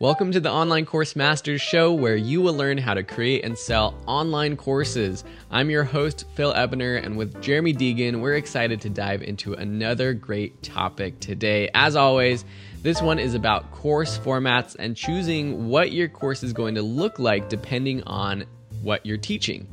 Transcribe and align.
Welcome 0.00 0.32
to 0.32 0.40
the 0.40 0.50
Online 0.50 0.86
Course 0.86 1.14
Masters 1.14 1.60
Show, 1.60 1.92
where 1.92 2.16
you 2.16 2.42
will 2.42 2.54
learn 2.54 2.78
how 2.78 2.94
to 2.94 3.04
create 3.04 3.44
and 3.44 3.56
sell 3.56 3.94
online 4.08 4.56
courses. 4.56 5.22
I'm 5.52 5.70
your 5.70 5.84
host, 5.84 6.24
Phil 6.34 6.52
Ebner, 6.52 6.96
and 6.96 7.16
with 7.16 7.40
Jeremy 7.40 7.72
Deighan, 7.72 8.20
we're 8.20 8.34
excited 8.34 8.80
to 8.80 8.90
dive 8.90 9.22
into 9.22 9.54
another 9.54 10.12
great 10.12 10.64
topic 10.64 11.20
today. 11.20 11.70
As 11.74 11.94
always, 11.94 12.44
this 12.82 13.00
one 13.00 13.20
is 13.20 13.34
about 13.34 13.70
course 13.70 14.18
formats 14.18 14.74
and 14.76 14.96
choosing 14.96 15.68
what 15.68 15.92
your 15.92 16.08
course 16.08 16.42
is 16.42 16.52
going 16.52 16.74
to 16.74 16.82
look 16.82 17.20
like 17.20 17.48
depending 17.48 18.02
on 18.02 18.46
what 18.82 19.06
you're 19.06 19.16
teaching. 19.16 19.68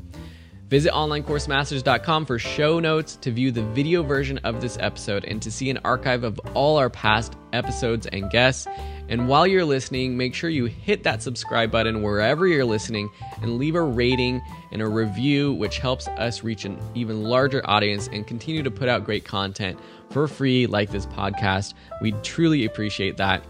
Visit 0.71 0.93
onlinecoursemasters.com 0.93 2.25
for 2.25 2.39
show 2.39 2.79
notes 2.79 3.17
to 3.17 3.31
view 3.31 3.51
the 3.51 3.61
video 3.61 4.03
version 4.03 4.37
of 4.45 4.61
this 4.61 4.77
episode 4.79 5.25
and 5.25 5.41
to 5.41 5.51
see 5.51 5.69
an 5.69 5.79
archive 5.83 6.23
of 6.23 6.39
all 6.53 6.77
our 6.77 6.89
past 6.89 7.35
episodes 7.51 8.07
and 8.07 8.29
guests. 8.29 8.67
And 9.11 9.27
while 9.27 9.45
you're 9.45 9.65
listening, 9.65 10.15
make 10.15 10.33
sure 10.33 10.49
you 10.49 10.65
hit 10.65 11.03
that 11.03 11.21
subscribe 11.21 11.69
button 11.69 12.01
wherever 12.01 12.47
you're 12.47 12.63
listening 12.63 13.09
and 13.41 13.57
leave 13.57 13.75
a 13.75 13.81
rating 13.81 14.41
and 14.71 14.81
a 14.81 14.87
review, 14.87 15.51
which 15.51 15.79
helps 15.79 16.07
us 16.07 16.43
reach 16.43 16.63
an 16.63 16.79
even 16.95 17.21
larger 17.23 17.61
audience 17.69 18.07
and 18.07 18.25
continue 18.25 18.63
to 18.63 18.71
put 18.71 18.87
out 18.87 19.03
great 19.03 19.25
content 19.25 19.77
for 20.11 20.29
free, 20.29 20.65
like 20.65 20.91
this 20.91 21.05
podcast. 21.07 21.73
We 22.01 22.13
truly 22.23 22.63
appreciate 22.63 23.17
that. 23.17 23.43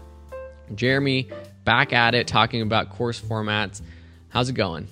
Jeremy, 0.74 1.30
back 1.62 1.92
at 1.92 2.16
it, 2.16 2.26
talking 2.26 2.60
about 2.60 2.90
course 2.90 3.20
formats. 3.20 3.82
How's 4.30 4.48
it 4.48 4.54
going? 4.54 4.88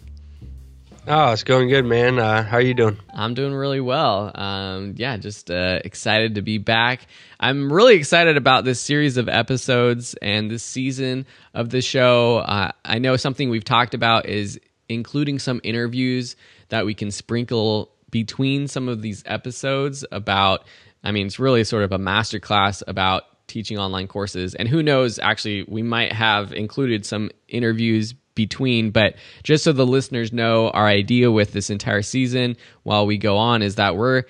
Oh, 1.06 1.32
it's 1.32 1.44
going 1.44 1.68
good, 1.68 1.86
man. 1.86 2.18
Uh, 2.18 2.42
how 2.42 2.58
are 2.58 2.62
you 2.62 2.74
doing? 2.74 2.98
I'm 3.14 3.32
doing 3.32 3.54
really 3.54 3.80
well. 3.80 4.30
Um, 4.34 4.94
yeah, 4.96 5.16
just 5.16 5.50
uh, 5.50 5.80
excited 5.82 6.34
to 6.34 6.42
be 6.42 6.58
back. 6.58 7.06
I'm 7.40 7.72
really 7.72 7.96
excited 7.96 8.36
about 8.36 8.64
this 8.64 8.80
series 8.80 9.16
of 9.16 9.28
episodes 9.28 10.14
and 10.20 10.50
this 10.50 10.62
season 10.62 11.26
of 11.54 11.70
the 11.70 11.80
show. 11.80 12.38
Uh, 12.38 12.72
I 12.84 12.98
know 12.98 13.16
something 13.16 13.48
we've 13.48 13.64
talked 13.64 13.94
about 13.94 14.26
is 14.26 14.60
including 14.90 15.38
some 15.38 15.60
interviews 15.64 16.36
that 16.68 16.84
we 16.84 16.92
can 16.92 17.10
sprinkle 17.10 17.90
between 18.10 18.68
some 18.68 18.88
of 18.88 19.00
these 19.00 19.22
episodes 19.26 20.04
about. 20.12 20.64
I 21.02 21.12
mean, 21.12 21.26
it's 21.26 21.38
really 21.38 21.64
sort 21.64 21.82
of 21.82 21.92
a 21.92 21.98
masterclass 21.98 22.82
about 22.86 23.24
teaching 23.46 23.78
online 23.78 24.06
courses. 24.06 24.54
And 24.54 24.68
who 24.68 24.82
knows, 24.82 25.18
actually, 25.18 25.64
we 25.66 25.82
might 25.82 26.12
have 26.12 26.52
included 26.52 27.06
some 27.06 27.30
interviews 27.48 28.12
between. 28.40 28.90
But 28.90 29.16
just 29.42 29.64
so 29.64 29.72
the 29.72 29.86
listeners 29.86 30.32
know, 30.32 30.70
our 30.70 30.86
idea 30.86 31.30
with 31.30 31.52
this 31.52 31.68
entire 31.68 32.00
season 32.00 32.56
while 32.84 33.06
we 33.06 33.18
go 33.18 33.36
on 33.36 33.60
is 33.60 33.74
that 33.74 33.96
we're 33.96 34.24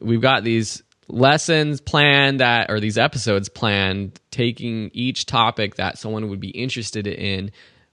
we've 0.00 0.20
got 0.20 0.44
these 0.44 0.82
lessons 1.08 1.80
planned 1.80 2.38
that 2.38 2.70
or 2.70 2.78
these 2.78 2.96
episodes 2.96 3.48
planned 3.48 4.20
taking 4.30 4.90
each 4.92 5.26
topic 5.26 5.74
that 5.74 5.98
someone 5.98 6.30
would 6.30 6.38
be 6.38 6.50
interested 6.50 7.08
in 7.08 7.50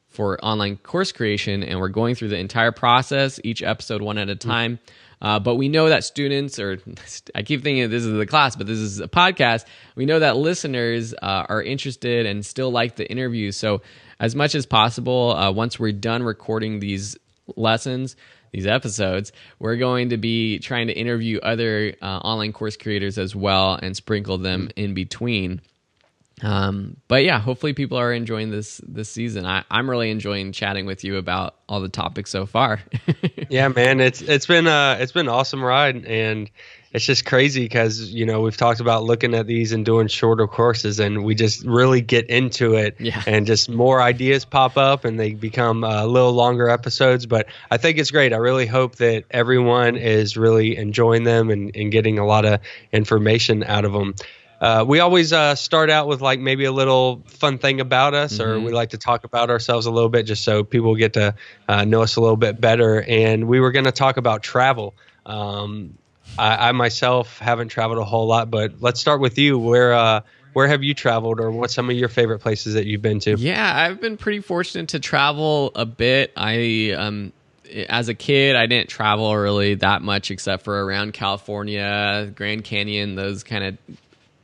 for 0.08 0.44
online 0.46 0.78
course 0.78 1.12
creation 1.12 1.64
and 1.64 1.80
we're 1.80 1.90
going 1.90 2.14
through 2.14 2.28
the 2.28 2.38
entire 2.38 2.72
process 2.72 3.40
each 3.44 3.64
episode 3.64 4.04
one 4.04 4.20
at 4.20 4.30
a 4.30 4.36
time 4.36 4.74
mm-hmm 4.74 4.94
uh, 5.22 5.40
but 5.40 5.56
we 5.56 5.68
know 5.68 5.90
that 5.90 6.04
students, 6.04 6.60
or 6.60 6.80
I 7.34 7.42
keep 7.42 7.64
thinking 7.64 7.90
this 7.90 8.06
is 8.06 8.14
the 8.14 8.26
class, 8.26 8.56
but 8.56 8.68
this 8.68 8.78
is 8.78 9.00
a 9.00 9.08
podcast. 9.08 9.66
We 9.96 10.06
know 10.06 10.20
that 10.20 10.38
listeners 10.38 11.14
uh, 11.14 11.46
are 11.50 11.62
interested 11.62 12.26
and 12.26 12.46
still 12.46 12.72
like 12.72 12.96
the 12.96 13.10
interviews 13.10 13.58
So, 13.58 13.82
as 14.20 14.36
much 14.36 14.56
as 14.56 14.66
possible, 14.66 15.32
uh, 15.32 15.52
once 15.52 15.80
we're 15.80 15.92
done 15.92 16.24
recording 16.24 16.80
these 16.80 17.18
lessons, 17.56 18.16
these 18.52 18.68
episodes, 18.68 19.32
we're 19.60 19.76
going 19.76 20.10
to 20.10 20.18
be 20.18 20.60
trying 20.60 20.88
to 20.88 20.94
interview 20.94 21.40
other 21.40 21.94
uh, 22.02 22.06
online 22.06 22.54
course 22.54 22.78
creators 22.78 23.18
as 23.18 23.36
well 23.36 23.76
and 23.82 23.96
sprinkle 23.96 24.38
them 24.38 24.70
in 24.76 24.94
between. 24.94 25.62
Um, 26.44 26.98
but 27.08 27.24
yeah, 27.24 27.40
hopefully 27.40 27.74
people 27.74 27.98
are 27.98 28.14
enjoying 28.14 28.52
this 28.52 28.80
this 28.88 29.10
season. 29.10 29.46
I, 29.46 29.64
I'm 29.72 29.90
really 29.90 30.12
enjoying 30.12 30.52
chatting 30.52 30.86
with 30.86 31.04
you 31.04 31.18
about 31.18 31.56
all 31.68 31.82
the 31.82 31.90
topics 31.90 32.30
so 32.30 32.46
far. 32.46 32.80
yeah, 33.50 33.68
man, 33.70 34.00
it's 34.00 34.22
it's 34.22 34.46
been 34.46 34.68
uh 34.68 34.98
it's 35.00 35.12
been 35.12 35.26
an 35.28 35.34
awesome 35.34 35.64
ride, 35.64 36.06
and 36.06 36.52
it's 36.94 37.06
just 37.06 37.26
crazy 37.26 37.64
because 37.64 38.12
you 38.12 38.26
know 38.26 38.42
we've 38.42 38.58
talked 38.58 38.80
about 38.80 39.04
looking 39.04 39.34
at 39.34 39.46
these 39.46 39.72
and 39.72 39.86
doing 39.86 40.08
shorter 40.08 40.48
courses, 40.48 41.00
and 41.00 41.24
we 41.24 41.36
just 41.36 41.66
really 41.66 42.02
get 42.02 42.30
into 42.30 42.76
it, 42.76 42.96
yeah. 43.00 43.22
and 43.28 43.46
just 43.46 43.70
more 43.70 44.02
ideas 44.02 44.46
pop 44.46 44.78
up, 44.78 45.06
and 45.06 45.20
they 45.20 45.34
become 45.34 45.84
a 45.84 46.06
little 46.06 46.34
longer 46.34 46.70
episodes. 46.70 47.26
But 47.26 47.48
I 47.70 47.78
think 47.78 47.98
it's 47.98 48.12
great. 48.12 48.34
I 48.34 48.38
really 48.38 48.66
hope 48.66 48.96
that 48.98 49.26
everyone 49.32 49.98
is 49.98 50.38
really 50.38 50.78
enjoying 50.78 51.24
them 51.24 51.50
and, 51.50 51.76
and 51.76 51.92
getting 51.92 52.20
a 52.20 52.26
lot 52.26 52.46
of 52.46 52.62
information 52.92 53.64
out 53.64 53.86
of 53.86 53.94
them. 53.94 54.16
Uh, 54.60 54.84
we 54.88 55.00
always 55.00 55.34
uh, 55.34 55.54
start 55.54 55.90
out 55.90 56.08
with 56.08 56.20
like 56.22 56.40
maybe 56.40 56.66
a 56.66 56.72
little 56.72 57.24
fun 57.28 57.60
thing 57.60 57.80
about 57.80 58.14
us, 58.14 58.38
mm-hmm. 58.38 58.50
or 58.50 58.60
we 58.60 58.72
like 58.72 58.90
to 58.90 58.98
talk 58.98 59.24
about 59.24 59.50
ourselves 59.50 59.86
a 59.86 59.92
little 59.92 60.10
bit 60.10 60.24
just 60.24 60.44
so 60.44 60.64
people 60.64 60.96
get 60.96 61.14
to 61.14 61.36
uh, 61.68 61.86
know 61.86 62.02
us 62.02 62.16
a 62.16 62.22
little 62.22 62.38
bit 62.38 62.60
better. 62.60 63.02
And 63.02 63.48
we 63.48 63.60
were 63.60 63.72
going 63.72 63.86
to 63.86 63.92
talk 63.92 64.18
about 64.18 64.42
travel. 64.42 64.96
Um, 65.26 65.98
I, 66.38 66.70
I, 66.70 66.72
myself 66.72 67.40
haven't 67.40 67.70
traveled 67.70 68.00
a 68.00 68.06
whole 68.06 68.28
lot, 68.28 68.52
but 68.52 68.74
let's 68.80 69.00
start 69.00 69.22
with 69.22 69.38
you. 69.38 69.58
Where 69.58 69.94
uh, 69.94 70.22
where 70.54 70.68
have 70.68 70.84
you 70.84 70.94
traveled, 70.94 71.40
or 71.40 71.52
what's 71.52 71.74
some 71.74 71.90
of 71.90 71.96
your 71.96 72.10
favorite 72.10 72.40
places 72.40 72.74
that 72.74 72.86
you've 72.86 73.02
been 73.02 73.20
to? 73.22 73.36
Yeah, 73.38 73.72
I've 73.76 74.02
been 74.02 74.18
pretty 74.18 74.40
fortunate 74.40 74.90
to 74.90 75.00
travel 75.00 75.72
a 75.76 75.86
bit. 75.86 76.34
I 76.36 76.92
um, 76.98 77.34
as 77.90 78.10
a 78.10 78.14
kid, 78.14 78.56
I 78.56 78.66
didn't 78.66 78.90
travel 78.90 79.36
really 79.36 79.76
that 79.76 80.02
much 80.02 80.32
except 80.32 80.64
for 80.64 80.84
around 80.84 81.14
California, 81.14 82.32
Grand 82.36 82.64
Canyon, 82.64 83.16
those 83.16 83.44
kind 83.44 83.64
of 83.64 83.98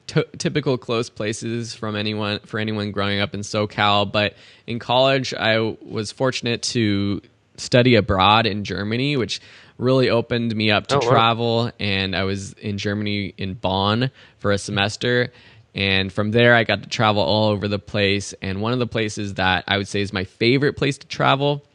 t- 0.07 0.37
typical 0.37 0.77
close 0.77 1.09
places 1.09 1.73
from 1.73 1.95
anyone 1.95 2.39
for 2.39 2.59
anyone 2.59 2.91
growing 2.91 3.19
up 3.19 3.33
in 3.33 3.41
SoCal. 3.41 4.11
But 4.11 4.35
in 4.67 4.79
college, 4.79 5.33
I 5.33 5.59
was 5.59 6.11
fortunate 6.11 6.61
to 6.63 7.21
study 7.57 7.95
abroad 7.95 8.45
in 8.45 8.63
Germany, 8.63 9.17
which 9.17 9.41
really 9.77 10.09
opened 10.09 10.55
me 10.55 10.71
up 10.71 10.87
to 10.87 10.97
oh, 10.97 11.01
travel. 11.01 11.65
Wow. 11.65 11.71
And 11.79 12.15
I 12.15 12.23
was 12.23 12.53
in 12.53 12.77
Germany 12.77 13.33
in 13.37 13.53
Bonn 13.53 14.11
for 14.39 14.51
a 14.51 14.57
semester. 14.57 15.31
And 15.75 16.13
from 16.13 16.31
there, 16.31 16.53
I 16.55 16.63
got 16.63 16.83
to 16.83 16.89
travel 16.89 17.23
all 17.23 17.49
over 17.49 17.67
the 17.67 17.79
place. 17.79 18.33
And 18.41 18.61
one 18.61 18.73
of 18.73 18.79
the 18.79 18.87
places 18.87 19.35
that 19.35 19.63
I 19.67 19.77
would 19.77 19.87
say 19.87 20.01
is 20.01 20.13
my 20.13 20.23
favorite 20.23 20.73
place 20.73 20.97
to 20.99 21.07
travel 21.07 21.65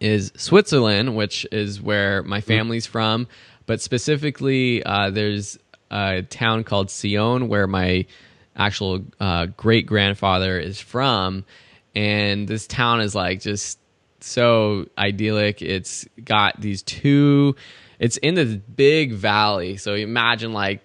is 0.00 0.32
Switzerland, 0.36 1.16
which 1.16 1.46
is 1.52 1.80
where 1.80 2.22
my 2.22 2.40
hmm. 2.40 2.46
family's 2.46 2.86
from. 2.86 3.28
But 3.66 3.80
specifically, 3.80 4.82
uh, 4.82 5.10
there's 5.10 5.58
a 5.90 6.22
town 6.22 6.64
called 6.64 6.90
Sion, 6.90 7.48
where 7.48 7.66
my 7.66 8.06
actual 8.56 9.04
uh, 9.20 9.46
great 9.46 9.86
grandfather 9.86 10.58
is 10.58 10.80
from, 10.80 11.44
and 11.94 12.46
this 12.46 12.66
town 12.66 13.00
is 13.00 13.14
like 13.14 13.40
just 13.40 13.78
so 14.24 14.86
idyllic. 14.96 15.62
It's 15.62 16.06
got 16.24 16.60
these 16.60 16.82
two. 16.82 17.56
It's 17.98 18.16
in 18.18 18.34
this 18.34 18.56
big 18.56 19.12
valley, 19.12 19.76
so 19.76 19.94
imagine 19.94 20.52
like 20.52 20.84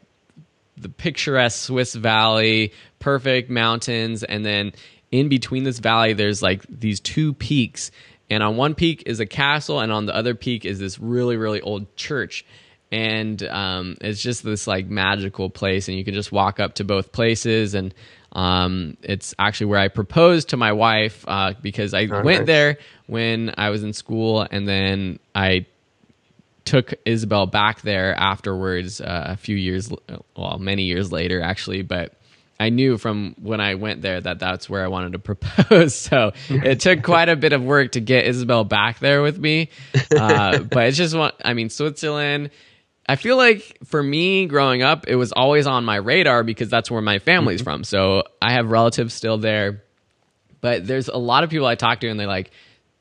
the 0.77 0.89
picturesque 0.89 1.65
Swiss 1.65 1.93
valley, 1.95 2.73
perfect 2.99 3.49
mountains, 3.49 4.23
and 4.23 4.45
then 4.45 4.73
in 5.11 5.27
between 5.27 5.63
this 5.63 5.79
valley, 5.79 6.13
there's 6.13 6.41
like 6.41 6.63
these 6.69 6.99
two 6.99 7.33
peaks. 7.33 7.91
And 8.29 8.43
on 8.43 8.57
one 8.57 8.75
peak 8.75 9.03
is 9.07 9.19
a 9.19 9.25
castle, 9.25 9.79
and 9.79 9.91
on 9.91 10.05
the 10.05 10.15
other 10.15 10.35
peak 10.35 10.65
is 10.65 10.79
this 10.79 10.99
really, 10.99 11.35
really 11.35 11.61
old 11.61 11.95
church 11.95 12.45
and 12.91 13.43
um, 13.43 13.97
it's 14.01 14.21
just 14.21 14.43
this 14.43 14.65
like 14.65 14.87
magical 14.87 15.49
place 15.49 15.87
and 15.87 15.97
you 15.97 16.03
can 16.03 16.13
just 16.13 16.31
walk 16.31 16.59
up 16.59 16.75
to 16.75 16.83
both 16.83 17.11
places 17.11 17.75
and 17.75 17.93
um, 18.33 18.97
it's 19.01 19.33
actually 19.39 19.67
where 19.67 19.79
i 19.79 19.87
proposed 19.87 20.49
to 20.49 20.57
my 20.57 20.71
wife 20.71 21.25
uh, 21.27 21.53
because 21.61 21.93
i 21.93 22.05
oh, 22.05 22.23
went 22.23 22.41
nice. 22.41 22.47
there 22.47 22.77
when 23.07 23.53
i 23.57 23.69
was 23.69 23.83
in 23.83 23.93
school 23.93 24.45
and 24.49 24.67
then 24.67 25.19
i 25.35 25.65
took 26.65 26.93
isabel 27.05 27.47
back 27.47 27.81
there 27.81 28.13
afterwards 28.15 29.01
uh, 29.01 29.25
a 29.27 29.37
few 29.37 29.55
years 29.55 29.91
well 30.35 30.57
many 30.59 30.83
years 30.83 31.11
later 31.11 31.41
actually 31.41 31.81
but 31.81 32.13
I 32.59 32.69
knew 32.69 32.97
from 32.97 33.35
when 33.41 33.61
I 33.61 33.75
went 33.75 34.01
there 34.01 34.19
that 34.19 34.39
that's 34.39 34.69
where 34.69 34.83
I 34.83 34.89
wanted 34.89 35.13
to 35.13 35.19
propose. 35.35 35.95
So 35.95 36.33
it 36.49 36.81
took 36.81 37.03
quite 37.03 37.29
a 37.29 37.35
bit 37.35 37.53
of 37.53 37.63
work 37.63 37.93
to 37.93 38.01
get 38.01 38.25
Isabel 38.25 38.65
back 38.65 38.99
there 38.99 39.21
with 39.21 39.39
me. 39.39 39.69
Uh, 40.13 40.59
but 40.59 40.87
it's 40.87 40.97
just 40.97 41.15
one, 41.15 41.31
I 41.43 41.53
mean, 41.53 41.69
Switzerland, 41.69 42.49
I 43.09 43.15
feel 43.15 43.37
like 43.37 43.79
for 43.85 44.03
me 44.03 44.45
growing 44.45 44.83
up, 44.83 45.07
it 45.07 45.15
was 45.15 45.31
always 45.31 45.65
on 45.65 45.83
my 45.83 45.95
radar 45.95 46.43
because 46.43 46.69
that's 46.69 46.91
where 46.91 47.01
my 47.01 47.17
family's 47.17 47.61
mm-hmm. 47.61 47.71
from. 47.71 47.83
So 47.83 48.21
I 48.39 48.53
have 48.53 48.69
relatives 48.69 49.15
still 49.15 49.39
there. 49.39 49.81
But 50.61 50.85
there's 50.85 51.07
a 51.07 51.17
lot 51.17 51.43
of 51.43 51.49
people 51.49 51.65
I 51.65 51.73
talk 51.73 52.01
to 52.01 52.07
and 52.07 52.19
they're 52.19 52.27
like, 52.27 52.51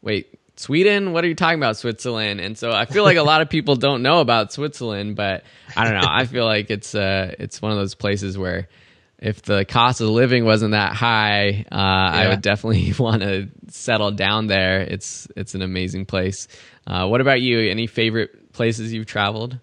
wait, 0.00 0.38
Sweden? 0.56 1.12
What 1.12 1.24
are 1.24 1.28
you 1.28 1.34
talking 1.34 1.58
about, 1.58 1.76
Switzerland? 1.76 2.40
And 2.40 2.56
so 2.56 2.70
I 2.70 2.86
feel 2.86 3.04
like 3.04 3.18
a 3.18 3.22
lot 3.22 3.42
of 3.42 3.50
people 3.50 3.76
don't 3.76 4.02
know 4.02 4.20
about 4.20 4.50
Switzerland, 4.50 5.14
but 5.14 5.44
I 5.76 5.84
don't 5.84 6.00
know. 6.00 6.08
I 6.08 6.24
feel 6.24 6.46
like 6.46 6.70
it's 6.70 6.94
uh 6.94 7.34
it's 7.38 7.60
one 7.60 7.72
of 7.72 7.76
those 7.76 7.94
places 7.94 8.38
where 8.38 8.68
if 9.18 9.42
the 9.42 9.66
cost 9.66 10.00
of 10.00 10.08
living 10.08 10.46
wasn't 10.46 10.72
that 10.72 10.94
high, 10.94 11.66
uh, 11.70 11.76
yeah. 11.76 12.10
I 12.14 12.28
would 12.28 12.40
definitely 12.40 12.92
want 12.98 13.20
to 13.20 13.48
settle 13.68 14.12
down 14.12 14.46
there. 14.46 14.80
It's 14.80 15.28
it's 15.36 15.54
an 15.54 15.60
amazing 15.60 16.06
place. 16.06 16.48
Uh, 16.86 17.06
what 17.08 17.20
about 17.20 17.42
you? 17.42 17.68
Any 17.68 17.86
favorite 17.86 18.54
places 18.54 18.90
you've 18.90 19.06
traveled? 19.06 19.58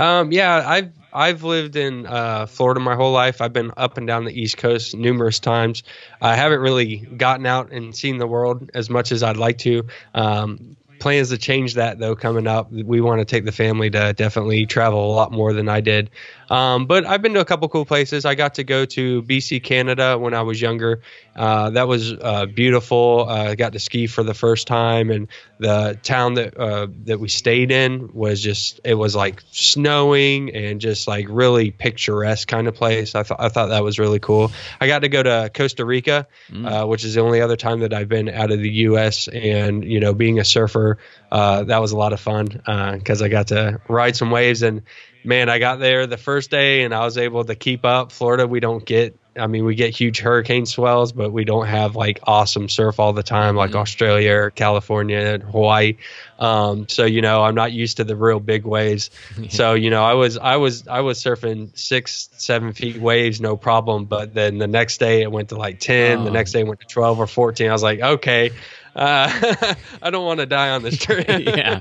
Um, 0.00 0.32
yeah, 0.32 0.64
I've 0.66 0.92
I've 1.12 1.44
lived 1.44 1.76
in 1.76 2.06
uh, 2.06 2.46
Florida 2.46 2.80
my 2.80 2.94
whole 2.94 3.12
life. 3.12 3.42
I've 3.42 3.52
been 3.52 3.70
up 3.76 3.98
and 3.98 4.06
down 4.06 4.24
the 4.24 4.32
East 4.32 4.56
Coast 4.56 4.96
numerous 4.96 5.38
times. 5.38 5.82
I 6.22 6.36
haven't 6.36 6.60
really 6.60 6.96
gotten 6.96 7.44
out 7.44 7.70
and 7.70 7.94
seen 7.94 8.16
the 8.16 8.26
world 8.26 8.70
as 8.74 8.88
much 8.88 9.12
as 9.12 9.22
I'd 9.22 9.36
like 9.36 9.58
to. 9.58 9.86
Um, 10.14 10.76
plans 11.00 11.30
to 11.30 11.38
change 11.38 11.74
that 11.74 11.98
though 11.98 12.14
coming 12.14 12.46
up. 12.46 12.70
We 12.70 13.00
want 13.00 13.20
to 13.20 13.24
take 13.24 13.44
the 13.44 13.52
family 13.52 13.90
to 13.90 14.12
definitely 14.12 14.66
travel 14.66 15.10
a 15.10 15.14
lot 15.14 15.32
more 15.32 15.52
than 15.52 15.68
I 15.68 15.80
did. 15.80 16.10
Um, 16.50 16.86
but 16.86 17.06
I've 17.06 17.22
been 17.22 17.34
to 17.34 17.40
a 17.40 17.44
couple 17.44 17.68
cool 17.68 17.84
places. 17.84 18.24
I 18.24 18.34
got 18.34 18.54
to 18.54 18.64
go 18.64 18.84
to 18.84 19.22
BC, 19.22 19.62
Canada 19.62 20.18
when 20.18 20.34
I 20.34 20.42
was 20.42 20.60
younger. 20.60 21.00
Uh, 21.36 21.70
that 21.70 21.86
was 21.86 22.12
uh, 22.12 22.46
beautiful. 22.46 23.26
Uh, 23.28 23.50
I 23.50 23.54
got 23.54 23.72
to 23.74 23.78
ski 23.78 24.08
for 24.08 24.24
the 24.24 24.34
first 24.34 24.66
time, 24.66 25.10
and 25.10 25.28
the 25.58 25.98
town 26.02 26.34
that 26.34 26.58
uh, 26.58 26.88
that 27.04 27.20
we 27.20 27.28
stayed 27.28 27.70
in 27.70 28.12
was 28.12 28.42
just 28.42 28.80
it 28.84 28.94
was 28.94 29.14
like 29.14 29.42
snowing 29.52 30.54
and 30.54 30.80
just 30.80 31.06
like 31.06 31.26
really 31.30 31.70
picturesque 31.70 32.48
kind 32.48 32.66
of 32.66 32.74
place. 32.74 33.14
I 33.14 33.22
thought 33.22 33.40
I 33.40 33.48
thought 33.48 33.68
that 33.68 33.84
was 33.84 34.00
really 34.00 34.18
cool. 34.18 34.50
I 34.80 34.88
got 34.88 35.00
to 35.00 35.08
go 35.08 35.22
to 35.22 35.50
Costa 35.54 35.84
Rica, 35.84 36.26
mm. 36.50 36.88
which 36.88 37.04
is 37.04 37.14
the 37.14 37.20
only 37.20 37.40
other 37.40 37.56
time 37.56 37.80
that 37.80 37.94
I've 37.94 38.08
been 38.08 38.28
out 38.28 38.50
of 38.50 38.58
the 38.58 38.70
U.S. 38.70 39.28
And 39.28 39.84
you 39.84 40.00
know, 40.00 40.14
being 40.14 40.40
a 40.40 40.44
surfer, 40.44 40.89
uh, 41.30 41.64
that 41.64 41.80
was 41.80 41.92
a 41.92 41.96
lot 41.96 42.12
of 42.12 42.20
fun 42.20 42.46
because 42.46 43.22
I 43.22 43.28
got 43.28 43.48
to 43.48 43.80
ride 43.88 44.16
some 44.16 44.30
waves 44.30 44.62
and 44.62 44.82
man, 45.24 45.48
I 45.48 45.58
got 45.58 45.78
there 45.78 46.06
the 46.06 46.16
first 46.16 46.50
day 46.50 46.82
and 46.82 46.94
I 46.94 47.04
was 47.04 47.18
able 47.18 47.44
to 47.44 47.54
keep 47.54 47.84
up. 47.84 48.12
Florida, 48.12 48.46
we 48.46 48.60
don't 48.60 48.84
get, 48.84 49.16
I 49.36 49.46
mean, 49.46 49.64
we 49.64 49.74
get 49.74 49.94
huge 49.94 50.20
hurricane 50.20 50.66
swells, 50.66 51.12
but 51.12 51.30
we 51.30 51.44
don't 51.44 51.66
have 51.66 51.94
like 51.94 52.20
awesome 52.24 52.68
surf 52.68 52.98
all 52.98 53.12
the 53.12 53.22
time, 53.22 53.54
like 53.54 53.70
mm-hmm. 53.70 53.78
Australia 53.78 54.32
or 54.32 54.50
California 54.50 55.18
and 55.18 55.42
Hawaii. 55.42 55.96
Um, 56.38 56.88
so 56.88 57.04
you 57.04 57.20
know, 57.20 57.42
I'm 57.42 57.54
not 57.54 57.72
used 57.72 57.98
to 57.98 58.04
the 58.04 58.16
real 58.16 58.40
big 58.40 58.64
waves. 58.64 59.10
so 59.50 59.74
you 59.74 59.90
know, 59.90 60.02
I 60.02 60.14
was, 60.14 60.36
I 60.36 60.56
was, 60.56 60.88
I 60.88 61.00
was 61.00 61.22
surfing 61.22 61.76
six, 61.78 62.28
seven 62.32 62.72
feet 62.72 62.96
waves, 62.96 63.40
no 63.40 63.56
problem. 63.56 64.06
But 64.06 64.34
then 64.34 64.58
the 64.58 64.68
next 64.68 64.98
day 64.98 65.22
it 65.22 65.30
went 65.30 65.50
to 65.50 65.56
like 65.56 65.80
ten. 65.80 66.20
Oh. 66.20 66.24
The 66.24 66.30
next 66.30 66.52
day 66.52 66.60
it 66.60 66.66
went 66.66 66.80
to 66.80 66.86
twelve 66.86 67.18
or 67.20 67.26
fourteen. 67.26 67.68
I 67.68 67.72
was 67.72 67.82
like, 67.82 68.00
okay, 68.00 68.50
uh, 68.94 69.74
I 70.02 70.10
don't 70.10 70.24
want 70.24 70.40
to 70.40 70.46
die 70.46 70.70
on 70.70 70.82
this 70.82 70.98
trip. 71.02 71.26
yeah, 71.28 71.80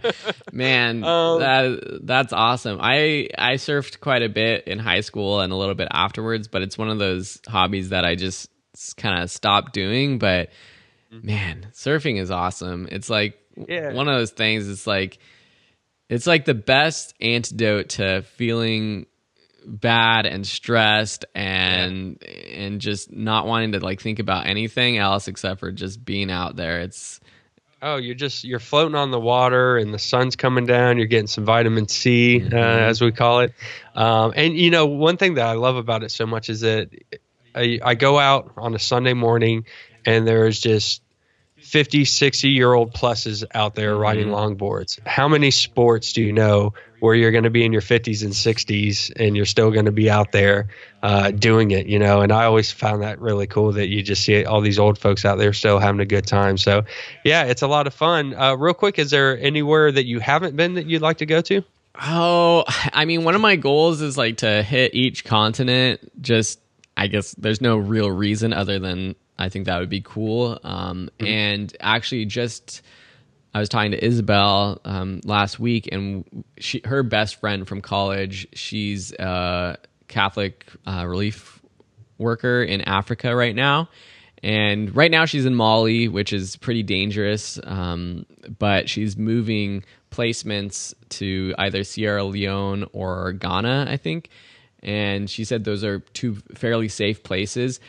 man, 0.52 1.04
um, 1.04 1.40
that 1.40 2.00
that's 2.04 2.34
awesome. 2.34 2.80
I 2.82 3.30
I 3.38 3.56
surfed 3.56 4.00
quite 4.00 4.22
a 4.22 4.30
bit 4.30 4.68
in 4.68 4.80
high 4.80 5.02
school 5.02 5.40
and 5.40 5.52
a 5.52 5.56
little 5.56 5.76
bit 5.76 5.88
afterwards, 5.92 6.48
but 6.48 6.62
it's 6.62 6.78
one 6.78 6.90
of 6.90 7.00
those 7.00 7.40
hobbies 7.48 7.90
that 7.90 8.06
I 8.06 8.16
just 8.16 8.50
kind 8.98 9.22
of 9.22 9.32
stopped 9.32 9.74
doing. 9.74 10.20
But 10.20 10.50
mm-hmm. 11.14 11.26
man, 11.26 11.68
surfing 11.74 12.20
is 12.20 12.32
awesome. 12.32 12.88
It's 12.92 13.10
like 13.10 13.38
yeah. 13.68 13.94
one 13.94 14.08
of 14.08 14.16
those 14.16 14.32
things. 14.32 14.70
It's 14.70 14.88
like 14.88 15.20
it's 16.10 16.28
like 16.28 16.46
the 16.46 16.54
best 16.54 17.14
antidote 17.22 17.90
to 17.90 18.24
feeling 18.24 19.06
bad 19.70 20.26
and 20.26 20.46
stressed 20.46 21.26
and 21.36 22.18
yeah. 22.22 22.30
and 22.30 22.82
just 22.82 23.12
not 23.12 23.46
wanting 23.46 23.74
to 23.74 23.80
like 23.80 24.02
think 24.02 24.20
about 24.20 24.48
anything 24.48 24.98
else 24.98 25.28
except 25.28 25.60
for 25.60 25.72
just 25.72 26.04
being 26.04 26.32
out 26.32 26.56
there. 26.56 26.80
It's 26.82 27.20
oh, 27.82 27.98
you're 27.98 28.16
just 28.16 28.44
you're 28.44 28.60
floating 28.60 28.96
on 28.96 29.12
the 29.12 29.20
water 29.20 29.78
and 29.78 29.94
the 29.94 30.00
sun's 30.00 30.36
coming 30.36 30.66
down. 30.66 30.98
You're 30.98 31.08
getting 31.08 31.28
some 31.28 31.46
vitamin 31.46 31.88
C, 31.88 32.42
uh, 32.42 32.46
mm-hmm. 32.46 32.56
uh, 32.56 32.60
as 32.60 33.02
we 33.02 33.12
call 33.12 33.42
it. 33.42 33.54
Um, 33.96 34.34
and 34.36 34.58
you 34.58 34.72
know, 34.72 34.88
one 34.88 35.18
thing 35.18 35.36
that 35.36 35.46
I 35.46 35.54
love 35.54 35.76
about 35.76 36.04
it 36.04 36.12
so 36.12 36.26
much 36.26 36.50
is 36.50 36.62
that 36.62 36.90
I, 37.54 37.80
I 37.84 37.96
go 37.96 38.20
out 38.20 38.54
on 38.58 38.76
a 38.76 38.80
Sunday 38.80 39.14
morning 39.14 39.66
and 40.06 40.28
there's 40.28 40.60
just 40.60 41.02
50, 41.58 42.06
60 42.06 42.50
year 42.50 42.74
old 42.74 42.94
pluses 42.94 43.44
out 43.54 43.76
there 43.76 43.94
mm-hmm. 43.94 44.02
riding 44.02 44.28
longboards. 44.28 45.06
How 45.06 45.28
many 45.28 45.52
sports 45.52 46.14
do 46.14 46.24
you 46.24 46.34
know 46.34 46.74
where 47.00 47.16
you're 47.16 47.32
going 47.32 47.44
to 47.44 47.50
be 47.50 47.64
in 47.64 47.72
your 47.72 47.82
50s 47.82 48.24
and 48.24 48.34
60s 48.34 49.12
and 49.16 49.36
you're 49.36 49.46
still 49.46 49.72
going 49.72 49.86
to 49.86 49.92
be 49.92 50.10
out 50.10 50.32
there 50.32 50.68
uh, 51.02 51.32
doing 51.32 51.72
it, 51.72 51.88
you 51.88 52.00
know? 52.00 52.22
And 52.22 52.32
I 52.32 52.46
always 52.46 52.72
found 52.72 53.04
that 53.04 53.20
really 53.20 53.48
cool 53.48 53.72
that 53.74 53.88
you 53.88 54.04
just 54.04 54.24
see 54.24 54.46
all 54.46 54.62
these 54.62 54.80
old 54.80 54.98
folks 54.98 55.26
out 55.26 55.38
there 55.38 55.54
still 55.54 55.80
having 55.80 56.02
a 56.02 56.06
good 56.06 56.28
time. 56.28 56.58
So, 56.58 56.84
yeah, 57.24 57.46
it's 57.46 57.62
a 57.62 57.68
lot 57.68 57.88
of 57.88 57.94
fun. 57.94 58.34
Uh, 58.34 58.56
real 58.56 58.74
quick, 58.74 59.00
is 59.00 59.12
there 59.12 59.38
anywhere 59.40 59.92
that 59.92 60.06
you 60.06 60.20
haven't 60.20 60.56
been 60.56 60.76
that 60.76 60.86
you'd 60.86 61.02
like 61.02 61.18
to 61.18 61.26
go 61.26 61.42
to? 61.42 61.64
Oh, 62.02 62.64
I 62.94 63.06
mean, 63.06 63.24
one 63.24 63.36
of 63.36 63.42
my 63.42 63.56
goals 63.56 64.02
is 64.02 64.18
like 64.18 64.38
to 64.38 64.64
hit 64.64 64.94
each 64.94 65.26
continent. 65.26 66.00
Just, 66.22 66.60
I 66.96 67.08
guess 67.08 67.32
there's 67.34 67.62
no 67.62 67.78
real 67.78 68.10
reason 68.10 68.54
other 68.54 68.80
than 68.80 69.16
I 69.38 69.50
think 69.50 69.66
that 69.66 69.80
would 69.80 69.90
be 69.90 70.02
cool. 70.02 70.60
Um, 70.64 71.10
mm-hmm. 71.20 71.26
And 71.26 71.78
actually, 71.80 72.26
just 72.26 72.82
I 73.54 73.60
was 73.60 73.70
talking 73.70 73.92
to 73.92 74.04
Isabel 74.06 74.80
um, 74.86 75.22
last 75.24 75.60
week, 75.60 75.90
and 75.92 76.46
she 76.60 76.82
her 76.86 77.04
best 77.04 77.40
friend 77.40 77.68
from 77.68 77.82
college. 77.82 78.48
She's 78.54 79.12
a 79.14 79.78
Catholic 80.08 80.66
uh, 80.86 81.06
relief 81.08 81.62
worker 82.18 82.62
in 82.62 82.82
Africa 82.82 83.36
right 83.36 83.56
now. 83.56 83.90
And 84.42 84.96
right 84.96 85.12
now 85.12 85.26
she's 85.26 85.46
in 85.46 85.56
Mali, 85.56 86.08
which 86.08 86.32
is 86.32 86.56
pretty 86.56 86.84
dangerous. 86.84 87.60
Um, 87.64 88.26
but 88.58 88.90
she's 88.90 89.18
moving 89.18 89.84
placements 90.12 90.94
to 91.10 91.54
either 91.58 91.84
Sierra 91.84 92.24
Leone 92.24 92.86
or 92.94 93.34
Ghana, 93.34 93.88
I 93.90 93.98
think. 93.98 94.30
And 94.82 95.30
she 95.30 95.44
said 95.44 95.66
those 95.66 95.84
are 95.84 96.00
two 96.00 96.36
fairly 96.56 96.88
safe 96.88 97.24
places 97.24 97.80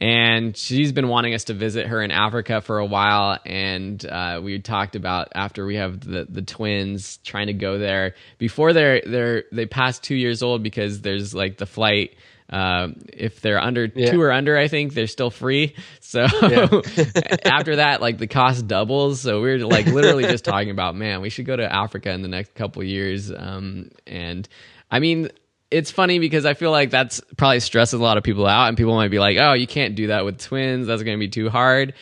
and 0.00 0.54
she's 0.56 0.92
been 0.92 1.08
wanting 1.08 1.34
us 1.34 1.44
to 1.44 1.54
visit 1.54 1.86
her 1.86 2.02
in 2.02 2.10
Africa 2.10 2.60
for 2.60 2.78
a 2.78 2.84
while. 2.84 3.38
And 3.46 4.04
uh, 4.04 4.40
we 4.42 4.58
talked 4.58 4.94
about 4.94 5.28
after 5.34 5.64
we 5.64 5.76
have 5.76 6.00
the, 6.00 6.26
the 6.28 6.42
twins 6.42 7.18
trying 7.18 7.46
to 7.46 7.54
go 7.54 7.78
there 7.78 8.14
before 8.38 8.72
they're 8.72 9.00
they're 9.06 9.44
they 9.52 9.64
pass 9.66 9.98
two 9.98 10.14
years 10.14 10.42
old 10.42 10.62
because 10.62 11.00
there's 11.00 11.34
like 11.34 11.56
the 11.56 11.66
flight. 11.66 12.14
Uh, 12.48 12.88
if 13.12 13.40
they're 13.40 13.60
under 13.60 13.86
yeah. 13.92 14.08
two 14.12 14.22
or 14.22 14.30
under, 14.30 14.56
I 14.56 14.68
think 14.68 14.94
they're 14.94 15.08
still 15.08 15.30
free. 15.30 15.74
So 16.00 16.26
yeah. 16.42 16.68
after 17.44 17.76
that, 17.76 17.98
like 18.00 18.18
the 18.18 18.28
cost 18.28 18.68
doubles. 18.68 19.20
So 19.20 19.40
we're 19.40 19.58
like 19.66 19.86
literally 19.86 20.22
just 20.22 20.44
talking 20.44 20.70
about, 20.70 20.94
man, 20.94 21.20
we 21.22 21.28
should 21.30 21.46
go 21.46 21.56
to 21.56 21.74
Africa 21.74 22.12
in 22.12 22.22
the 22.22 22.28
next 22.28 22.54
couple 22.54 22.84
years. 22.84 23.32
Um, 23.32 23.90
and 24.06 24.48
I 24.88 25.00
mean, 25.00 25.30
it's 25.70 25.90
funny 25.90 26.18
because 26.18 26.46
I 26.46 26.54
feel 26.54 26.70
like 26.70 26.90
that's 26.90 27.20
probably 27.36 27.60
stresses 27.60 27.98
a 27.98 28.02
lot 28.02 28.18
of 28.18 28.24
people 28.24 28.46
out, 28.46 28.68
and 28.68 28.76
people 28.76 28.94
might 28.94 29.10
be 29.10 29.18
like, 29.18 29.36
"Oh, 29.38 29.52
you 29.54 29.66
can't 29.66 29.94
do 29.94 30.08
that 30.08 30.24
with 30.24 30.38
twins. 30.38 30.86
That's 30.86 31.02
going 31.02 31.16
to 31.16 31.20
be 31.20 31.28
too 31.28 31.48
hard." 31.48 31.94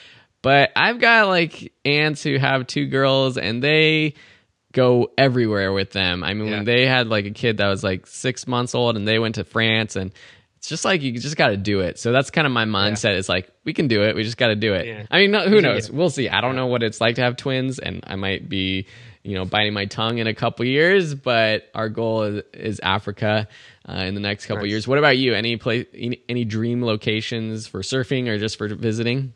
But 0.43 0.70
I've 0.76 1.00
got 1.00 1.28
like 1.28 1.72
aunts 1.84 2.22
who 2.22 2.38
have 2.38 2.66
two 2.66 2.87
girls, 2.87 3.38
and 3.38 3.62
they 3.62 4.14
go 4.72 5.11
everywhere 5.16 5.72
with 5.72 5.93
them. 5.93 6.22
I 6.22 6.34
mean, 6.34 6.49
yeah. 6.49 6.56
when 6.56 6.64
they 6.64 6.84
had 6.84 7.08
like 7.08 7.25
a 7.25 7.31
kid 7.31 7.58
that 7.58 7.69
was 7.69 7.82
like 7.82 8.06
six 8.06 8.46
months 8.46 8.75
old, 8.75 8.96
and 8.96 9.08
they 9.08 9.19
went 9.19 9.37
to 9.37 9.44
France, 9.44 9.96
and 9.96 10.12
it's 10.58 10.69
just 10.69 10.84
like 10.84 11.00
you 11.00 11.12
just 11.19 11.37
got 11.37 11.49
to 11.49 11.56
do 11.56 11.81
it. 11.81 11.99
So 11.99 12.12
that's 12.12 12.31
kind 12.31 12.46
of 12.46 12.52
my 12.52 12.66
mindset. 12.66 13.12
Yeah. 13.12 13.19
It's 13.19 13.28
like 13.28 13.50
we 13.64 13.72
can 13.72 13.88
do 13.88 14.02
it. 14.02 14.14
We 14.14 14.22
just 14.22 14.37
got 14.37 14.49
to 14.49 14.56
do 14.56 14.75
it. 14.75 14.87
Yeah. 14.87 15.06
I 15.11 15.20
mean, 15.20 15.31
no, 15.31 15.49
who 15.49 15.62
knows? 15.62 15.90
We'll 15.90 16.11
see. 16.11 16.28
I 16.28 16.42
don't 16.42 16.56
know 16.56 16.66
what 16.66 16.83
it's 16.83 17.00
like 17.00 17.16
to 17.16 17.23
have 17.23 17.37
twins, 17.37 17.78
and 17.78 18.04
I 18.06 18.16
might 18.16 18.47
be 18.49 18.87
you 19.25 19.35
know 19.35 19.45
biting 19.45 19.73
my 19.73 19.87
tongue 19.87 20.19
in 20.19 20.26
a 20.28 20.35
couple 20.35 20.64
years 20.64 21.14
but 21.14 21.69
our 21.75 21.88
goal 21.88 22.23
is, 22.23 22.43
is 22.52 22.81
africa 22.83 23.49
uh, 23.88 23.93
in 23.95 24.14
the 24.14 24.21
next 24.21 24.47
couple 24.47 24.62
nice. 24.62 24.71
years 24.71 24.88
what 24.88 24.99
about 24.99 25.16
you 25.19 25.35
any 25.35 25.57
place 25.57 25.87
any, 25.95 26.23
any 26.28 26.45
dream 26.45 26.85
locations 26.85 27.66
for 27.66 27.81
surfing 27.81 28.28
or 28.28 28.38
just 28.38 28.57
for 28.57 28.69
visiting 28.69 29.33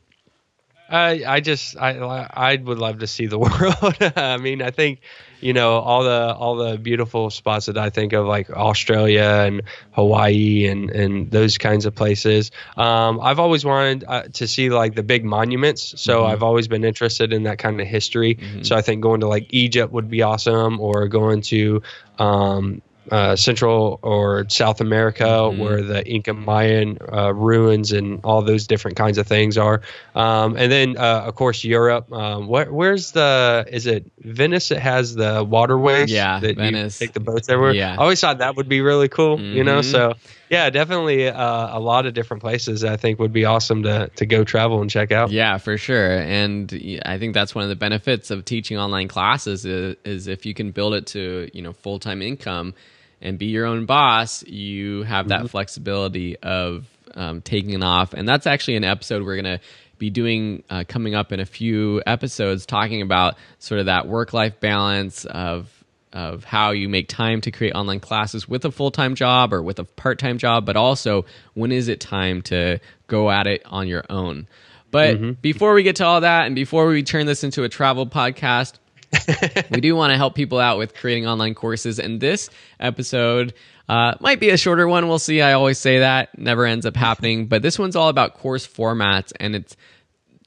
I 0.90 1.22
I 1.26 1.40
just 1.40 1.76
I 1.76 1.98
I 1.98 2.56
would 2.56 2.78
love 2.78 3.00
to 3.00 3.06
see 3.06 3.26
the 3.26 3.38
world. 3.38 4.16
I 4.16 4.38
mean, 4.38 4.62
I 4.62 4.70
think 4.70 5.00
you 5.40 5.52
know 5.52 5.78
all 5.78 6.04
the 6.04 6.34
all 6.34 6.56
the 6.56 6.78
beautiful 6.78 7.30
spots 7.30 7.66
that 7.66 7.78
I 7.78 7.90
think 7.90 8.12
of 8.12 8.26
like 8.26 8.50
Australia 8.50 9.44
and 9.46 9.62
Hawaii 9.92 10.66
and 10.66 10.90
and 10.90 11.30
those 11.30 11.58
kinds 11.58 11.86
of 11.86 11.94
places. 11.94 12.50
Um, 12.76 13.20
I've 13.20 13.38
always 13.38 13.64
wanted 13.64 14.04
uh, 14.06 14.22
to 14.34 14.48
see 14.48 14.70
like 14.70 14.94
the 14.94 15.02
big 15.02 15.24
monuments, 15.24 16.00
so 16.00 16.18
mm-hmm. 16.18 16.32
I've 16.32 16.42
always 16.42 16.68
been 16.68 16.84
interested 16.84 17.32
in 17.32 17.44
that 17.44 17.58
kind 17.58 17.80
of 17.80 17.86
history. 17.86 18.36
Mm-hmm. 18.36 18.62
So 18.62 18.76
I 18.76 18.82
think 18.82 19.02
going 19.02 19.20
to 19.20 19.28
like 19.28 19.46
Egypt 19.50 19.92
would 19.92 20.10
be 20.10 20.22
awesome, 20.22 20.80
or 20.80 21.08
going 21.08 21.42
to 21.42 21.82
um, 22.18 22.82
uh, 23.10 23.36
Central 23.36 23.98
or 24.02 24.48
South 24.48 24.80
America, 24.80 25.24
mm-hmm. 25.24 25.60
where 25.60 25.82
the 25.82 26.06
Inca 26.06 26.34
Mayan 26.34 26.98
uh, 27.12 27.32
ruins 27.32 27.92
and 27.92 28.20
all 28.24 28.42
those 28.42 28.66
different 28.66 28.96
kinds 28.96 29.18
of 29.18 29.26
things 29.26 29.58
are. 29.58 29.82
Um, 30.14 30.56
and 30.56 30.70
then, 30.70 30.96
uh, 30.96 31.24
of 31.26 31.34
course, 31.34 31.64
Europe. 31.64 32.12
Um, 32.12 32.46
where, 32.46 32.70
where's 32.70 33.12
the? 33.12 33.66
Is 33.68 33.86
it 33.86 34.10
Venice? 34.18 34.70
It 34.70 34.78
has 34.78 35.14
the 35.14 35.44
waterways. 35.44 36.10
Yeah, 36.10 36.40
that 36.40 36.56
Venice. 36.56 37.00
You 37.00 37.06
take 37.06 37.14
the 37.14 37.20
boats 37.20 37.48
everywhere. 37.48 37.74
Yeah, 37.74 37.94
I 37.94 37.96
always 37.96 38.20
thought 38.20 38.38
that 38.38 38.56
would 38.56 38.68
be 38.68 38.80
really 38.80 39.08
cool. 39.08 39.38
Mm-hmm. 39.38 39.56
You 39.56 39.64
know, 39.64 39.80
mm-hmm. 39.80 39.90
so 39.90 40.14
yeah, 40.50 40.70
definitely 40.70 41.28
uh, 41.28 41.76
a 41.76 41.80
lot 41.80 42.06
of 42.06 42.14
different 42.14 42.42
places. 42.42 42.84
I 42.84 42.96
think 42.96 43.18
would 43.18 43.32
be 43.32 43.44
awesome 43.44 43.82
to 43.82 44.10
to 44.16 44.26
go 44.26 44.44
travel 44.44 44.80
and 44.80 44.90
check 44.90 45.12
out. 45.12 45.30
Yeah, 45.30 45.58
for 45.58 45.76
sure. 45.76 46.18
And 46.18 47.00
I 47.04 47.18
think 47.18 47.34
that's 47.34 47.54
one 47.54 47.64
of 47.64 47.68
the 47.68 47.76
benefits 47.76 48.30
of 48.30 48.44
teaching 48.44 48.78
online 48.78 49.08
classes 49.08 49.64
is, 49.64 49.96
is 50.04 50.26
if 50.26 50.46
you 50.46 50.54
can 50.54 50.70
build 50.70 50.94
it 50.94 51.06
to 51.08 51.50
you 51.52 51.62
know 51.62 51.72
full 51.72 51.98
time 51.98 52.22
income 52.22 52.74
and 53.20 53.38
be 53.38 53.46
your 53.46 53.66
own 53.66 53.86
boss, 53.86 54.44
you 54.44 55.02
have 55.02 55.28
that 55.28 55.38
mm-hmm. 55.40 55.46
flexibility 55.48 56.36
of 56.38 56.86
um, 57.14 57.42
taking 57.42 57.70
it 57.70 57.82
off. 57.82 58.14
And 58.14 58.28
that's 58.28 58.46
actually 58.46 58.76
an 58.76 58.84
episode 58.84 59.24
we're 59.24 59.40
going 59.40 59.58
to 59.58 59.60
be 59.98 60.10
doing 60.10 60.62
uh, 60.70 60.84
coming 60.86 61.14
up 61.14 61.32
in 61.32 61.40
a 61.40 61.46
few 61.46 62.02
episodes, 62.06 62.66
talking 62.66 63.02
about 63.02 63.34
sort 63.58 63.80
of 63.80 63.86
that 63.86 64.06
work 64.06 64.32
life 64.32 64.60
balance 64.60 65.24
of 65.24 65.72
of 66.10 66.42
how 66.42 66.70
you 66.70 66.88
make 66.88 67.06
time 67.06 67.40
to 67.42 67.50
create 67.50 67.74
online 67.74 68.00
classes 68.00 68.48
with 68.48 68.64
a 68.64 68.70
full-time 68.70 69.14
job 69.14 69.52
or 69.52 69.62
with 69.62 69.78
a 69.78 69.84
part-time 69.84 70.38
job 70.38 70.64
but 70.64 70.74
also 70.74 71.26
when 71.52 71.70
is 71.70 71.88
it 71.88 72.00
time 72.00 72.40
to 72.40 72.78
go 73.08 73.30
at 73.30 73.46
it 73.46 73.62
on 73.66 73.86
your 73.86 74.02
own 74.08 74.48
but 74.90 75.16
mm-hmm. 75.16 75.32
before 75.42 75.74
we 75.74 75.82
get 75.82 75.96
to 75.96 76.06
all 76.06 76.22
that 76.22 76.46
and 76.46 76.54
before 76.54 76.86
we 76.86 77.02
turn 77.02 77.26
this 77.26 77.44
into 77.44 77.62
a 77.62 77.68
travel 77.68 78.06
podcast 78.06 78.78
we 79.70 79.80
do 79.80 79.96
want 79.96 80.12
to 80.12 80.16
help 80.16 80.34
people 80.34 80.58
out 80.58 80.78
with 80.78 80.94
creating 80.94 81.26
online 81.26 81.54
courses 81.54 81.98
and 81.98 82.20
this 82.20 82.50
episode 82.78 83.54
uh, 83.88 84.14
might 84.20 84.38
be 84.38 84.50
a 84.50 84.56
shorter 84.56 84.86
one. 84.86 85.08
We'll 85.08 85.18
see. 85.18 85.40
I 85.40 85.54
always 85.54 85.78
say 85.78 86.00
that. 86.00 86.36
Never 86.38 86.66
ends 86.66 86.84
up 86.84 86.94
happening. 86.94 87.46
But 87.46 87.62
this 87.62 87.78
one's 87.78 87.96
all 87.96 88.08
about 88.08 88.34
course 88.34 88.66
formats 88.66 89.32
and 89.40 89.54
it's 89.56 89.76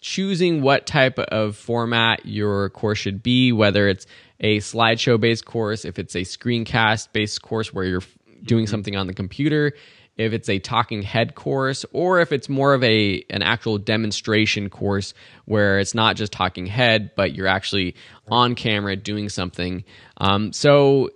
choosing 0.01 0.61
what 0.61 0.85
type 0.85 1.17
of 1.19 1.55
format 1.55 2.25
your 2.25 2.69
course 2.71 2.99
should 2.99 3.23
be, 3.23 3.51
whether 3.51 3.87
it's 3.87 4.05
a 4.39 4.57
slideshow 4.57 5.19
based 5.19 5.45
course, 5.45 5.85
if 5.85 5.97
it's 5.99 6.15
a 6.15 6.21
screencast 6.21 7.09
based 7.13 7.41
course 7.41 7.73
where 7.73 7.85
you're 7.85 8.03
doing 8.43 8.65
mm-hmm. 8.65 8.71
something 8.71 8.95
on 8.95 9.07
the 9.07 9.13
computer, 9.13 9.73
if 10.21 10.33
it's 10.33 10.49
a 10.49 10.59
talking 10.59 11.01
head 11.01 11.35
course, 11.35 11.85
or 11.93 12.21
if 12.21 12.31
it's 12.31 12.49
more 12.49 12.73
of 12.73 12.83
a 12.83 13.23
an 13.29 13.41
actual 13.41 13.77
demonstration 13.77 14.69
course 14.69 15.13
where 15.45 15.79
it's 15.79 15.93
not 15.93 16.15
just 16.15 16.31
talking 16.31 16.65
head, 16.65 17.11
but 17.15 17.33
you're 17.33 17.47
actually 17.47 17.95
on 18.27 18.55
camera 18.55 18.95
doing 18.95 19.29
something. 19.29 19.83
Um, 20.17 20.53
so, 20.53 21.09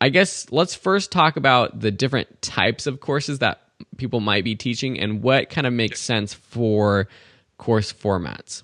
I 0.00 0.08
guess 0.08 0.50
let's 0.50 0.74
first 0.74 1.12
talk 1.12 1.36
about 1.36 1.80
the 1.80 1.90
different 1.90 2.42
types 2.42 2.86
of 2.86 3.00
courses 3.00 3.38
that 3.38 3.60
people 3.96 4.20
might 4.20 4.44
be 4.44 4.56
teaching 4.56 4.98
and 4.98 5.22
what 5.22 5.48
kind 5.48 5.66
of 5.66 5.72
makes 5.72 6.00
sense 6.00 6.34
for 6.34 7.08
course 7.58 7.92
formats? 7.92 8.62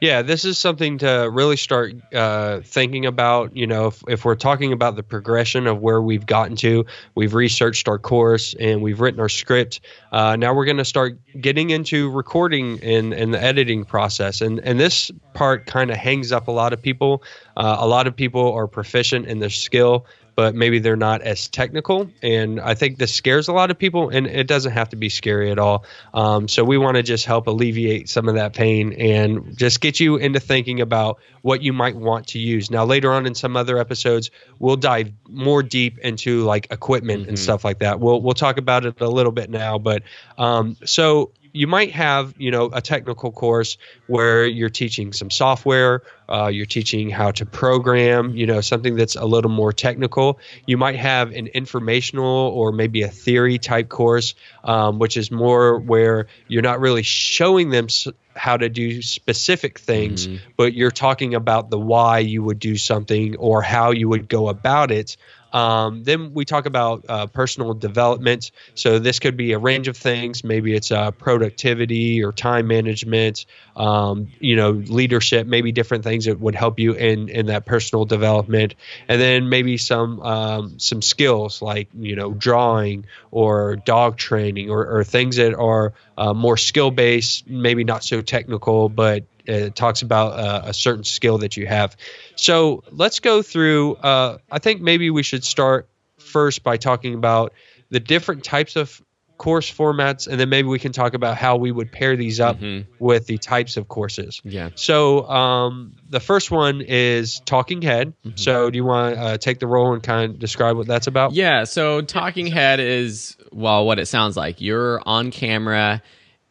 Yeah, 0.00 0.22
this 0.22 0.44
is 0.44 0.58
something 0.58 0.98
to 0.98 1.28
really 1.32 1.56
start 1.56 1.94
uh, 2.12 2.60
thinking 2.60 3.06
about. 3.06 3.56
You 3.56 3.66
know, 3.66 3.86
if, 3.86 4.02
if 4.08 4.24
we're 4.24 4.34
talking 4.34 4.72
about 4.72 4.96
the 4.96 5.02
progression 5.02 5.66
of 5.66 5.80
where 5.80 6.00
we've 6.00 6.26
gotten 6.26 6.56
to, 6.56 6.86
we've 7.14 7.34
researched 7.34 7.88
our 7.88 7.98
course 7.98 8.54
and 8.58 8.82
we've 8.82 9.00
written 9.00 9.20
our 9.20 9.28
script. 9.28 9.80
Uh, 10.12 10.36
now 10.36 10.54
we're 10.54 10.64
going 10.64 10.78
to 10.78 10.84
start 10.84 11.18
getting 11.40 11.70
into 11.70 12.10
recording 12.10 12.80
and, 12.82 13.12
and 13.12 13.32
the 13.32 13.42
editing 13.42 13.84
process. 13.84 14.40
And, 14.40 14.60
and 14.60 14.78
this 14.78 15.10
part 15.32 15.66
kind 15.66 15.90
of 15.90 15.96
hangs 15.96 16.32
up 16.32 16.48
a 16.48 16.52
lot 16.52 16.72
of 16.72 16.82
people. 16.82 17.22
Uh, 17.56 17.76
a 17.78 17.86
lot 17.86 18.06
of 18.06 18.16
people 18.16 18.52
are 18.52 18.66
proficient 18.66 19.26
in 19.26 19.38
their 19.38 19.50
skill 19.50 20.06
but 20.34 20.54
maybe 20.54 20.78
they're 20.78 20.96
not 20.96 21.22
as 21.22 21.48
technical. 21.48 22.10
And 22.22 22.60
I 22.60 22.74
think 22.74 22.98
this 22.98 23.14
scares 23.14 23.48
a 23.48 23.52
lot 23.52 23.70
of 23.70 23.78
people, 23.78 24.08
and 24.08 24.26
it 24.26 24.46
doesn't 24.46 24.72
have 24.72 24.90
to 24.90 24.96
be 24.96 25.08
scary 25.08 25.50
at 25.50 25.58
all. 25.58 25.84
Um, 26.12 26.48
so 26.48 26.64
we 26.64 26.78
want 26.78 26.96
to 26.96 27.02
just 27.02 27.24
help 27.24 27.46
alleviate 27.46 28.08
some 28.08 28.28
of 28.28 28.34
that 28.34 28.54
pain 28.54 28.92
and 28.94 29.56
just 29.56 29.80
get 29.80 30.00
you 30.00 30.16
into 30.16 30.40
thinking 30.40 30.80
about 30.80 31.18
what 31.42 31.62
you 31.62 31.72
might 31.72 31.96
want 31.96 32.28
to 32.28 32.38
use. 32.38 32.70
Now, 32.70 32.84
later 32.84 33.12
on 33.12 33.26
in 33.26 33.34
some 33.34 33.56
other 33.56 33.78
episodes, 33.78 34.30
we'll 34.58 34.76
dive 34.76 35.12
more 35.28 35.62
deep 35.62 35.98
into 35.98 36.42
like 36.42 36.68
equipment 36.70 37.22
mm-hmm. 37.22 37.28
and 37.30 37.38
stuff 37.38 37.64
like 37.64 37.80
that. 37.80 38.00
We'll 38.00 38.20
we'll 38.20 38.34
talk 38.34 38.58
about 38.58 38.84
it 38.86 39.00
a 39.00 39.08
little 39.08 39.32
bit 39.32 39.50
now, 39.50 39.78
but 39.78 40.02
um, 40.38 40.76
so 40.84 41.32
you 41.54 41.68
might 41.68 41.92
have 41.92 42.34
you 42.36 42.50
know 42.50 42.68
a 42.72 42.82
technical 42.82 43.30
course 43.32 43.78
where 44.08 44.44
you're 44.44 44.68
teaching 44.68 45.12
some 45.12 45.30
software 45.30 46.02
uh, 46.28 46.48
you're 46.48 46.66
teaching 46.66 47.08
how 47.08 47.30
to 47.30 47.46
program 47.46 48.36
you 48.36 48.46
know 48.46 48.60
something 48.60 48.96
that's 48.96 49.16
a 49.16 49.24
little 49.24 49.50
more 49.50 49.72
technical 49.72 50.38
you 50.66 50.76
might 50.76 50.96
have 50.96 51.30
an 51.30 51.46
informational 51.46 52.26
or 52.26 52.72
maybe 52.72 53.02
a 53.02 53.08
theory 53.08 53.56
type 53.58 53.88
course 53.88 54.34
um, 54.64 54.98
which 54.98 55.16
is 55.16 55.30
more 55.30 55.78
where 55.78 56.26
you're 56.48 56.62
not 56.62 56.80
really 56.80 57.02
showing 57.02 57.70
them 57.70 57.86
how 58.34 58.56
to 58.56 58.68
do 58.68 59.00
specific 59.00 59.78
things 59.78 60.26
mm-hmm. 60.26 60.44
but 60.56 60.74
you're 60.74 60.90
talking 60.90 61.34
about 61.34 61.70
the 61.70 61.78
why 61.78 62.18
you 62.18 62.42
would 62.42 62.58
do 62.58 62.76
something 62.76 63.36
or 63.36 63.62
how 63.62 63.92
you 63.92 64.08
would 64.08 64.28
go 64.28 64.48
about 64.48 64.90
it 64.90 65.16
um, 65.54 66.02
then 66.02 66.34
we 66.34 66.44
talk 66.44 66.66
about 66.66 67.04
uh, 67.08 67.28
personal 67.28 67.74
development. 67.74 68.50
So 68.74 68.98
this 68.98 69.20
could 69.20 69.36
be 69.36 69.52
a 69.52 69.58
range 69.58 69.86
of 69.86 69.96
things. 69.96 70.42
Maybe 70.42 70.74
it's 70.74 70.90
uh, 70.90 71.12
productivity 71.12 72.24
or 72.24 72.32
time 72.32 72.66
management, 72.66 73.46
um, 73.76 74.32
you 74.40 74.56
know, 74.56 74.72
leadership, 74.72 75.46
maybe 75.46 75.70
different 75.70 76.02
things 76.02 76.24
that 76.24 76.40
would 76.40 76.56
help 76.56 76.80
you 76.80 76.94
in 76.94 77.28
in 77.28 77.46
that 77.46 77.66
personal 77.66 78.04
development. 78.04 78.74
And 79.06 79.20
then 79.20 79.48
maybe 79.48 79.78
some 79.78 80.20
um, 80.20 80.80
some 80.80 81.00
skills 81.00 81.62
like 81.62 81.88
you 81.94 82.16
know 82.16 82.32
drawing 82.32 83.06
or 83.30 83.76
dog 83.76 84.16
training 84.16 84.70
or, 84.70 84.84
or 84.84 85.04
things 85.04 85.36
that 85.36 85.54
are 85.54 85.92
uh, 86.18 86.34
more 86.34 86.56
skill 86.56 86.90
based, 86.90 87.48
maybe 87.48 87.84
not 87.84 88.02
so 88.02 88.22
technical, 88.22 88.88
but 88.88 89.24
it 89.44 89.74
talks 89.74 90.02
about 90.02 90.38
uh, 90.38 90.62
a 90.66 90.74
certain 90.74 91.04
skill 91.04 91.38
that 91.38 91.56
you 91.56 91.66
have. 91.66 91.96
So 92.36 92.82
let's 92.90 93.20
go 93.20 93.42
through. 93.42 93.96
Uh, 93.96 94.38
I 94.50 94.58
think 94.58 94.80
maybe 94.80 95.10
we 95.10 95.22
should 95.22 95.44
start 95.44 95.88
first 96.18 96.62
by 96.62 96.76
talking 96.76 97.14
about 97.14 97.52
the 97.90 98.00
different 98.00 98.44
types 98.44 98.76
of 98.76 99.00
course 99.36 99.70
formats, 99.70 100.28
and 100.28 100.38
then 100.38 100.48
maybe 100.48 100.68
we 100.68 100.78
can 100.78 100.92
talk 100.92 101.14
about 101.14 101.36
how 101.36 101.56
we 101.56 101.70
would 101.70 101.90
pair 101.90 102.16
these 102.16 102.40
up 102.40 102.58
mm-hmm. 102.58 102.90
with 102.98 103.26
the 103.26 103.38
types 103.38 103.76
of 103.76 103.88
courses. 103.88 104.40
Yeah. 104.44 104.70
So 104.74 105.28
um, 105.28 105.96
the 106.08 106.20
first 106.20 106.50
one 106.50 106.80
is 106.80 107.40
Talking 107.40 107.82
Head. 107.82 108.14
Mm-hmm. 108.24 108.36
So 108.36 108.70
do 108.70 108.76
you 108.76 108.84
want 108.84 109.14
to 109.14 109.20
uh, 109.20 109.36
take 109.38 109.58
the 109.58 109.66
role 109.66 109.92
and 109.92 110.02
kind 110.02 110.30
of 110.30 110.38
describe 110.38 110.76
what 110.76 110.86
that's 110.86 111.08
about? 111.08 111.32
Yeah. 111.32 111.64
So 111.64 112.00
Talking 112.00 112.46
Head 112.46 112.80
is 112.80 113.36
well, 113.52 113.84
what 113.84 113.98
it 113.98 114.06
sounds 114.06 114.36
like. 114.36 114.60
You're 114.60 115.02
on 115.04 115.30
camera, 115.30 116.02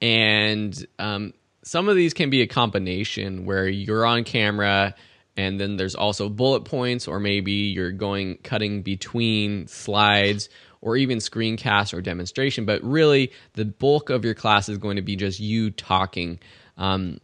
and 0.02 0.86
um, 1.00 1.34
some 1.64 1.90
of 1.90 1.96
these 1.96 2.14
can 2.14 2.30
be 2.30 2.42
a 2.42 2.48
combination 2.48 3.46
where 3.46 3.68
you're 3.68 4.06
on 4.06 4.24
camera 4.24 4.96
and 5.36 5.60
then 5.60 5.78
there's 5.78 5.96
also 5.96 6.30
bullet 6.30 6.66
points 6.66 7.08
or 7.08 7.20
maybe 7.20 7.52
you're 7.52 7.92
going 7.92 8.38
cutting 8.44 8.84
between 8.84 9.68
slides 9.68 10.50
or 10.82 10.96
even 10.98 11.18
screencast 11.18 11.94
or 11.94 12.02
demonstration. 12.02 12.66
But 12.66 12.84
really 12.84 13.32
the 13.54 13.66
bulk 13.66 14.10
of 14.10 14.24
your 14.26 14.36
class 14.36 14.70
is 14.70 14.78
going 14.78 14.98
to 14.98 15.02
be 15.02 15.16
just 15.16 15.40
you 15.40 15.72
talking. 15.72 16.40
Um, 16.78 17.20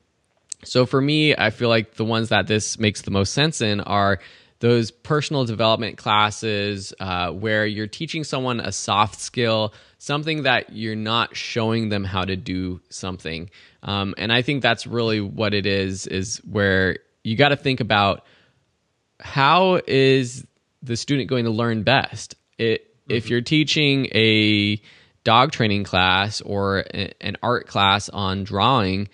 so 0.64 0.86
for 0.86 1.02
me 1.02 1.36
i 1.36 1.50
feel 1.50 1.70
like 1.70 1.96
the 1.96 2.06
ones 2.06 2.30
that 2.30 2.48
this 2.48 2.80
makes 2.80 3.02
the 3.04 3.12
most 3.12 3.34
sense 3.34 3.62
in 3.62 3.80
are 3.82 4.20
those 4.60 4.92
personal 4.92 5.46
development 5.46 5.98
classes 5.98 6.94
uh, 7.00 7.32
where 7.32 7.66
you're 7.66 7.88
teaching 7.88 8.26
someone 8.26 8.60
a 8.60 8.74
soft 8.74 9.20
skill 9.20 9.74
something 10.00 10.44
that 10.44 10.74
you're 10.74 10.96
not 10.96 11.36
showing 11.36 11.90
them 11.90 12.04
how 12.04 12.24
to 12.24 12.36
do 12.36 12.82
something 12.90 13.50
um, 13.84 14.14
and 14.18 14.32
I 14.32 14.42
think 14.42 14.62
that's 14.62 14.86
really 14.86 15.22
what 15.22 15.54
it 15.54 15.66
is, 15.66 16.08
is 16.08 16.38
where 16.38 16.98
you 17.24 17.36
got 17.36 17.50
to 17.50 17.56
think 17.56 17.80
about 17.80 18.26
how 19.20 19.80
is 19.88 20.46
the 20.82 20.98
student 20.98 21.30
going 21.30 21.46
to 21.46 21.52
learn 21.52 21.84
best? 21.84 22.36
It, 22.58 22.84
mm-hmm. 22.84 23.14
If 23.14 23.30
you're 23.30 23.42
teaching 23.42 24.08
a 24.14 24.82
dog 25.24 25.52
training 25.52 25.84
class 25.84 26.42
or 26.42 26.80
a, 26.94 27.14
an 27.22 27.38
art 27.42 27.68
class 27.68 28.10
on 28.10 28.44
drawing, 28.44 29.10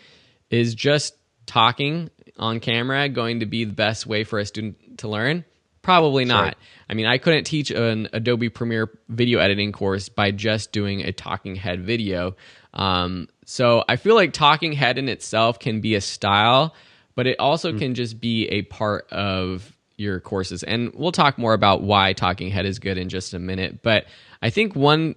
is 0.49 0.73
just 0.73 1.15
talking 1.45 2.09
on 2.37 2.59
camera 2.59 3.07
going 3.09 3.41
to 3.41 3.45
be 3.45 3.65
the 3.65 3.73
best 3.73 4.07
way 4.07 4.23
for 4.23 4.39
a 4.39 4.45
student 4.45 4.99
to 4.99 5.07
learn? 5.07 5.45
Probably 5.81 6.25
not. 6.25 6.43
Right. 6.43 6.57
I 6.89 6.93
mean, 6.93 7.05
I 7.05 7.17
couldn't 7.17 7.45
teach 7.45 7.71
an 7.71 8.09
Adobe 8.13 8.49
Premiere 8.49 8.89
video 9.09 9.39
editing 9.39 9.71
course 9.71 10.09
by 10.09 10.31
just 10.31 10.71
doing 10.71 11.01
a 11.01 11.11
talking 11.11 11.55
head 11.55 11.83
video. 11.83 12.35
Um, 12.73 13.27
so 13.45 13.83
I 13.87 13.95
feel 13.95 14.15
like 14.15 14.33
talking 14.33 14.73
head 14.73 14.97
in 14.97 15.09
itself 15.09 15.59
can 15.59 15.81
be 15.81 15.95
a 15.95 16.01
style, 16.01 16.75
but 17.15 17.27
it 17.27 17.39
also 17.39 17.71
mm. 17.71 17.79
can 17.79 17.95
just 17.95 18.19
be 18.19 18.47
a 18.47 18.63
part 18.63 19.11
of 19.11 19.75
your 19.97 20.19
courses. 20.19 20.63
And 20.63 20.91
we'll 20.93 21.11
talk 21.11 21.37
more 21.37 21.53
about 21.53 21.81
why 21.81 22.13
talking 22.13 22.49
head 22.49 22.65
is 22.65 22.79
good 22.79 22.97
in 22.97 23.09
just 23.09 23.33
a 23.33 23.39
minute. 23.39 23.81
But 23.81 24.05
I 24.41 24.49
think 24.49 24.75
one 24.75 25.15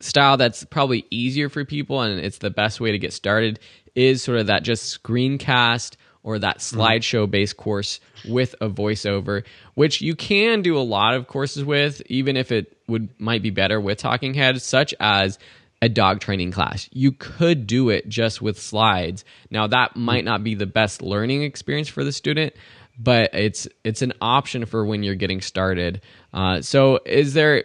style 0.00 0.36
that's 0.36 0.64
probably 0.64 1.06
easier 1.10 1.48
for 1.48 1.64
people 1.64 2.02
and 2.02 2.20
it's 2.20 2.38
the 2.38 2.50
best 2.50 2.80
way 2.80 2.92
to 2.92 2.98
get 2.98 3.12
started 3.12 3.58
is 3.94 4.22
sort 4.22 4.38
of 4.38 4.48
that 4.48 4.62
just 4.62 5.02
screencast 5.02 5.96
or 6.26 6.40
that 6.40 6.58
mm. 6.58 6.76
slideshow 6.76 7.30
based 7.30 7.56
course 7.56 8.00
with 8.28 8.54
a 8.60 8.68
voiceover, 8.68 9.44
which 9.74 10.02
you 10.02 10.16
can 10.16 10.60
do 10.60 10.76
a 10.76 10.80
lot 10.80 11.14
of 11.14 11.28
courses 11.28 11.64
with, 11.64 12.02
even 12.06 12.36
if 12.36 12.50
it 12.50 12.76
would 12.88 13.08
might 13.18 13.42
be 13.42 13.50
better 13.50 13.80
with 13.80 13.96
talking 13.96 14.34
heads, 14.34 14.64
such 14.64 14.92
as 14.98 15.38
a 15.80 15.88
dog 15.88 16.20
training 16.20 16.50
class. 16.50 16.88
You 16.92 17.12
could 17.12 17.68
do 17.68 17.90
it 17.90 18.08
just 18.08 18.42
with 18.42 18.60
slides. 18.60 19.24
Now 19.52 19.68
that 19.68 19.94
might 19.94 20.24
not 20.24 20.42
be 20.42 20.56
the 20.56 20.66
best 20.66 21.00
learning 21.00 21.42
experience 21.44 21.88
for 21.88 22.02
the 22.02 22.12
student, 22.12 22.54
but 22.98 23.30
it's 23.32 23.68
it's 23.84 24.02
an 24.02 24.12
option 24.20 24.66
for 24.66 24.84
when 24.84 25.04
you're 25.04 25.14
getting 25.14 25.40
started. 25.40 26.00
Uh, 26.34 26.60
so, 26.60 26.98
is 27.06 27.34
there 27.34 27.64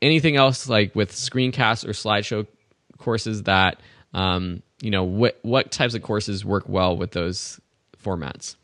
anything 0.00 0.36
else 0.36 0.68
like 0.68 0.94
with 0.94 1.10
screencasts 1.10 1.84
or 1.84 1.90
slideshow 1.90 2.46
courses 2.98 3.42
that 3.44 3.80
um, 4.14 4.62
you 4.80 4.92
know 4.92 5.02
what 5.02 5.40
what 5.42 5.72
types 5.72 5.94
of 5.94 6.02
courses 6.02 6.44
work 6.44 6.68
well 6.68 6.96
with 6.96 7.10
those 7.10 7.60
formats? 8.06 8.56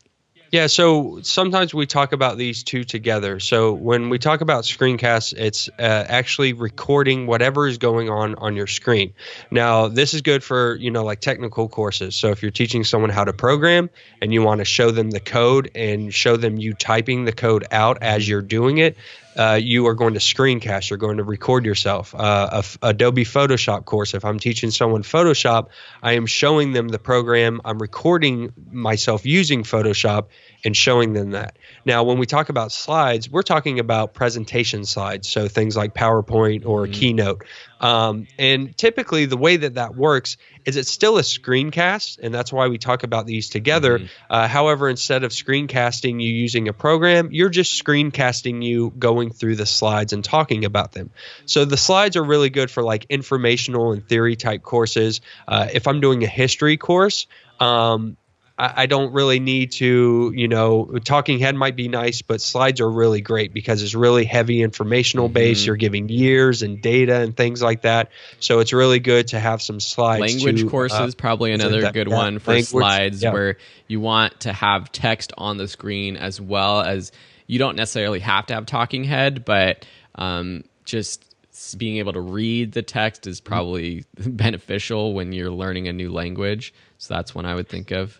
Yeah, 0.53 0.67
so 0.67 1.17
sometimes 1.23 1.73
we 1.73 1.87
talk 1.87 2.13
about 2.13 2.37
these 2.37 2.61
two 2.61 2.83
together. 2.83 3.39
So 3.39 3.73
when 3.73 4.09
we 4.09 4.19
talk 4.19 4.41
about 4.41 4.65
screencasts, 4.65 5.33
it's 5.35 5.67
uh, 5.79 6.05
actually 6.07 6.53
recording 6.53 7.25
whatever 7.25 7.67
is 7.67 7.79
going 7.79 8.07
on 8.11 8.35
on 8.35 8.55
your 8.55 8.67
screen. 8.67 9.15
Now, 9.49 9.87
this 9.87 10.13
is 10.13 10.21
good 10.21 10.43
for, 10.43 10.75
you 10.75 10.91
know, 10.91 11.03
like 11.03 11.21
technical 11.21 11.67
courses. 11.67 12.15
So 12.15 12.29
if 12.29 12.43
you're 12.43 12.51
teaching 12.51 12.83
someone 12.83 13.09
how 13.09 13.23
to 13.23 13.33
program 13.33 13.89
and 14.21 14.31
you 14.31 14.43
want 14.43 14.59
to 14.59 14.65
show 14.65 14.91
them 14.91 15.09
the 15.09 15.19
code 15.19 15.71
and 15.73 16.13
show 16.13 16.37
them 16.37 16.57
you 16.57 16.75
typing 16.75 17.25
the 17.25 17.33
code 17.33 17.65
out 17.71 18.03
as 18.03 18.29
you're 18.29 18.43
doing 18.43 18.77
it, 18.77 18.95
uh, 19.37 19.59
you 19.61 19.87
are 19.87 19.95
going 19.95 20.13
to 20.13 20.19
screencast. 20.19 20.89
You're 20.89 20.97
going 20.97 21.17
to 21.17 21.23
record 21.23 21.65
yourself. 21.65 22.13
Uh, 22.15 22.61
a, 22.81 22.89
Adobe 22.89 23.25
Photoshop 23.25 23.85
course. 23.85 24.13
If 24.13 24.25
I'm 24.25 24.39
teaching 24.39 24.71
someone 24.71 25.03
Photoshop, 25.03 25.69
I 26.01 26.13
am 26.13 26.25
showing 26.25 26.73
them 26.73 26.87
the 26.87 26.99
program. 26.99 27.61
I'm 27.65 27.79
recording 27.79 28.53
myself 28.71 29.25
using 29.25 29.63
Photoshop 29.63 30.27
and 30.63 30.75
showing 30.75 31.13
them 31.13 31.31
that. 31.31 31.57
Now, 31.85 32.03
when 32.03 32.17
we 32.17 32.25
talk 32.25 32.49
about 32.49 32.71
slides, 32.71 33.29
we're 33.29 33.41
talking 33.41 33.79
about 33.79 34.13
presentation 34.13 34.85
slides, 34.85 35.27
so 35.27 35.47
things 35.47 35.75
like 35.75 35.93
PowerPoint 35.93 36.65
or 36.65 36.83
mm-hmm. 36.83 36.93
Keynote. 36.93 37.45
Um, 37.81 38.27
and 38.39 38.77
typically, 38.77 39.25
the 39.25 39.35
way 39.35 39.57
that 39.57 39.73
that 39.73 39.93
works 39.93 40.37
is 40.63 40.77
it's 40.77 40.89
still 40.89 41.17
a 41.17 41.21
screencast, 41.21 42.19
and 42.23 42.33
that's 42.33 42.53
why 42.53 42.69
we 42.69 42.77
talk 42.77 43.03
about 43.03 43.25
these 43.25 43.49
together. 43.49 43.99
Mm-hmm. 43.99 44.07
Uh, 44.29 44.47
however, 44.47 44.89
instead 44.89 45.25
of 45.25 45.31
screencasting 45.31 46.21
you 46.21 46.29
using 46.29 46.69
a 46.69 46.73
program, 46.73 47.29
you're 47.31 47.49
just 47.49 47.83
screencasting 47.83 48.63
you 48.63 48.91
going 48.97 49.31
through 49.31 49.57
the 49.57 49.65
slides 49.65 50.13
and 50.13 50.23
talking 50.23 50.63
about 50.63 50.93
them. 50.93 51.11
So 51.45 51.65
the 51.65 51.75
slides 51.75 52.15
are 52.15 52.23
really 52.23 52.49
good 52.49 52.71
for 52.71 52.83
like 52.83 53.05
informational 53.09 53.91
and 53.91 54.07
theory 54.07 54.37
type 54.37 54.63
courses. 54.63 55.19
Uh, 55.45 55.67
if 55.73 55.87
I'm 55.87 55.99
doing 55.99 56.23
a 56.23 56.27
history 56.27 56.77
course, 56.77 57.27
um, 57.59 58.17
I, 58.57 58.83
I 58.83 58.85
don't 58.85 59.13
really 59.13 59.39
need 59.39 59.71
to, 59.73 60.31
you 60.35 60.47
know, 60.47 60.99
talking 61.03 61.39
head 61.39 61.55
might 61.55 61.75
be 61.75 61.87
nice, 61.87 62.21
but 62.21 62.41
slides 62.41 62.81
are 62.81 62.89
really 62.89 63.21
great 63.21 63.53
because 63.53 63.81
it's 63.81 63.95
really 63.95 64.25
heavy 64.25 64.61
informational 64.61 65.29
base. 65.29 65.61
Mm-hmm. 65.61 65.67
You're 65.67 65.75
giving 65.77 66.09
years 66.09 66.61
and 66.61 66.81
data 66.81 67.21
and 67.21 67.35
things 67.35 67.61
like 67.61 67.81
that. 67.81 68.11
So 68.39 68.59
it's 68.59 68.73
really 68.73 68.99
good 68.99 69.29
to 69.29 69.39
have 69.39 69.61
some 69.61 69.79
slides. 69.79 70.21
Language 70.21 70.61
to, 70.61 70.69
courses, 70.69 71.13
uh, 71.13 71.17
probably 71.17 71.51
another 71.51 71.81
that, 71.81 71.93
good 71.93 72.07
one 72.07 72.39
for 72.39 72.51
language, 72.51 72.67
slides 72.67 73.23
yeah. 73.23 73.33
where 73.33 73.57
you 73.87 73.99
want 73.99 74.41
to 74.41 74.53
have 74.53 74.91
text 74.91 75.33
on 75.37 75.57
the 75.57 75.67
screen 75.67 76.15
as 76.17 76.39
well 76.39 76.81
as 76.81 77.11
you 77.47 77.59
don't 77.59 77.75
necessarily 77.75 78.19
have 78.19 78.45
to 78.47 78.53
have 78.53 78.65
talking 78.65 79.03
head, 79.03 79.45
but 79.45 79.85
um, 80.15 80.63
just 80.85 81.33
being 81.77 81.97
able 81.97 82.13
to 82.13 82.21
read 82.21 82.71
the 82.71 82.81
text 82.81 83.27
is 83.27 83.41
probably 83.41 84.05
beneficial 84.17 85.13
when 85.13 85.31
you're 85.33 85.51
learning 85.51 85.87
a 85.87 85.93
new 85.93 86.11
language. 86.11 86.73
So 86.97 87.13
that's 87.13 87.35
one 87.35 87.45
I 87.45 87.55
would 87.55 87.67
think 87.67 87.91
of. 87.91 88.19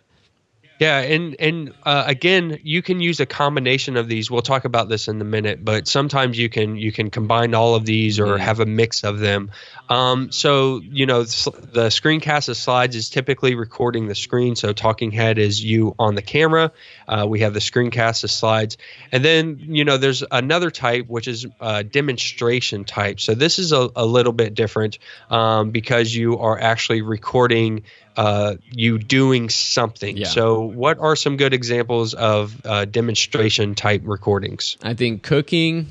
Yeah, 0.84 1.00
and 1.00 1.38
and 1.40 1.74
uh, 1.84 2.04
again, 2.08 2.60
you 2.62 2.82
can 2.82 3.00
use 3.00 3.22
a 3.22 3.26
combination 3.26 3.96
of 3.96 4.10
these. 4.10 4.30
We'll 4.30 4.42
talk 4.42 4.66
about 4.66 4.90
this 4.90 5.08
in 5.08 5.22
a 5.22 5.24
minute, 5.24 5.64
but 5.64 5.88
sometimes 5.88 6.38
you 6.38 6.50
can 6.50 6.76
you 6.76 6.92
can 6.92 7.10
combine 7.10 7.56
all 7.56 7.76
of 7.76 7.86
these 7.86 8.20
or 8.20 8.26
mm-hmm. 8.26 8.44
have 8.44 8.60
a 8.60 8.66
mix 8.66 9.06
of 9.06 9.20
them. 9.20 9.52
Um, 9.88 10.30
so 10.34 10.82
you 10.84 11.06
know, 11.06 11.24
the 11.24 11.88
screencast 11.88 12.50
of 12.50 12.58
slides 12.58 12.98
is 12.98 13.10
typically 13.10 13.56
recording 13.56 14.10
the 14.10 14.16
screen. 14.16 14.58
So 14.58 14.74
talking 14.74 15.12
head 15.12 15.38
is 15.38 15.64
you 15.64 15.96
on 15.98 16.16
the 16.16 16.22
camera. 16.22 16.74
Uh, 17.08 17.28
we 17.30 17.40
have 17.40 17.54
the 17.54 17.62
screencast 17.62 18.26
of 18.26 18.32
slides, 18.32 18.78
and 19.10 19.24
then 19.24 19.60
you 19.62 19.86
know, 19.86 19.96
there's 19.96 20.22
another 20.30 20.70
type 20.70 21.08
which 21.08 21.30
is 21.30 21.48
a 21.62 21.86
demonstration 21.86 22.84
type. 22.84 23.22
So 23.22 23.36
this 23.36 23.58
is 23.58 23.72
a, 23.72 23.90
a 23.96 24.06
little 24.06 24.34
bit 24.34 24.54
different 24.54 25.00
um, 25.30 25.72
because 25.72 26.14
you 26.14 26.40
are 26.40 26.60
actually 26.60 27.04
recording 27.04 27.84
uh, 28.16 28.56
you 28.72 29.00
doing 29.00 29.50
something. 29.50 30.18
Yeah. 30.18 30.28
So, 30.28 30.62
what 30.62 31.00
are 31.00 31.16
some 31.16 31.38
good 31.38 31.54
examples 31.54 32.14
of 32.14 32.66
uh, 32.66 32.86
demonstration 32.86 33.76
type 33.76 34.02
recordings? 34.06 34.78
I 34.84 34.94
think 34.94 35.24
cooking, 35.24 35.88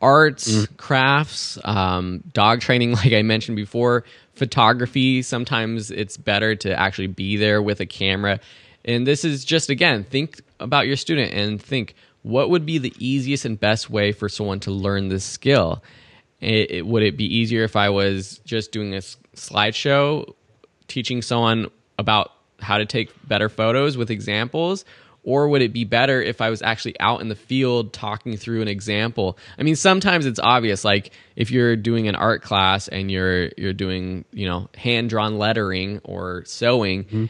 arts, 0.00 0.50
mm. 0.50 0.76
crafts, 0.76 1.58
um, 1.64 2.22
dog 2.32 2.60
training, 2.60 2.92
like 2.96 3.12
I 3.12 3.22
mentioned 3.22 3.56
before, 3.56 4.04
photography. 4.34 5.22
Sometimes 5.22 5.90
it's 5.90 6.16
better 6.16 6.54
to 6.56 6.78
actually 6.78 7.08
be 7.08 7.36
there 7.36 7.62
with 7.62 7.80
a 7.80 7.86
camera. 7.86 8.40
And 8.84 9.06
this 9.06 9.24
is 9.24 9.44
just, 9.44 9.70
again, 9.70 10.04
think 10.04 10.40
about 10.60 10.86
your 10.86 10.96
student 10.96 11.32
and 11.32 11.60
think 11.60 11.94
what 12.22 12.50
would 12.50 12.66
be 12.66 12.78
the 12.78 12.92
easiest 12.98 13.44
and 13.44 13.58
best 13.58 13.88
way 13.90 14.12
for 14.12 14.28
someone 14.28 14.60
to 14.60 14.70
learn 14.70 15.08
this 15.08 15.24
skill? 15.24 15.82
It, 16.40 16.70
it, 16.70 16.86
would 16.86 17.02
it 17.02 17.16
be 17.16 17.24
easier 17.24 17.64
if 17.64 17.76
I 17.76 17.88
was 17.88 18.40
just 18.44 18.72
doing 18.72 18.94
a 18.94 18.98
slideshow 18.98 20.34
teaching 20.88 21.22
someone 21.22 21.70
about 21.98 22.32
how 22.60 22.78
to 22.78 22.86
take 22.86 23.10
better 23.26 23.48
photos 23.48 23.96
with 23.96 24.10
examples 24.10 24.84
or 25.24 25.48
would 25.48 25.62
it 25.62 25.72
be 25.72 25.84
better 25.84 26.22
if 26.22 26.40
I 26.40 26.50
was 26.50 26.62
actually 26.62 27.00
out 27.00 27.22
in 27.22 27.28
the 27.28 27.34
field 27.34 27.92
talking 27.92 28.36
through 28.36 28.60
an 28.60 28.68
example? 28.68 29.38
I 29.58 29.62
mean, 29.62 29.74
sometimes 29.74 30.26
it's 30.26 30.38
obvious, 30.38 30.84
like 30.84 31.12
if 31.34 31.50
you're 31.50 31.76
doing 31.76 32.08
an 32.08 32.14
art 32.14 32.42
class 32.42 32.88
and 32.88 33.10
you're 33.10 33.48
you're 33.56 33.72
doing 33.72 34.26
you 34.32 34.46
know 34.46 34.68
hand 34.76 35.08
drawn 35.08 35.38
lettering 35.38 36.00
or 36.04 36.44
sewing, 36.44 37.04
mm-hmm. 37.04 37.24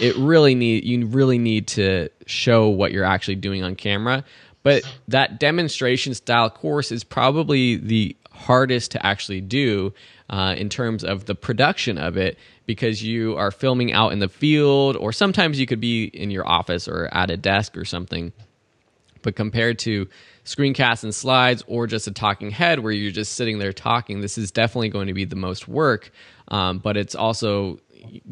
it 0.00 0.14
really 0.16 0.54
need 0.54 0.84
you 0.84 1.06
really 1.06 1.38
need 1.38 1.68
to 1.68 2.10
show 2.26 2.68
what 2.68 2.92
you're 2.92 3.04
actually 3.04 3.36
doing 3.36 3.62
on 3.62 3.74
camera. 3.74 4.22
But 4.62 4.82
that 5.08 5.40
demonstration 5.40 6.14
style 6.14 6.50
course 6.50 6.92
is 6.92 7.04
probably 7.04 7.76
the 7.76 8.16
hardest 8.32 8.90
to 8.92 9.06
actually 9.06 9.40
do 9.40 9.94
uh, 10.30 10.54
in 10.56 10.68
terms 10.68 11.04
of 11.04 11.26
the 11.26 11.34
production 11.34 11.98
of 11.98 12.16
it 12.16 12.38
because 12.66 13.02
you 13.02 13.36
are 13.36 13.50
filming 13.50 13.92
out 13.92 14.12
in 14.12 14.18
the 14.18 14.28
field, 14.28 14.96
or 14.96 15.12
sometimes 15.12 15.60
you 15.60 15.66
could 15.66 15.80
be 15.80 16.04
in 16.04 16.30
your 16.30 16.46
office 16.48 16.88
or 16.88 17.08
at 17.12 17.30
a 17.30 17.36
desk 17.36 17.76
or 17.76 17.84
something. 17.84 18.32
But 19.22 19.36
compared 19.36 19.78
to 19.80 20.08
screencasts 20.44 21.02
and 21.02 21.14
slides 21.14 21.62
or 21.66 21.86
just 21.86 22.06
a 22.06 22.10
talking 22.10 22.50
head 22.50 22.80
where 22.80 22.92
you're 22.92 23.10
just 23.10 23.34
sitting 23.34 23.58
there 23.58 23.72
talking, 23.72 24.20
this 24.20 24.38
is 24.38 24.50
definitely 24.50 24.90
going 24.90 25.08
to 25.08 25.14
be 25.14 25.24
the 25.24 25.36
most 25.36 25.68
work, 25.68 26.10
um, 26.48 26.78
but 26.78 26.96
it's 26.96 27.14
also 27.14 27.78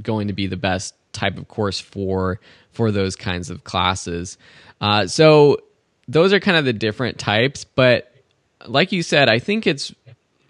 going 0.03 0.29
to 0.29 0.35
be 0.35 0.47
the 0.47 0.57
best 0.57 0.95
type 1.13 1.37
of 1.39 1.49
course 1.49 1.81
for 1.81 2.41
for 2.73 2.91
those 2.91 3.17
kinds 3.17 3.51
of 3.51 3.65
classes. 3.65 4.39
Uh, 4.81 5.07
so 5.07 5.59
those 6.09 6.33
are 6.33 6.41
kind 6.41 6.57
of 6.57 6.65
the 6.65 6.73
different 6.73 7.19
types, 7.19 7.65
but 7.65 8.13
like 8.67 8.93
you 8.93 9.03
said, 9.03 9.29
I 9.29 9.39
think 9.39 9.67
it's 9.67 9.95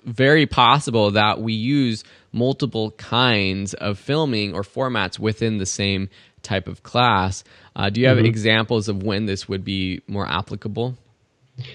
very 0.05 0.47
possible 0.47 1.13
that 1.13 1.41
we 1.41 1.53
use 1.53 2.05
multiple 2.33 2.91
kinds 2.93 3.75
of 3.75 3.99
filming 3.99 4.55
or 4.55 4.63
formats 4.63 5.19
within 5.19 5.59
the 5.59 5.67
same 5.67 6.09
type 6.43 6.69
of 6.69 6.83
class. 6.83 7.45
Uh, 7.77 7.91
do 7.91 8.01
you 8.01 8.09
have 8.09 8.17
mm-hmm. 8.17 8.27
examples 8.27 8.89
of 8.89 9.03
when 9.03 9.27
this 9.27 9.49
would 9.49 9.65
be 9.65 10.03
more 10.07 10.27
applicable? 10.27 10.97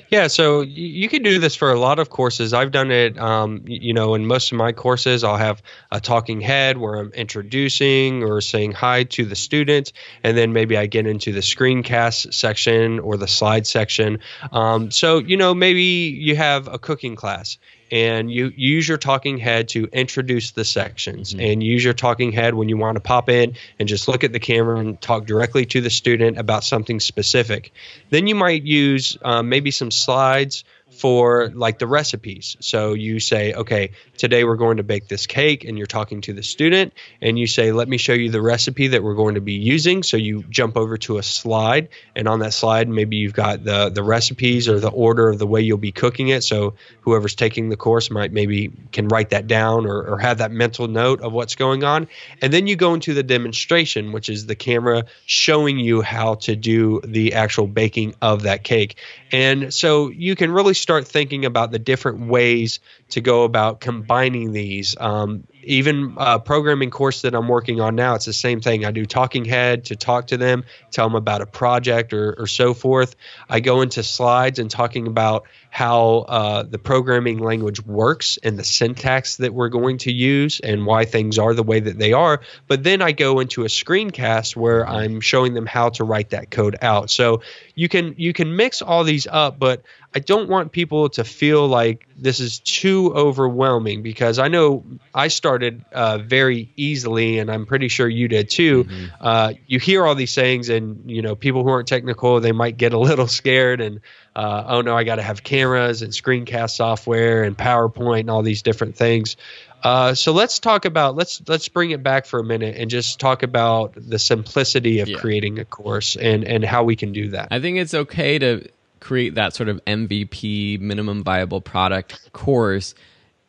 Yeah, 0.09 0.27
so 0.27 0.61
you 0.61 1.07
can 1.07 1.21
do 1.21 1.39
this 1.39 1.55
for 1.55 1.71
a 1.71 1.79
lot 1.79 1.99
of 1.99 2.09
courses. 2.09 2.51
I've 2.51 2.71
done 2.71 2.89
it, 2.89 3.17
um, 3.17 3.61
you 3.67 3.93
know, 3.93 4.15
in 4.15 4.25
most 4.25 4.51
of 4.51 4.57
my 4.57 4.71
courses, 4.71 5.23
I'll 5.23 5.37
have 5.37 5.61
a 5.91 6.01
talking 6.01 6.41
head 6.41 6.77
where 6.77 6.95
I'm 6.95 7.11
introducing 7.11 8.23
or 8.23 8.41
saying 8.41 8.71
hi 8.71 9.03
to 9.03 9.25
the 9.25 9.35
student, 9.35 9.93
and 10.23 10.35
then 10.35 10.51
maybe 10.51 10.77
I 10.77 10.87
get 10.87 11.05
into 11.05 11.31
the 11.31 11.41
screencast 11.41 12.33
section 12.33 12.99
or 12.99 13.17
the 13.17 13.27
slide 13.27 13.67
section. 13.67 14.19
Um, 14.51 14.89
so, 14.89 15.19
you 15.19 15.37
know, 15.37 15.53
maybe 15.53 15.83
you 16.19 16.35
have 16.35 16.67
a 16.67 16.79
cooking 16.79 17.15
class 17.15 17.59
and 17.91 18.31
you 18.31 18.51
use 18.55 18.87
your 18.87 18.97
talking 18.97 19.37
head 19.37 19.69
to 19.69 19.85
introduce 19.91 20.51
the 20.51 20.65
sections 20.65 21.33
mm-hmm. 21.33 21.45
and 21.45 21.63
use 21.63 21.83
your 21.83 21.93
talking 21.93 22.31
head 22.31 22.53
when 22.53 22.69
you 22.69 22.77
want 22.77 22.95
to 22.95 23.01
pop 23.01 23.29
in 23.29 23.55
and 23.79 23.87
just 23.87 24.07
look 24.07 24.23
at 24.23 24.33
the 24.33 24.39
camera 24.39 24.79
and 24.79 24.99
talk 25.01 25.25
directly 25.25 25.65
to 25.65 25.81
the 25.81 25.89
student 25.89 26.37
about 26.37 26.63
something 26.63 26.99
specific 26.99 27.71
then 28.09 28.27
you 28.27 28.35
might 28.35 28.63
use 28.63 29.17
um, 29.23 29.49
maybe 29.49 29.71
some 29.71 29.91
slides 29.91 30.63
for 30.99 31.49
like 31.49 31.79
the 31.79 31.87
recipes. 31.87 32.57
So 32.59 32.93
you 32.93 33.19
say, 33.19 33.53
okay, 33.53 33.91
today 34.17 34.43
we're 34.43 34.55
going 34.55 34.77
to 34.77 34.83
bake 34.83 35.07
this 35.07 35.27
cake, 35.27 35.63
and 35.63 35.77
you're 35.77 35.87
talking 35.87 36.21
to 36.21 36.33
the 36.33 36.43
student, 36.43 36.93
and 37.21 37.37
you 37.37 37.47
say, 37.47 37.71
let 37.71 37.87
me 37.87 37.97
show 37.97 38.13
you 38.13 38.31
the 38.31 38.41
recipe 38.41 38.87
that 38.89 39.03
we're 39.03 39.15
going 39.15 39.35
to 39.35 39.41
be 39.41 39.53
using. 39.53 40.03
So 40.03 40.17
you 40.17 40.43
jump 40.49 40.77
over 40.77 40.97
to 40.97 41.17
a 41.17 41.23
slide, 41.23 41.89
and 42.15 42.27
on 42.27 42.39
that 42.39 42.53
slide, 42.53 42.89
maybe 42.89 43.17
you've 43.17 43.33
got 43.33 43.63
the 43.63 43.89
the 43.89 44.03
recipes 44.03 44.67
or 44.67 44.79
the 44.79 44.89
order 44.89 45.29
of 45.29 45.39
the 45.39 45.47
way 45.47 45.61
you'll 45.61 45.77
be 45.77 45.91
cooking 45.91 46.29
it. 46.29 46.43
So 46.43 46.75
whoever's 47.01 47.35
taking 47.35 47.69
the 47.69 47.77
course 47.77 48.09
might 48.11 48.31
maybe 48.31 48.71
can 48.91 49.07
write 49.07 49.29
that 49.29 49.47
down 49.47 49.85
or, 49.85 50.01
or 50.03 50.17
have 50.19 50.39
that 50.39 50.51
mental 50.51 50.87
note 50.87 51.21
of 51.21 51.33
what's 51.33 51.55
going 51.55 51.83
on. 51.83 52.07
And 52.41 52.51
then 52.51 52.67
you 52.67 52.75
go 52.75 52.93
into 52.93 53.13
the 53.13 53.23
demonstration, 53.23 54.11
which 54.11 54.29
is 54.29 54.45
the 54.45 54.55
camera 54.55 55.05
showing 55.25 55.79
you 55.79 56.01
how 56.01 56.35
to 56.35 56.55
do 56.55 57.01
the 57.03 57.33
actual 57.33 57.67
baking 57.67 58.15
of 58.21 58.43
that 58.43 58.63
cake. 58.63 58.97
And 59.31 59.73
so 59.73 60.09
you 60.09 60.35
can 60.35 60.51
really 60.51 60.73
start 60.73 61.07
thinking 61.07 61.45
about 61.45 61.71
the 61.71 61.79
different 61.79 62.27
ways 62.27 62.79
to 63.09 63.21
go 63.21 63.43
about 63.43 63.81
combining 63.81 64.51
these. 64.51 64.95
Um, 64.99 65.45
even 65.67 66.13
a 66.17 66.39
programming 66.39 66.89
course 66.89 67.21
that 67.23 67.35
I'm 67.35 67.47
working 67.47 67.81
on 67.81 67.95
now, 67.95 68.15
it's 68.15 68.25
the 68.25 68.33
same 68.33 68.61
thing. 68.61 68.85
I 68.85 68.91
do 68.91 69.05
talking 69.05 69.43
head 69.43 69.85
to 69.85 69.95
talk 69.95 70.27
to 70.27 70.37
them, 70.37 70.63
tell 70.91 71.07
them 71.07 71.15
about 71.15 71.41
a 71.41 71.45
project 71.45 72.13
or, 72.13 72.33
or 72.39 72.47
so 72.47 72.73
forth. 72.73 73.15
I 73.49 73.59
go 73.59 73.81
into 73.81 74.01
slides 74.01 74.59
and 74.59 74.71
talking 74.71 75.07
about 75.07 75.45
how 75.69 76.19
uh, 76.19 76.63
the 76.63 76.79
programming 76.79 77.39
language 77.39 77.85
works 77.85 78.39
and 78.41 78.57
the 78.57 78.63
syntax 78.63 79.35
that 79.37 79.53
we're 79.53 79.69
going 79.69 79.97
to 79.99 80.11
use 80.11 80.59
and 80.61 80.85
why 80.85 81.05
things 81.05 81.37
are 81.37 81.53
the 81.53 81.63
way 81.63 81.79
that 81.79 81.99
they 81.99 82.13
are. 82.13 82.41
But 82.67 82.83
then 82.83 83.01
I 83.01 83.11
go 83.11 83.41
into 83.41 83.63
a 83.63 83.67
screencast 83.67 84.55
where 84.55 84.87
I'm 84.87 85.19
showing 85.19 85.53
them 85.53 85.65
how 85.65 85.89
to 85.89 86.03
write 86.03 86.29
that 86.29 86.49
code 86.49 86.77
out. 86.81 87.11
So 87.11 87.41
you 87.75 87.89
can 87.89 88.15
you 88.17 88.33
can 88.33 88.55
mix 88.55 88.81
all 88.81 89.03
these 89.03 89.27
up, 89.27 89.59
but 89.59 89.83
I 90.15 90.19
don't 90.19 90.49
want 90.49 90.71
people 90.71 91.09
to 91.09 91.23
feel 91.23 91.67
like 91.67 92.07
this 92.17 92.39
is 92.39 92.59
too 92.59 93.13
overwhelming 93.13 94.01
because 94.01 94.39
I 94.39 94.47
know 94.47 94.83
I 95.13 95.27
started 95.27 95.56
uh, 95.91 96.17
very 96.19 96.71
easily, 96.75 97.39
and 97.39 97.51
I'm 97.51 97.65
pretty 97.65 97.87
sure 97.87 98.07
you 98.07 98.27
did 98.27 98.49
too. 98.49 98.83
Mm-hmm. 98.83 99.05
Uh, 99.19 99.53
you 99.65 99.79
hear 99.79 100.05
all 100.05 100.15
these 100.15 100.31
sayings, 100.31 100.69
and 100.69 101.09
you 101.09 101.21
know 101.21 101.35
people 101.35 101.63
who 101.63 101.69
aren't 101.69 101.87
technical 101.87 102.39
they 102.39 102.51
might 102.51 102.77
get 102.77 102.93
a 102.93 102.99
little 102.99 103.27
scared 103.27 103.81
and 103.81 104.01
uh, 104.37 104.63
oh 104.67 104.81
no, 104.81 104.95
I 104.95 105.03
got 105.03 105.15
to 105.15 105.23
have 105.23 105.43
cameras 105.43 106.03
and 106.03 106.13
screencast 106.13 106.75
software 106.75 107.43
and 107.43 107.57
PowerPoint 107.57 108.21
and 108.21 108.29
all 108.29 108.43
these 108.43 108.61
different 108.61 108.95
things. 108.95 109.35
Uh, 109.83 110.13
so 110.13 110.31
let's 110.31 110.59
talk 110.59 110.85
about 110.85 111.15
let's 111.15 111.41
let's 111.47 111.67
bring 111.69 111.89
it 111.89 112.03
back 112.03 112.27
for 112.27 112.39
a 112.39 112.43
minute 112.43 112.75
and 112.77 112.89
just 112.89 113.19
talk 113.19 113.41
about 113.41 113.93
the 113.95 114.19
simplicity 114.19 114.99
of 114.99 115.07
yeah. 115.07 115.17
creating 115.17 115.57
a 115.57 115.65
course 115.65 116.15
and 116.15 116.43
and 116.43 116.63
how 116.63 116.83
we 116.83 116.95
can 116.95 117.13
do 117.13 117.29
that. 117.29 117.47
I 117.49 117.59
think 117.59 117.77
it's 117.77 117.95
okay 117.95 118.37
to 118.37 118.69
create 118.99 119.35
that 119.35 119.55
sort 119.55 119.69
of 119.69 119.83
MVP 119.85 120.79
minimum 120.79 121.23
viable 121.23 121.61
product 121.61 122.31
course 122.33 122.93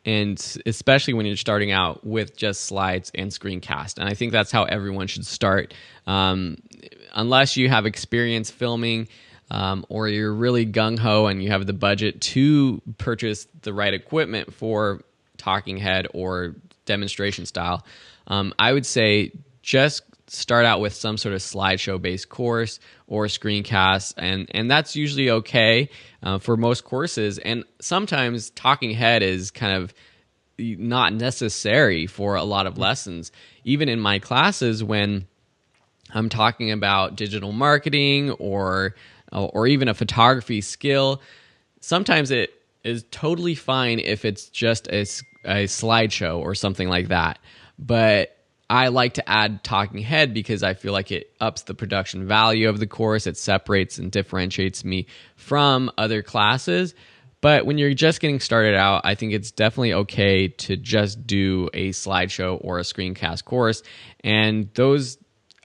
and 0.05 0.57
especially 0.65 1.13
when 1.13 1.25
you're 1.25 1.35
starting 1.35 1.71
out 1.71 2.05
with 2.05 2.35
just 2.35 2.65
slides 2.65 3.11
and 3.15 3.31
screencast 3.31 3.97
and 3.97 4.07
i 4.07 4.13
think 4.13 4.31
that's 4.31 4.51
how 4.51 4.63
everyone 4.63 5.07
should 5.07 5.25
start. 5.25 5.73
Um, 6.07 6.57
unless 7.13 7.57
you 7.57 7.69
have 7.69 7.85
experience 7.85 8.49
filming 8.49 9.07
um, 9.51 9.85
or 9.89 10.07
you're 10.07 10.33
really 10.33 10.65
gung 10.65 10.97
ho 10.97 11.27
and 11.27 11.41
you 11.41 11.49
have 11.49 11.65
the 11.65 11.73
budget 11.73 12.21
to 12.21 12.81
purchase 12.97 13.47
the 13.61 13.73
right 13.73 13.93
equipment 13.93 14.53
for 14.53 15.01
talking 15.37 15.77
head 15.77 16.07
or 16.13 16.55
demonstration 16.85 17.45
style, 17.45 17.85
um, 18.27 18.53
I 18.59 18.73
would 18.73 18.85
say 18.85 19.31
just 19.61 20.03
start 20.29 20.65
out 20.65 20.79
with 20.79 20.93
some 20.93 21.17
sort 21.17 21.33
of 21.33 21.41
slideshow 21.41 22.01
based 22.01 22.29
course 22.29 22.79
or 23.07 23.25
screencast 23.25 24.13
and 24.17 24.47
and 24.51 24.69
that's 24.69 24.95
usually 24.95 25.29
okay 25.29 25.89
uh, 26.23 26.37
for 26.37 26.55
most 26.55 26.83
courses 26.83 27.37
and 27.39 27.63
sometimes 27.81 28.49
talking 28.51 28.91
head 28.91 29.23
is 29.23 29.51
kind 29.51 29.75
of 29.75 29.93
not 30.57 31.13
necessary 31.13 32.05
for 32.05 32.35
a 32.35 32.43
lot 32.43 32.67
of 32.67 32.77
lessons 32.77 33.31
even 33.63 33.89
in 33.89 33.99
my 33.99 34.19
classes 34.19 34.83
when 34.83 35.25
i'm 36.13 36.29
talking 36.29 36.71
about 36.71 37.15
digital 37.15 37.51
marketing 37.51 38.31
or 38.31 38.93
or 39.31 39.67
even 39.67 39.87
a 39.87 39.93
photography 39.93 40.61
skill, 40.61 41.21
sometimes 41.81 42.31
it 42.31 42.51
is 42.83 43.05
totally 43.11 43.55
fine 43.55 43.99
if 43.99 44.25
it's 44.25 44.49
just 44.49 44.87
a, 44.87 45.01
a 45.45 45.65
slideshow 45.65 46.39
or 46.39 46.55
something 46.55 46.89
like 46.89 47.09
that. 47.09 47.39
But 47.77 48.35
I 48.69 48.89
like 48.89 49.15
to 49.15 49.27
add 49.27 49.63
talking 49.63 49.99
head 49.99 50.33
because 50.33 50.61
I 50.61 50.75
feel 50.75 50.93
like 50.93 51.11
it 51.11 51.33
ups 51.39 51.63
the 51.63 51.73
production 51.73 52.27
value 52.27 52.69
of 52.69 52.79
the 52.79 52.85
course. 52.87 53.25
It 53.25 53.35
separates 53.35 53.97
and 53.97 54.11
differentiates 54.11 54.85
me 54.85 55.07
from 55.35 55.89
other 55.97 56.21
classes. 56.21 56.93
But 57.41 57.65
when 57.65 57.77
you're 57.77 57.93
just 57.93 58.19
getting 58.19 58.39
started 58.39 58.75
out, 58.75 59.01
I 59.05 59.15
think 59.15 59.33
it's 59.33 59.51
definitely 59.51 59.93
okay 59.93 60.49
to 60.49 60.75
just 60.75 61.25
do 61.25 61.69
a 61.73 61.89
slideshow 61.89 62.59
or 62.61 62.79
a 62.79 62.83
screencast 62.83 63.45
course. 63.45 63.81
And 64.23 64.69
those 64.75 65.17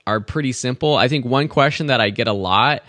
are 0.07 0.19
pretty 0.19 0.53
simple. 0.53 0.95
I 0.95 1.07
think 1.07 1.25
one 1.25 1.47
question 1.47 1.87
that 1.87 1.99
I 1.99 2.09
get 2.09 2.27
a 2.27 2.33
lot 2.33 2.83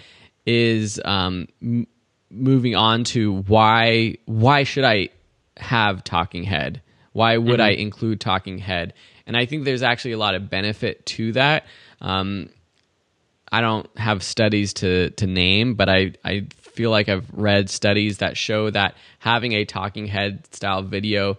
is 0.46 1.00
um, 1.04 1.48
m- 1.60 1.86
moving 2.30 2.76
on 2.76 3.04
to 3.04 3.42
why 3.42 4.16
why 4.26 4.62
should 4.62 4.84
I 4.84 5.08
have 5.56 6.04
talking 6.04 6.44
head? 6.44 6.80
Why 7.12 7.38
would 7.38 7.60
mm-hmm. 7.60 7.62
I 7.62 7.70
include 7.70 8.20
talking 8.20 8.58
head? 8.58 8.94
And 9.26 9.36
I 9.36 9.46
think 9.46 9.64
there's 9.64 9.82
actually 9.82 10.12
a 10.12 10.18
lot 10.18 10.34
of 10.34 10.48
benefit 10.48 11.04
to 11.06 11.32
that. 11.32 11.64
Um, 12.00 12.50
I 13.50 13.60
don't 13.60 13.88
have 13.96 14.22
studies 14.22 14.74
to 14.74 15.10
to 15.10 15.26
name, 15.26 15.74
but 15.74 15.88
I 15.88 16.12
I 16.24 16.46
feel 16.60 16.90
like 16.90 17.08
I've 17.08 17.28
read 17.32 17.70
studies 17.70 18.18
that 18.18 18.36
show 18.36 18.70
that 18.70 18.94
having 19.18 19.52
a 19.52 19.64
talking 19.64 20.06
head 20.06 20.46
style 20.54 20.82
video 20.82 21.38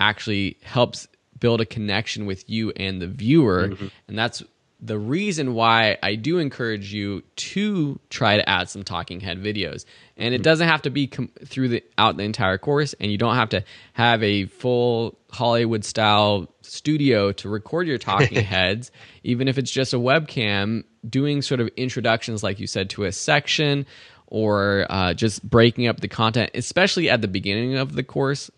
actually 0.00 0.56
helps 0.62 1.06
build 1.38 1.60
a 1.60 1.66
connection 1.66 2.26
with 2.26 2.48
you 2.48 2.70
and 2.70 3.02
the 3.02 3.06
viewer, 3.06 3.68
mm-hmm. 3.68 3.86
and 4.08 4.18
that's 4.18 4.42
the 4.84 4.98
reason 4.98 5.54
why 5.54 5.96
I 6.02 6.14
do 6.14 6.38
encourage 6.38 6.92
you 6.92 7.22
to 7.36 7.98
try 8.10 8.36
to 8.36 8.46
add 8.46 8.68
some 8.68 8.82
talking 8.82 9.18
head 9.18 9.42
videos. 9.42 9.86
And 10.18 10.34
it 10.34 10.42
doesn't 10.42 10.68
have 10.68 10.82
to 10.82 10.90
be 10.90 11.06
com- 11.06 11.30
through 11.42 11.68
the 11.68 11.84
out 11.96 12.18
the 12.18 12.24
entire 12.24 12.58
course 12.58 12.94
and 13.00 13.10
you 13.10 13.16
don't 13.16 13.34
have 13.34 13.48
to 13.50 13.64
have 13.94 14.22
a 14.22 14.44
full 14.44 15.18
Hollywood 15.32 15.86
style 15.86 16.52
studio 16.60 17.32
to 17.32 17.48
record 17.48 17.86
your 17.86 17.96
talking 17.96 18.44
heads, 18.44 18.90
even 19.22 19.48
if 19.48 19.56
it's 19.56 19.70
just 19.70 19.94
a 19.94 19.98
webcam, 19.98 20.84
doing 21.08 21.40
sort 21.40 21.60
of 21.60 21.68
introductions 21.76 22.42
like 22.42 22.60
you 22.60 22.66
said 22.66 22.90
to 22.90 23.04
a 23.04 23.12
section 23.12 23.86
or 24.26 24.86
uh, 24.90 25.14
just 25.14 25.48
breaking 25.48 25.86
up 25.86 26.00
the 26.00 26.08
content, 26.08 26.50
especially 26.52 27.08
at 27.08 27.22
the 27.22 27.28
beginning 27.28 27.76
of 27.76 27.94
the 27.94 28.02
course. 28.02 28.50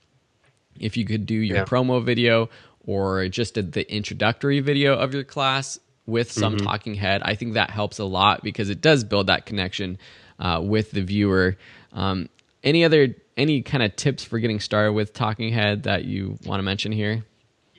If 0.81 0.97
you 0.97 1.05
could 1.05 1.25
do 1.25 1.37
your 1.37 1.59
yeah. 1.59 1.65
promo 1.65 2.05
video 2.05 2.51
or 2.81 3.29
just 3.29 3.55
the 3.55 3.95
introductory 3.95 4.61
video 4.61 4.95
of 4.95 5.15
your 5.15 5.25
class, 5.25 5.79
with 6.07 6.31
some 6.31 6.57
mm-hmm. 6.57 6.67
talking 6.67 6.95
head. 6.95 7.23
I 7.25 7.35
think 7.35 7.55
that 7.55 7.71
helps 7.71 7.99
a 7.99 8.05
lot 8.05 8.43
because 8.43 8.71
it 8.71 8.81
does 8.81 9.05
build 9.05 9.27
that 9.27 9.47
connection 9.47 9.99
uh, 10.39 10.61
with 10.63 10.91
the 10.93 11.03
viewer. 11.03 11.57
Um, 11.93 12.29
any 12.63 12.85
other 12.85 13.17
any 13.37 13.63
kind 13.63 13.83
of 13.83 13.95
tips 13.97 14.25
for 14.25 14.39
getting 14.39 14.61
started 14.61 14.93
with 14.93 15.13
talking 15.13 15.53
head 15.53 15.85
that 15.85 16.05
you 16.05 16.39
want 16.45 16.59
to 16.59 16.63
mention 16.63 16.93
here? 16.93 17.25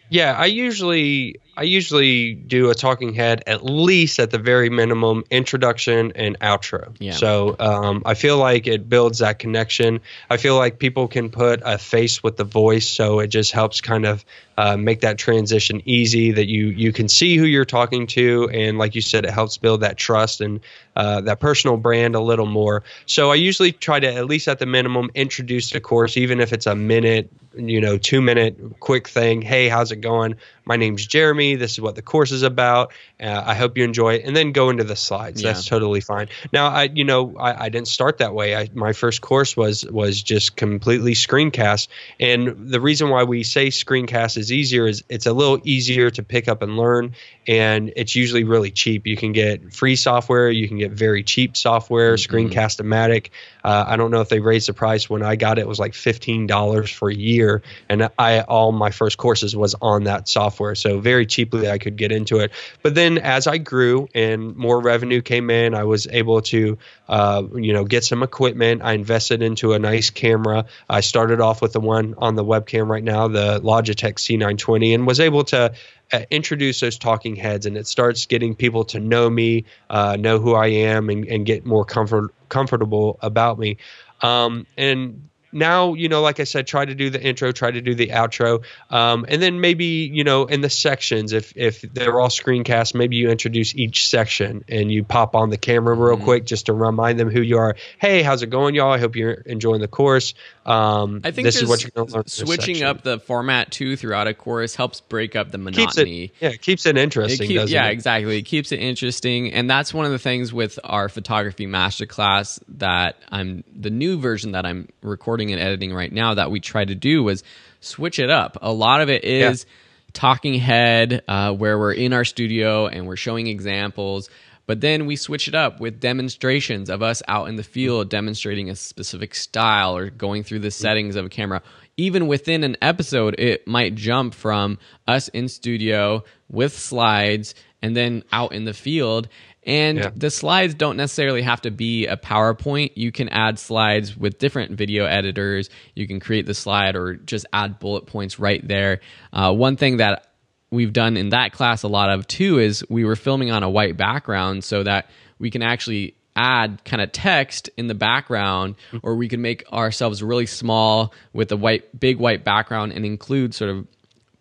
Yeah, 0.10 0.34
I 0.34 0.46
usually 0.46 1.38
I 1.58 1.64
usually 1.64 2.36
do 2.36 2.70
a 2.70 2.76
talking 2.76 3.16
head 3.16 3.42
at 3.48 3.66
least 3.66 4.20
at 4.20 4.30
the 4.30 4.38
very 4.38 4.70
minimum 4.70 5.24
introduction 5.32 6.12
and 6.14 6.40
outro. 6.40 6.96
Yeah. 7.00 7.14
So 7.14 7.56
um, 7.58 8.04
I 8.06 8.14
feel 8.14 8.38
like 8.38 8.68
it 8.68 8.88
builds 8.88 9.20
that 9.20 9.40
connection. 9.40 10.02
I 10.30 10.38
feel 10.38 10.56
like 10.56 10.78
people 10.78 11.08
can 11.08 11.32
put 11.32 11.64
a 11.66 11.80
face 11.80 12.22
with 12.22 12.38
the 12.38 12.44
voice, 12.44 12.88
so 12.88 13.22
it 13.22 13.30
just 13.30 13.54
helps 13.54 13.82
kind 13.82 14.06
of 14.06 14.24
uh, 14.56 14.78
make 14.78 15.02
that 15.02 15.18
transition 15.18 15.82
easy. 15.86 16.32
That 16.32 16.48
you 16.48 16.68
you 16.68 16.94
can 16.94 17.10
see 17.10 17.38
who 17.38 17.46
you're 17.46 17.66
talking 17.66 18.06
to, 18.08 18.50
and 18.54 18.78
like 18.78 18.94
you 18.94 19.02
said, 19.02 19.26
it 19.26 19.32
helps 19.32 19.58
build 19.58 19.82
that 19.82 19.98
trust 19.98 20.42
and 20.42 20.60
uh, 20.96 21.22
that 21.22 21.40
personal 21.40 21.78
brand 21.78 22.14
a 22.14 22.20
little 22.20 22.46
more. 22.46 22.84
So 23.08 23.32
I 23.32 23.36
usually 23.36 23.72
try 23.72 24.00
to 24.00 24.14
at 24.14 24.26
least 24.26 24.48
at 24.48 24.60
the 24.60 24.68
minimum 24.68 25.10
introduce 25.16 25.72
the 25.72 25.80
course, 25.80 26.18
even 26.18 26.40
if 26.40 26.54
it's 26.54 26.68
a 26.68 26.76
minute, 26.76 27.32
you 27.56 27.82
know, 27.82 27.98
two 27.98 28.22
minute 28.22 28.80
quick 28.80 29.08
thing. 29.08 29.42
Hey, 29.42 29.70
how's 29.70 29.92
it 29.92 30.02
going? 30.02 30.36
My 30.68 30.76
name's 30.76 31.06
Jeremy. 31.06 31.56
This 31.56 31.74
is 31.74 31.82
what 31.82 31.96
the 31.96 32.02
course 32.02 32.32
is 32.32 32.44
about. 32.44 32.92
Uh, 33.20 33.44
I 33.46 33.56
hope 33.56 33.78
you 33.78 33.86
enjoy 33.86 34.16
it. 34.16 34.26
And 34.26 34.36
then 34.36 34.52
go 34.52 34.70
into 34.70 34.84
the 34.84 34.98
slides. 34.98 35.42
Yeah. 35.42 35.54
That's 35.54 35.66
totally 35.66 36.02
fine. 36.02 36.28
Now, 36.52 36.68
I, 36.68 36.84
you 36.84 37.06
know, 37.06 37.36
I, 37.38 37.66
I 37.66 37.70
didn't 37.70 37.88
start 37.88 38.18
that 38.18 38.34
way. 38.34 38.56
I, 38.56 38.70
my 38.74 38.94
first 38.94 39.22
course 39.22 39.56
was 39.56 39.86
was 39.86 40.22
just 40.22 40.58
completely 40.58 41.14
screencast. 41.14 41.88
And 42.20 42.70
the 42.70 42.82
reason 42.82 43.10
why 43.10 43.24
we 43.24 43.44
say 43.44 43.68
screencast 43.68 44.38
is 44.38 44.52
easier 44.52 44.86
is 44.86 45.04
it's 45.08 45.26
a 45.26 45.34
little 45.34 45.60
easier 45.64 46.12
to 46.12 46.22
pick 46.22 46.48
up 46.50 46.62
and 46.62 46.78
learn. 46.78 47.16
And 47.48 47.94
it's 47.96 48.14
usually 48.14 48.44
really 48.44 48.72
cheap. 48.72 49.08
You 49.08 49.16
can 49.16 49.32
get 49.32 49.74
free 49.74 49.96
software. 49.96 50.52
You 50.52 50.68
can 50.68 50.78
get 50.78 50.92
very 50.92 51.24
cheap 51.24 51.56
software, 51.56 52.16
mm-hmm. 52.16 52.36
Screencast-O-Matic. 52.36 53.30
Uh, 53.64 53.86
I 53.88 53.96
don't 53.96 54.12
know 54.12 54.20
if 54.20 54.28
they 54.28 54.42
raised 54.42 54.68
the 54.68 54.74
price. 54.74 55.10
When 55.10 55.24
I 55.24 55.38
got 55.38 55.58
it, 55.58 55.62
it 55.62 55.68
was 55.68 55.80
like 55.80 55.94
$15 55.94 56.94
for 56.94 57.10
a 57.10 57.16
year. 57.16 57.62
And 57.88 58.10
I 58.20 58.42
all 58.42 58.74
my 58.74 58.92
first 58.92 59.18
courses 59.18 59.56
was 59.56 59.76
on 59.82 60.04
that 60.04 60.28
software 60.28 60.57
software. 60.58 60.76
So 60.76 61.00
very 61.00 61.26
cheaply 61.26 61.70
I 61.70 61.78
could 61.78 61.98
get 61.98 62.12
into 62.12 62.40
it. 62.40 62.52
But 62.82 62.96
then 62.96 63.18
as 63.20 63.48
I 63.48 63.58
grew 63.58 64.08
and 64.16 64.56
more 64.56 64.82
revenue 64.82 65.22
came 65.22 65.50
in, 65.50 65.76
I 65.76 65.84
was 65.84 66.08
able 66.08 66.42
to, 66.42 66.78
uh, 67.08 67.44
you 67.56 67.74
know, 67.74 67.86
get 67.86 68.04
some 68.04 68.24
equipment. 68.24 68.82
I 68.84 68.94
invested 68.94 69.42
into 69.42 69.74
a 69.74 69.80
nice 69.80 70.10
camera. 70.10 70.66
I 70.90 71.02
started 71.02 71.40
off 71.42 71.62
with 71.62 71.74
the 71.74 71.80
one 71.80 72.16
on 72.18 72.36
the 72.36 72.44
webcam 72.44 72.88
right 72.88 73.04
now, 73.04 73.28
the 73.28 73.62
Logitech 73.62 74.16
C920, 74.16 74.96
and 74.96 75.08
was 75.08 75.20
able 75.20 75.44
to 75.46 75.74
uh, 76.12 76.22
introduce 76.32 76.80
those 76.80 76.98
talking 76.98 77.36
heads 77.36 77.66
and 77.66 77.78
it 77.78 77.86
starts 77.86 78.26
getting 78.26 78.56
people 78.56 78.86
to 78.86 79.00
know 79.00 79.30
me, 79.30 79.66
uh, 79.90 80.18
know 80.20 80.40
who 80.40 80.56
I 80.56 80.68
am, 80.68 81.10
and, 81.10 81.26
and 81.28 81.46
get 81.46 81.66
more 81.66 81.86
comfort, 81.86 82.34
comfortable 82.50 83.20
about 83.22 83.60
me. 83.60 83.78
Um, 84.22 84.66
and 84.78 85.27
now 85.52 85.94
you 85.94 86.10
know 86.10 86.22
like 86.22 86.40
i 86.40 86.44
said 86.44 86.68
try 86.68 86.84
to 86.84 86.96
do 86.96 87.10
the 87.10 87.22
intro 87.22 87.52
try 87.52 87.72
to 87.72 87.82
do 87.82 87.96
the 87.96 88.08
outro 88.08 88.64
um, 88.90 89.26
and 89.28 89.42
then 89.42 89.60
maybe 89.62 90.10
you 90.12 90.24
know 90.24 90.46
in 90.46 90.62
the 90.62 90.70
sections 90.70 91.34
if 91.34 91.56
if 91.56 91.82
they're 91.82 92.20
all 92.20 92.30
screencasts 92.30 92.94
maybe 92.94 93.16
you 93.16 93.30
introduce 93.30 93.76
each 93.76 94.08
section 94.08 94.64
and 94.68 94.92
you 94.92 95.04
pop 95.04 95.36
on 95.36 95.50
the 95.50 95.58
camera 95.58 95.96
real 95.96 96.16
mm-hmm. 96.16 96.26
quick 96.26 96.46
just 96.46 96.68
to 96.68 96.74
remind 96.74 97.20
them 97.20 97.30
who 97.30 97.42
you 97.42 97.58
are. 97.58 97.76
Hey 98.00 98.22
how's 98.22 98.44
it 98.44 98.50
going 98.50 98.76
y'all? 98.76 98.92
I 98.92 98.98
hope 98.98 99.16
you're 99.16 99.32
enjoying 99.32 99.82
the 99.82 99.88
course. 99.88 100.34
Um, 100.66 101.22
i 101.24 101.32
think 101.32 101.46
this 101.46 101.62
is 101.62 101.70
what 101.70 101.82
you're 101.82 101.92
going 101.92 102.10
to 102.10 102.16
learn 102.16 102.28
switching 102.28 102.84
up 102.84 103.02
the 103.02 103.20
format 103.20 103.72
too 103.72 103.96
throughout 103.96 104.28
a 104.28 104.34
course 104.34 104.76
helps 104.76 105.00
break 105.00 105.34
up 105.34 105.50
the 105.50 105.58
monotony 105.58 106.26
it, 106.26 106.32
yeah 106.42 106.50
it 106.50 106.62
keeps 106.62 106.86
it 106.86 106.98
interesting 106.98 107.50
it 107.50 107.54
keep, 107.54 107.70
yeah 107.70 107.88
it? 107.88 107.94
exactly. 107.94 108.38
It 108.40 108.42
keeps 108.42 108.74
it 108.74 108.82
interesting 108.82 109.54
and 109.54 109.70
that's 109.70 109.94
one 109.94 110.06
of 110.06 110.12
the 110.12 110.20
things 110.20 110.52
with 110.52 110.78
our 110.84 111.08
photography 111.08 111.68
masterclass 111.68 112.60
that 112.80 113.16
i'm 113.32 113.64
the 113.74 113.90
new 113.90 114.20
version 114.20 114.52
that 114.52 114.66
i'm 114.66 114.90
recording 115.02 115.37
and 115.40 115.62
editing 115.62 115.94
right 115.94 116.12
now 116.12 116.34
that 116.34 116.52
we 116.52 116.60
try 116.60 116.84
to 116.84 116.96
do 116.96 117.24
was 117.24 117.44
switch 117.80 118.20
it 118.20 118.30
up. 118.30 118.58
A 118.62 118.72
lot 118.72 119.02
of 119.02 119.10
it 119.10 119.24
is 119.24 119.66
yeah. 119.66 120.12
talking 120.14 120.56
head, 120.56 121.24
uh, 121.28 121.54
where 121.54 121.78
we're 121.78 121.94
in 121.94 122.14
our 122.14 122.26
studio 122.26 122.88
and 122.88 123.08
we're 123.08 123.16
showing 123.16 123.48
examples. 123.48 124.30
But 124.68 124.82
then 124.82 125.06
we 125.06 125.16
switch 125.16 125.48
it 125.48 125.56
up 125.56 125.80
with 125.80 126.02
demonstrations 126.02 126.90
of 126.90 127.02
us 127.02 127.24
out 127.28 127.48
in 127.48 127.56
the 127.56 127.64
field 127.64 128.10
demonstrating 128.10 128.70
a 128.70 128.76
specific 128.76 129.34
style 129.34 129.96
or 129.96 130.10
going 130.10 130.44
through 130.44 130.60
the 130.60 130.72
settings 130.72 131.16
of 131.16 131.26
a 131.26 131.30
camera. 131.30 131.64
Even 131.96 132.28
within 132.28 132.64
an 132.66 132.76
episode, 132.82 133.40
it 133.40 133.66
might 133.66 133.96
jump 133.96 134.34
from 134.34 134.78
us 135.08 135.30
in 135.30 135.48
studio 135.48 136.24
with 136.50 136.78
slides 136.78 137.56
and 137.82 137.96
then 137.96 138.24
out 138.32 138.52
in 138.52 138.66
the 138.66 138.74
field. 138.74 139.30
And 139.68 139.98
yeah. 139.98 140.12
the 140.16 140.32
slides 140.32 140.74
don't 140.74 140.96
necessarily 140.96 141.42
have 141.42 141.62
to 141.62 141.72
be 141.72 142.08
a 142.08 142.16
PowerPoint. 142.16 142.94
You 142.96 143.12
can 143.12 143.28
add 143.28 143.60
slides 143.60 144.16
with 144.16 144.40
different 144.40 144.72
video 144.72 145.06
editors. 145.06 145.70
You 145.94 146.08
can 146.08 146.22
create 146.22 146.46
the 146.46 146.54
slide 146.54 146.96
or 146.96 147.16
just 147.16 147.46
add 147.52 147.78
bullet 147.78 148.06
points 148.06 148.40
right 148.40 148.66
there. 148.66 149.02
Uh, 149.34 149.54
one 149.54 149.76
thing 149.76 149.98
that 149.98 150.28
we've 150.72 150.94
done 150.94 151.18
in 151.18 151.30
that 151.30 151.52
class 151.52 151.84
a 151.84 151.88
lot 151.90 152.10
of 152.10 152.26
too 152.28 152.60
is 152.60 152.84
we 152.90 153.04
were 153.04 153.18
filming 153.18 153.52
on 153.52 153.64
a 153.64 153.70
white 153.70 153.98
background 153.98 154.64
so 154.64 154.84
that 154.84 155.10
we 155.38 155.52
can 155.52 155.62
actually 155.62 156.16
add 156.38 156.84
kind 156.86 157.02
of 157.02 157.12
text 157.12 157.70
in 157.78 157.88
the 157.88 157.96
background 157.96 158.76
or 159.02 159.16
we 159.16 159.28
can 159.28 159.42
make 159.42 159.64
ourselves 159.74 160.22
really 160.22 160.46
small 160.46 161.14
with 161.34 161.52
a 161.52 161.58
white 161.58 162.00
big 162.00 162.20
white 162.20 162.44
background 162.44 162.94
and 162.94 163.06
include 163.06 163.54
sort 163.54 163.72
of 163.72 163.88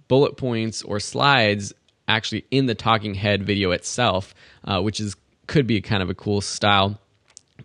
bullet 0.07 0.37
points 0.37 0.83
or 0.83 1.01
slides 1.01 1.73
actually 2.09 2.45
in 2.51 2.67
the 2.67 2.75
talking 2.75 3.15
head 3.15 3.45
video 3.45 3.71
itself, 3.71 4.35
uh, 4.65 4.81
which 4.81 5.01
is 5.01 5.17
could 5.47 5.67
be 5.67 5.81
kind 5.81 6.03
of 6.03 6.11
a 6.11 6.15
cool 6.15 6.41
style. 6.41 6.99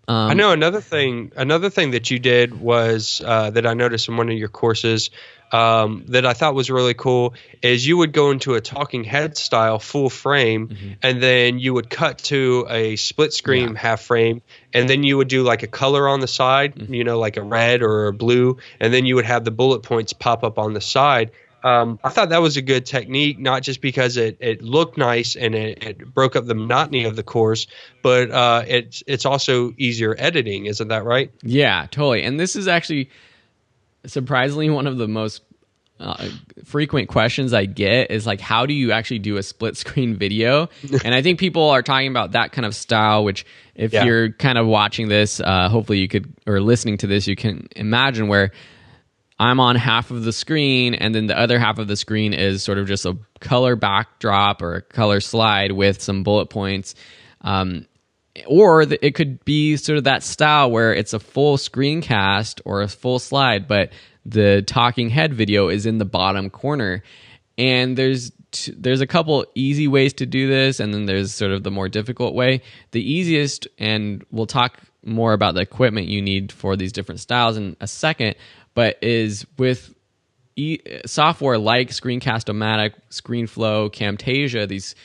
Um, 0.08 0.32
I 0.32 0.34
know 0.34 0.52
another 0.52 0.82
thing. 0.82 1.32
Another 1.36 1.70
thing 1.70 1.92
that 1.92 2.12
you 2.12 2.20
did 2.20 2.60
was 2.60 3.22
uh, 3.26 3.50
that 3.52 3.66
I 3.66 3.74
noticed 3.74 4.08
in 4.08 4.18
one 4.18 4.30
of 4.30 4.38
your 4.38 4.50
courses 4.50 5.10
um, 5.52 6.06
that 6.08 6.26
I 6.26 6.34
thought 6.34 6.56
was 6.56 6.72
really 6.72 6.94
cool 6.94 7.34
is 7.62 7.86
you 7.86 7.98
would 7.98 8.14
go 8.14 8.32
into 8.32 8.56
a 8.56 8.62
talking 8.62 9.04
head 9.04 9.38
style 9.38 9.80
full 9.80 10.10
frame, 10.10 10.70
mm-hmm. 10.70 10.92
and 11.02 11.22
then 11.22 11.60
you 11.60 11.74
would 11.74 11.90
cut 11.90 12.20
to 12.20 12.66
a 12.70 12.96
split 12.96 13.34
screen 13.34 13.74
yeah. 13.74 13.80
half 13.80 14.02
frame, 14.02 14.42
and 14.74 14.90
then 14.90 15.04
you 15.04 15.18
would 15.18 15.28
do 15.28 15.44
like 15.44 15.64
a 15.64 15.68
color 15.68 16.08
on 16.08 16.20
the 16.22 16.28
side, 16.28 16.76
mm-hmm. 16.76 16.94
you 16.94 17.04
know, 17.04 17.20
like 17.20 17.38
a 17.38 17.44
red 17.44 17.82
or 17.82 18.08
a 18.08 18.14
blue, 18.14 18.58
and 18.80 18.94
then 18.94 19.06
you 19.06 19.16
would 19.16 19.26
have 19.26 19.44
the 19.44 19.52
bullet 19.52 19.84
points 19.84 20.14
pop 20.14 20.44
up 20.44 20.58
on 20.58 20.74
the 20.74 20.82
side 20.82 21.32
um, 21.64 22.00
I 22.04 22.10
thought 22.10 22.30
that 22.30 22.42
was 22.42 22.58
a 22.58 22.62
good 22.62 22.86
technique, 22.86 23.40
not 23.40 23.62
just 23.64 23.82
because 23.82 24.18
it, 24.18 24.38
it 24.40 24.62
looked 24.62 24.98
nice 24.98 25.36
and 25.36 25.54
it, 25.54 25.84
it 25.84 26.14
broke 26.14 26.36
up 26.36 26.46
the 26.46 26.56
monotony 26.56 27.06
of 27.06 27.16
the 27.16 27.24
course, 27.24 27.68
but 28.02 28.32
uh, 28.32 28.64
it's 28.68 29.04
it's 29.06 29.26
also 29.26 29.74
easier 29.78 30.16
editing. 30.18 30.66
Isn't 30.66 30.88
that 30.88 31.04
right? 31.04 31.32
Yeah, 31.44 31.88
totally. 31.92 32.24
And 32.24 32.40
this 32.40 32.56
is 32.56 32.68
actually 32.68 33.10
surprisingly 34.06 34.70
one 34.70 34.88
of 34.88 34.98
the 34.98 35.08
most 35.08 35.44
uh, 36.00 36.30
frequent 36.64 37.10
questions 37.10 37.54
I 37.54 37.66
get 37.66 38.10
is 38.10 38.26
like, 38.26 38.42
how 38.42 38.66
do 38.66 38.74
you 38.74 38.92
actually 38.92 39.20
do 39.20 39.38
a 39.38 39.44
split 39.44 39.78
screen 39.78 40.16
video? 40.16 40.70
and 41.06 41.14
I 41.14 41.22
think 41.22 41.40
people 41.40 41.70
are 41.70 41.84
talking 41.84 42.08
about 42.08 42.32
that 42.32 42.52
kind 42.52 42.66
of 42.66 42.74
style, 42.74 43.24
which 43.24 43.46
if 43.76 43.94
yeah. 43.94 44.06
you're 44.06 44.32
kind 44.32 44.58
of 44.58 44.66
watching 44.66 45.10
this, 45.10 45.40
uh, 45.40 45.70
hopefully 45.70 46.00
you 46.00 46.08
could, 46.08 46.34
or 46.48 46.60
listening 46.60 46.98
to 46.98 47.08
this, 47.08 47.28
you 47.28 47.36
can 47.36 47.68
imagine 47.76 48.28
where 48.28 48.52
I'm 49.42 49.60
on 49.60 49.76
half 49.76 50.12
of 50.12 50.24
the 50.24 50.32
screen, 50.32 50.94
and 50.94 51.16
then 51.16 51.26
the 51.26 51.36
other 51.36 51.58
half 51.58 51.80
of 51.80 51.88
the 51.88 51.96
screen 51.96 52.32
is 52.32 52.62
sort 52.62 52.78
of 52.78 52.88
just 52.88 53.08
a 53.08 53.18
color 53.40 53.76
backdrop 53.76 54.62
or 54.62 54.76
a 54.76 54.82
color 54.84 55.20
slide 55.20 55.72
with 55.72 56.00
some 56.00 56.22
bullet 56.22 56.52
points. 56.52 56.94
Um, 57.42 57.88
or 58.46 58.86
the, 58.86 59.04
it 59.04 59.16
could 59.16 59.44
be 59.44 59.78
sort 59.78 59.98
of 59.98 60.04
that 60.04 60.22
style 60.22 60.70
where 60.70 60.94
it's 60.94 61.14
a 61.14 61.20
full 61.20 61.58
screencast 61.58 62.62
or 62.66 62.84
a 62.84 62.88
full 62.88 63.18
slide, 63.18 63.68
but 63.68 63.92
the 64.28 64.62
talking 64.62 65.10
head 65.10 65.34
video 65.34 65.70
is 65.70 65.88
in 65.88 65.98
the 65.98 66.06
bottom 66.06 66.52
corner. 66.52 67.02
And 67.58 67.98
there's 67.98 68.32
t- 68.52 68.76
there's 68.78 69.02
a 69.02 69.08
couple 69.08 69.44
easy 69.56 69.88
ways 69.88 70.14
to 70.14 70.28
do 70.28 70.50
this, 70.50 70.80
and 70.80 70.94
then 70.94 71.08
there's 71.08 71.34
sort 71.34 71.52
of 71.52 71.64
the 71.64 71.72
more 71.72 71.90
difficult 71.90 72.36
way. 72.36 72.62
The 72.92 73.02
easiest, 73.02 73.68
and 73.80 74.24
we'll 74.30 74.46
talk 74.46 74.78
more 75.04 75.34
about 75.34 75.56
the 75.56 75.62
equipment 75.62 76.08
you 76.08 76.22
need 76.22 76.52
for 76.52 76.76
these 76.76 76.92
different 76.92 77.22
styles 77.22 77.58
in 77.58 77.76
a 77.82 77.88
second 77.88 78.36
but 78.74 78.98
is 79.02 79.46
with 79.58 79.94
e- 80.56 80.80
software 81.06 81.58
like 81.58 81.90
Screencast-O-Matic, 81.90 82.94
ScreenFlow, 83.10 83.92
Camtasia, 83.92 84.68
these 84.68 84.96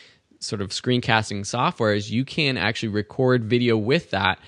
sort 0.41 0.61
of 0.63 0.71
screencasting 0.71 1.41
softwares, 1.41 2.11
you 2.11 2.25
can 2.25 2.57
actually 2.57 2.91
record 2.91 3.45
video 3.45 3.77
with 3.77 4.11
that. 4.11 4.39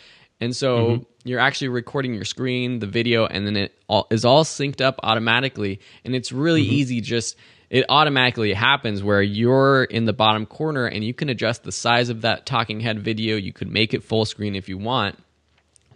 And 0.41 0.55
so 0.55 0.79
mm-hmm. 0.79 1.03
you're 1.25 1.41
actually 1.41 1.69
recording 1.69 2.15
your 2.15 2.25
screen, 2.25 2.79
the 2.79 2.87
video, 2.87 3.27
and 3.27 3.47
then 3.47 3.57
it 3.57 3.75
all, 3.89 4.07
is 4.11 4.25
all 4.25 4.45
synced 4.45 4.81
up 4.81 5.01
automatically. 5.03 5.81
And 6.05 6.15
it's 6.15 6.31
really 6.31 6.63
mm-hmm. 6.63 6.75
easy 6.75 7.01
just 7.01 7.37
it 7.71 7.85
automatically 7.89 8.55
happens 8.55 9.03
where 9.03 9.21
you're 9.21 9.85
in 9.85 10.07
the 10.07 10.15
bottom 10.15 10.47
corner 10.47 10.87
and 10.87 11.05
you 11.05 11.13
can 11.13 11.29
adjust 11.29 11.65
the 11.65 11.73
size 11.73 12.09
of 12.09 12.23
that 12.23 12.47
talking 12.47 12.81
head 12.81 13.01
video. 13.01 13.37
You 13.37 13.53
could 13.53 13.71
make 13.71 13.93
it 13.93 14.03
full 14.03 14.25
screen 14.25 14.55
if 14.55 14.69
you 14.69 14.79
want 14.79 15.19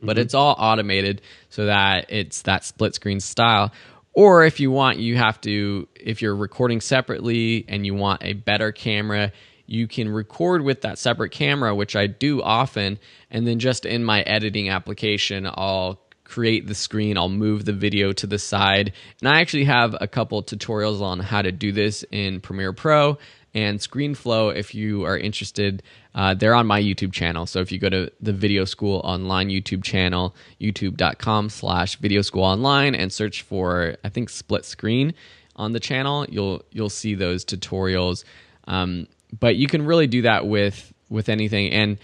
but 0.03 0.17
mm-hmm. 0.17 0.23
it's 0.23 0.35
all 0.35 0.55
automated 0.59 1.23
so 1.49 1.67
that 1.67 2.07
it's 2.11 2.43
that 2.43 2.65
split 2.65 2.95
screen 2.95 3.21
style. 3.21 3.73
Or 4.15 4.45
if 4.45 4.61
you 4.61 4.71
want, 4.71 4.99
you 4.99 5.17
have 5.17 5.41
to, 5.43 5.88
if 5.95 6.21
you're 6.21 6.37
recording 6.37 6.81
separately 6.81 7.65
and 7.69 7.87
you 7.87 7.95
want 7.95 8.23
a 8.23 8.35
better 8.35 8.71
camera, 8.71 9.33
you 9.67 9.88
can 9.88 10.09
record 10.09 10.62
with 10.62 10.83
that 10.83 10.99
separate 10.99 11.31
camera, 11.31 11.75
which 11.75 11.97
I 11.97 12.09
do 12.09 12.43
often. 12.43 12.99
And 13.31 13.47
then 13.47 13.59
just 13.59 13.87
in 13.87 14.05
my 14.05 14.21
editing 14.23 14.69
application, 14.69 15.47
I'll 15.47 15.99
create 16.25 16.67
the 16.67 16.75
screen, 16.75 17.17
I'll 17.17 17.29
move 17.29 17.65
the 17.65 17.73
video 17.73 18.12
to 18.12 18.27
the 18.27 18.38
side. 18.38 18.93
And 19.21 19.29
I 19.29 19.41
actually 19.41 19.65
have 19.65 19.97
a 20.01 20.09
couple 20.09 20.43
tutorials 20.43 21.01
on 21.01 21.21
how 21.21 21.43
to 21.43 21.53
do 21.53 21.73
this 21.73 22.05
in 22.11 22.41
Premiere 22.41 22.73
Pro 22.73 23.19
and 23.55 23.79
ScreenFlow 23.79 24.55
if 24.55 24.75
you 24.75 25.05
are 25.05 25.17
interested. 25.17 25.83
Uh, 26.14 26.35
they're 26.35 26.55
on 26.55 26.66
my 26.66 26.81
YouTube 26.81 27.12
channel. 27.12 27.46
So 27.46 27.61
if 27.61 27.72
you 27.72 27.79
go 27.79 27.88
to 27.88 28.11
the 28.20 28.33
Video 28.33 28.64
School 28.64 29.01
Online 29.05 29.48
YouTube 29.48 29.83
channel, 29.83 30.35
youtube.com 30.61 31.48
slash 31.48 31.96
video 31.96 32.22
school 32.22 32.44
online 32.44 32.94
and 32.94 33.12
search 33.12 33.42
for, 33.42 33.96
I 34.05 34.09
think, 34.09 34.29
split 34.29 34.64
screen 34.64 35.14
on 35.57 35.72
the 35.72 35.81
channel, 35.81 36.27
you'll 36.29 36.64
you'll 36.70 36.90
see 36.90 37.14
those 37.14 37.44
tutorials. 37.44 38.25
Um, 38.66 39.07
but 39.38 39.57
you 39.57 39.66
can 39.66 39.87
really 39.87 40.07
do 40.07 40.22
that 40.22 40.46
with 40.46 40.92
with 41.09 41.29
anything. 41.29 41.72
And 41.72 41.98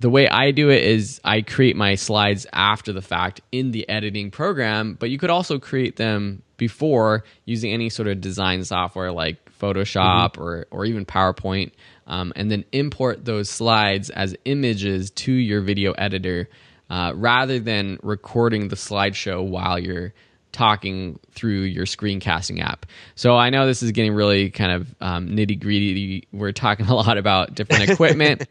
the 0.00 0.10
way 0.10 0.28
I 0.28 0.50
do 0.50 0.70
it 0.70 0.82
is 0.82 1.20
I 1.24 1.42
create 1.42 1.76
my 1.76 1.94
slides 1.94 2.46
after 2.52 2.92
the 2.92 3.02
fact 3.02 3.40
in 3.52 3.70
the 3.70 3.88
editing 3.88 4.30
program, 4.30 4.94
but 4.98 5.10
you 5.10 5.18
could 5.18 5.30
also 5.30 5.58
create 5.58 5.96
them 5.96 6.42
before 6.56 7.24
using 7.44 7.72
any 7.72 7.90
sort 7.90 8.08
of 8.08 8.20
design 8.20 8.64
software 8.64 9.12
like 9.12 9.38
Photoshop 9.58 10.32
mm-hmm. 10.32 10.42
or 10.42 10.66
or 10.70 10.84
even 10.84 11.04
PowerPoint, 11.06 11.72
um, 12.06 12.32
and 12.36 12.50
then 12.50 12.64
import 12.72 13.24
those 13.24 13.48
slides 13.48 14.10
as 14.10 14.36
images 14.44 15.10
to 15.10 15.32
your 15.32 15.60
video 15.60 15.92
editor, 15.92 16.48
uh, 16.90 17.12
rather 17.14 17.58
than 17.58 17.98
recording 18.02 18.68
the 18.68 18.76
slideshow 18.76 19.46
while 19.46 19.78
you're 19.78 20.12
talking 20.54 21.18
through 21.32 21.62
your 21.62 21.84
screencasting 21.84 22.62
app. 22.62 22.86
So 23.16 23.36
I 23.36 23.50
know 23.50 23.66
this 23.66 23.82
is 23.82 23.92
getting 23.92 24.14
really 24.14 24.50
kind 24.50 24.72
of 24.72 24.94
um, 25.00 25.28
nitty 25.30 25.60
gritty. 25.60 26.28
We're 26.32 26.52
talking 26.52 26.86
a 26.88 26.94
lot 26.94 27.18
about 27.18 27.54
different 27.54 27.90
equipment. 27.90 28.48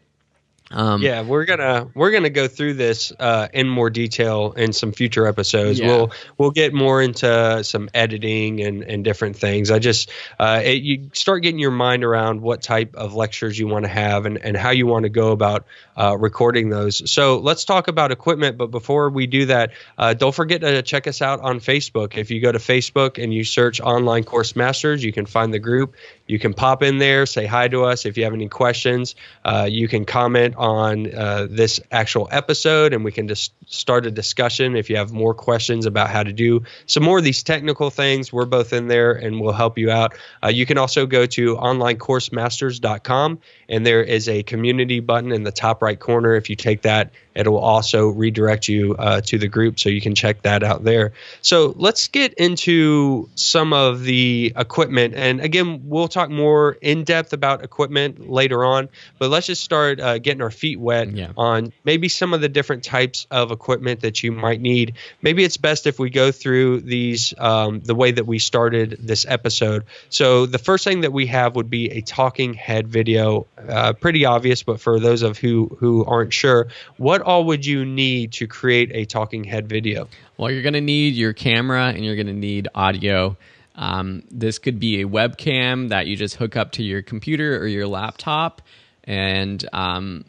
Um, 0.70 1.02
yeah, 1.02 1.22
we're 1.22 1.44
gonna 1.44 1.90
we're 1.94 2.10
gonna 2.10 2.30
go 2.30 2.48
through 2.48 2.74
this 2.74 3.12
uh, 3.18 3.48
in 3.52 3.68
more 3.68 3.90
detail 3.90 4.52
in 4.52 4.72
some 4.72 4.92
future 4.92 5.26
episodes. 5.26 5.78
Yeah. 5.78 5.88
We'll 5.88 6.12
we'll 6.38 6.50
get 6.52 6.72
more 6.72 7.02
into 7.02 7.62
some 7.62 7.90
editing 7.92 8.62
and, 8.62 8.82
and 8.82 9.04
different 9.04 9.36
things. 9.36 9.70
I 9.70 9.78
just 9.78 10.10
uh, 10.38 10.62
it, 10.64 10.82
you 10.82 11.10
start 11.12 11.42
getting 11.42 11.58
your 11.58 11.70
mind 11.70 12.02
around 12.02 12.40
what 12.40 12.62
type 12.62 12.96
of 12.96 13.14
lectures 13.14 13.58
you 13.58 13.68
want 13.68 13.84
to 13.84 13.90
have 13.90 14.24
and, 14.24 14.38
and 14.38 14.56
how 14.56 14.70
you 14.70 14.86
want 14.86 15.02
to 15.02 15.10
go 15.10 15.32
about 15.32 15.66
uh, 15.98 16.16
recording 16.18 16.70
those. 16.70 17.10
So 17.10 17.38
let's 17.40 17.66
talk 17.66 17.88
about 17.88 18.10
equipment. 18.10 18.56
But 18.56 18.68
before 18.68 19.10
we 19.10 19.26
do 19.26 19.46
that, 19.46 19.72
uh, 19.98 20.14
don't 20.14 20.34
forget 20.34 20.62
to 20.62 20.80
check 20.80 21.06
us 21.06 21.20
out 21.20 21.40
on 21.40 21.60
Facebook. 21.60 22.16
If 22.16 22.30
you 22.30 22.40
go 22.40 22.50
to 22.50 22.58
Facebook 22.58 23.22
and 23.22 23.34
you 23.34 23.44
search 23.44 23.82
Online 23.82 24.24
Course 24.24 24.56
Masters, 24.56 25.04
you 25.04 25.12
can 25.12 25.26
find 25.26 25.52
the 25.52 25.58
group. 25.58 25.94
You 26.26 26.38
can 26.38 26.54
pop 26.54 26.82
in 26.82 26.98
there, 26.98 27.26
say 27.26 27.44
hi 27.44 27.68
to 27.68 27.84
us. 27.84 28.06
If 28.06 28.16
you 28.16 28.24
have 28.24 28.32
any 28.32 28.48
questions, 28.48 29.14
uh, 29.44 29.68
you 29.70 29.88
can 29.88 30.04
comment 30.06 30.54
on 30.56 31.14
uh, 31.14 31.46
this 31.50 31.80
actual 31.90 32.28
episode 32.30 32.94
and 32.94 33.04
we 33.04 33.12
can 33.12 33.28
just 33.28 33.52
start 33.66 34.06
a 34.06 34.10
discussion. 34.10 34.74
If 34.74 34.88
you 34.88 34.96
have 34.96 35.12
more 35.12 35.34
questions 35.34 35.84
about 35.84 36.08
how 36.08 36.22
to 36.22 36.32
do 36.32 36.62
some 36.86 37.02
more 37.02 37.18
of 37.18 37.24
these 37.24 37.42
technical 37.42 37.90
things, 37.90 38.32
we're 38.32 38.46
both 38.46 38.72
in 38.72 38.88
there 38.88 39.12
and 39.12 39.40
we'll 39.40 39.52
help 39.52 39.76
you 39.76 39.90
out. 39.90 40.14
Uh, 40.42 40.48
you 40.48 40.64
can 40.64 40.78
also 40.78 41.06
go 41.06 41.26
to 41.26 41.56
onlinecoursemasters.com 41.56 43.38
and 43.68 43.86
there 43.86 44.02
is 44.02 44.28
a 44.28 44.42
community 44.42 45.00
button 45.00 45.30
in 45.30 45.42
the 45.42 45.52
top 45.52 45.82
right 45.82 45.98
corner. 45.98 46.34
If 46.34 46.48
you 46.48 46.56
take 46.56 46.82
that, 46.82 47.10
it 47.34 47.48
will 47.48 47.58
also 47.58 48.08
redirect 48.08 48.68
you 48.68 48.94
uh, 48.98 49.20
to 49.22 49.38
the 49.38 49.48
group 49.48 49.78
so 49.78 49.88
you 49.88 50.00
can 50.00 50.14
check 50.14 50.42
that 50.42 50.62
out 50.62 50.84
there. 50.84 51.12
So 51.42 51.74
let's 51.76 52.08
get 52.08 52.34
into 52.34 53.28
some 53.34 53.72
of 53.72 54.02
the 54.02 54.52
equipment. 54.56 55.14
And 55.14 55.40
again, 55.40 55.82
we'll 55.84 56.08
talk 56.08 56.30
more 56.30 56.72
in 56.80 57.04
depth 57.04 57.32
about 57.32 57.64
equipment 57.64 58.30
later 58.30 58.64
on, 58.64 58.88
but 59.18 59.30
let's 59.30 59.46
just 59.46 59.62
start 59.62 60.00
uh, 60.00 60.18
getting 60.18 60.42
our 60.42 60.50
feet 60.50 60.78
wet 60.78 61.10
yeah. 61.10 61.32
on 61.36 61.72
maybe 61.84 62.08
some 62.08 62.34
of 62.34 62.40
the 62.40 62.48
different 62.48 62.84
types 62.84 63.26
of 63.30 63.50
equipment 63.50 64.00
that 64.00 64.22
you 64.22 64.32
might 64.32 64.60
need. 64.60 64.94
Maybe 65.22 65.44
it's 65.44 65.56
best 65.56 65.86
if 65.86 65.98
we 65.98 66.10
go 66.10 66.30
through 66.30 66.82
these 66.82 67.34
um, 67.38 67.80
the 67.80 67.94
way 67.94 68.12
that 68.12 68.26
we 68.26 68.38
started 68.38 68.98
this 69.00 69.26
episode. 69.28 69.84
So 70.08 70.46
the 70.46 70.58
first 70.58 70.84
thing 70.84 71.00
that 71.00 71.12
we 71.12 71.26
have 71.26 71.56
would 71.56 71.70
be 71.70 71.90
a 71.90 72.00
talking 72.00 72.54
head 72.54 72.88
video. 72.88 73.46
Uh, 73.68 73.92
pretty 73.92 74.24
obvious, 74.24 74.62
but 74.62 74.80
for 74.80 75.00
those 75.00 75.22
of 75.22 75.38
who 75.38 75.76
who 75.78 76.04
aren't 76.04 76.32
sure, 76.32 76.68
what 76.96 77.23
all 77.24 77.44
would 77.44 77.66
you 77.66 77.84
need 77.84 78.32
to 78.34 78.46
create 78.46 78.90
a 78.94 79.04
talking 79.04 79.44
head 79.44 79.68
video? 79.68 80.08
Well, 80.36 80.50
you're 80.50 80.62
going 80.62 80.74
to 80.74 80.80
need 80.80 81.14
your 81.14 81.32
camera 81.32 81.86
and 81.86 82.04
you're 82.04 82.16
going 82.16 82.26
to 82.26 82.32
need 82.32 82.68
audio. 82.74 83.36
Um, 83.74 84.22
this 84.30 84.58
could 84.58 84.78
be 84.78 85.02
a 85.02 85.06
webcam 85.06 85.88
that 85.88 86.06
you 86.06 86.16
just 86.16 86.36
hook 86.36 86.56
up 86.56 86.72
to 86.72 86.82
your 86.82 87.02
computer 87.02 87.56
or 87.58 87.66
your 87.66 87.86
laptop, 87.86 88.62
and 89.02 89.68
um, 89.72 90.24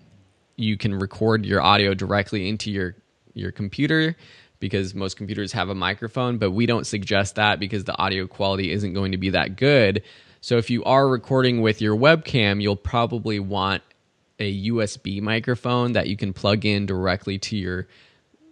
you 0.56 0.78
can 0.78 0.96
record 0.96 1.46
your 1.46 1.62
audio 1.62 1.94
directly 1.94 2.50
into 2.50 2.72
your 2.72 2.96
your 3.34 3.52
computer 3.52 4.16
because 4.60 4.96
most 4.96 5.18
computers 5.18 5.52
have 5.52 5.70
a 5.70 5.76
microphone, 5.76 6.38
but 6.38 6.52
we 6.52 6.66
don't 6.66 6.88
suggest 6.88 7.36
that 7.36 7.60
because 7.60 7.84
the 7.84 7.96
audio 7.98 8.26
quality 8.26 8.72
isn't 8.72 8.94
going 8.94 9.12
to 9.12 9.18
be 9.18 9.30
that 9.32 9.58
good. 9.58 10.02
So 10.42 10.58
if 10.58 10.70
you 10.70 10.84
are 10.86 11.08
recording 11.08 11.62
with 11.62 11.82
your 11.82 11.96
webcam, 11.96 12.62
you'll 12.62 12.76
probably 12.76 13.40
want 13.40 13.84
a 14.40 14.68
USB 14.70 15.22
microphone 15.22 15.94
that 15.94 16.08
you 16.08 16.18
can 16.18 16.34
plug 16.34 16.66
in 16.66 16.86
directly 16.86 17.38
to 17.40 17.58
your 17.58 17.88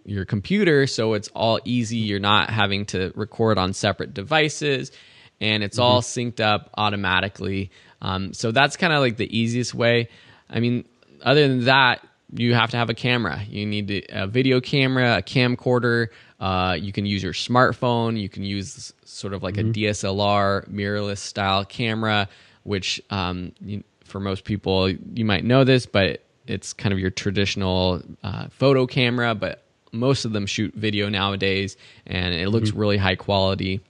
your 0.04 0.24
computer 0.24 0.86
so 0.86 1.14
it's 1.14 1.28
all 1.28 1.58
easy 1.64 1.96
you're 1.96 2.20
not 2.20 2.50
having 2.50 2.84
to 2.84 3.10
record 3.14 3.56
on 3.56 3.72
separate 3.72 4.12
devices 4.12 4.92
and 5.40 5.62
it's 5.62 5.78
mm-hmm. 5.78 5.84
all 5.84 6.02
synced 6.02 6.40
up 6.40 6.70
automatically 6.76 7.70
um, 8.02 8.34
so 8.34 8.52
that's 8.52 8.76
kind 8.76 8.92
of 8.92 9.00
like 9.00 9.16
the 9.16 9.36
easiest 9.36 9.74
way 9.74 10.08
i 10.50 10.60
mean 10.60 10.84
other 11.22 11.48
than 11.48 11.64
that 11.64 12.06
you 12.34 12.54
have 12.54 12.70
to 12.70 12.76
have 12.76 12.90
a 12.90 12.94
camera 12.94 13.42
you 13.48 13.64
need 13.64 14.06
a 14.10 14.26
video 14.26 14.60
camera 14.60 15.16
a 15.18 15.22
camcorder 15.22 16.08
uh, 16.38 16.76
you 16.78 16.92
can 16.92 17.06
use 17.06 17.22
your 17.22 17.32
smartphone 17.32 18.20
you 18.20 18.28
can 18.28 18.42
use 18.42 18.92
sort 19.04 19.32
of 19.32 19.42
like 19.42 19.54
mm-hmm. 19.54 19.70
a 19.70 19.72
dslr 19.72 20.68
mirrorless 20.68 21.18
style 21.18 21.64
camera 21.64 22.28
which 22.64 23.00
um, 23.10 23.52
you, 23.60 23.84
for 24.14 24.20
most 24.20 24.44
people, 24.44 24.88
you 24.88 25.24
might 25.24 25.44
know 25.44 25.64
this, 25.64 25.86
but 25.86 26.22
it's 26.46 26.72
kind 26.72 26.92
of 26.92 27.00
your 27.00 27.10
traditional 27.10 28.00
uh, 28.22 28.46
photo 28.48 28.86
camera, 28.86 29.34
but 29.34 29.64
most 29.90 30.24
of 30.24 30.32
them 30.32 30.46
shoot 30.46 30.72
video 30.72 31.08
nowadays 31.08 31.76
and 32.06 32.32
it 32.32 32.48
looks 32.48 32.70
mm-hmm. 32.70 32.78
really 32.78 32.96
high 32.96 33.16
quality. 33.16 33.80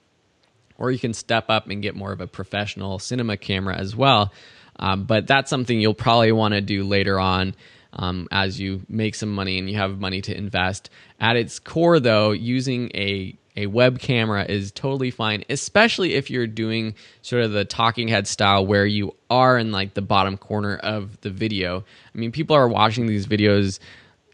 Or 0.79 0.91
you 0.91 0.99
can 0.99 1.13
step 1.13 1.51
up 1.51 1.69
and 1.69 1.83
get 1.83 1.95
more 1.95 2.11
of 2.11 2.23
a 2.23 2.27
professional 2.27 2.99
cinema 2.99 3.37
camera 3.37 3.77
as 3.77 3.95
well. 3.95 4.33
Um, 4.77 5.05
but 5.05 5.27
that's 5.27 5.51
something 5.51 5.79
you'll 5.79 5.93
probably 5.93 6.33
want 6.33 6.55
to 6.55 6.63
do 6.63 6.85
later 6.85 7.21
on 7.21 7.55
um, 7.93 8.27
as 8.33 8.59
you 8.59 8.81
make 8.89 9.17
some 9.17 9.31
money 9.31 9.59
and 9.59 9.69
you 9.69 9.77
have 9.77 10.01
money 10.01 10.23
to 10.23 10.35
invest. 10.35 10.89
At 11.21 11.37
its 11.37 11.59
core, 11.59 12.01
though, 12.01 12.31
using 12.31 12.91
a 12.95 13.37
a 13.57 13.67
web 13.67 14.01
camera 14.01 14.45
is 14.45 14.73
totally 14.73 15.11
fine, 15.11 15.45
especially 15.49 16.15
if 16.15 16.31
you're 16.31 16.47
doing 16.47 16.95
sort 17.23 17.45
of 17.45 17.53
the 17.53 17.65
talking 17.65 18.09
head 18.09 18.27
style 18.27 18.67
where 18.67 18.87
you 18.87 19.15
are 19.31 19.59
in 19.59 19.71
like 19.71 19.95
the 19.95 20.03
bottom 20.03 20.37
corner 20.37 20.77
of 20.77 21.21
the 21.21 21.31
video. 21.31 21.85
I 22.15 22.19
mean, 22.19 22.33
people 22.33 22.57
are 22.57 22.69
watching 22.69 23.07
these 23.07 23.27
videos 23.27 23.79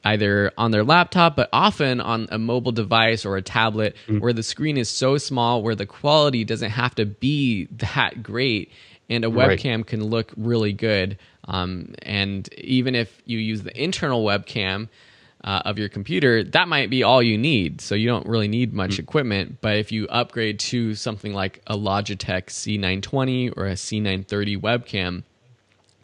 either 0.05 0.51
on 0.57 0.71
their 0.71 0.85
laptop, 0.85 1.37
but 1.37 1.51
often 1.53 2.01
on 2.01 2.29
a 2.31 2.39
mobile 2.39 2.73
device 2.73 3.27
or 3.27 3.37
a 3.37 3.43
tablet 3.43 3.95
mm. 4.07 4.21
where 4.21 4.33
the 4.33 4.43
screen 4.43 4.79
is 4.79 4.89
so 4.89 5.19
small 5.19 5.63
where 5.63 5.75
the 5.75 5.87
quality 5.87 6.45
doesn't 6.45 6.71
have 6.71 6.95
to 6.95 7.05
be 7.05 7.67
that 7.73 8.23
great. 8.23 8.73
And 9.11 9.25
a 9.25 9.29
webcam 9.29 9.79
right. 9.79 9.87
can 9.87 10.05
look 10.05 10.33
really 10.37 10.73
good. 10.73 11.19
Um, 11.45 11.95
and 12.03 12.49
even 12.55 12.95
if 12.95 13.21
you 13.27 13.39
use 13.39 13.63
the 13.63 13.83
internal 13.83 14.25
webcam, 14.25 14.89
uh, 15.43 15.63
of 15.65 15.79
your 15.79 15.89
computer, 15.89 16.45
that 16.45 16.69
might 16.69 16.91
be 16.91 17.03
all 17.03 17.23
you 17.23 17.39
need. 17.39 17.81
So 17.81 17.95
you 17.95 18.07
don't 18.07 18.27
really 18.27 18.49
need 18.49 18.73
much 18.73 18.93
mm-hmm. 18.93 19.03
equipment. 19.03 19.59
But 19.61 19.77
if 19.77 19.91
you 19.91 20.07
upgrade 20.09 20.59
to 20.61 20.95
something 20.95 21.33
like 21.33 21.63
a 21.67 21.77
Logitech 21.77 22.47
C920 22.47 23.57
or 23.57 23.67
a 23.67 23.73
C930 23.73 24.61
webcam, 24.61 25.23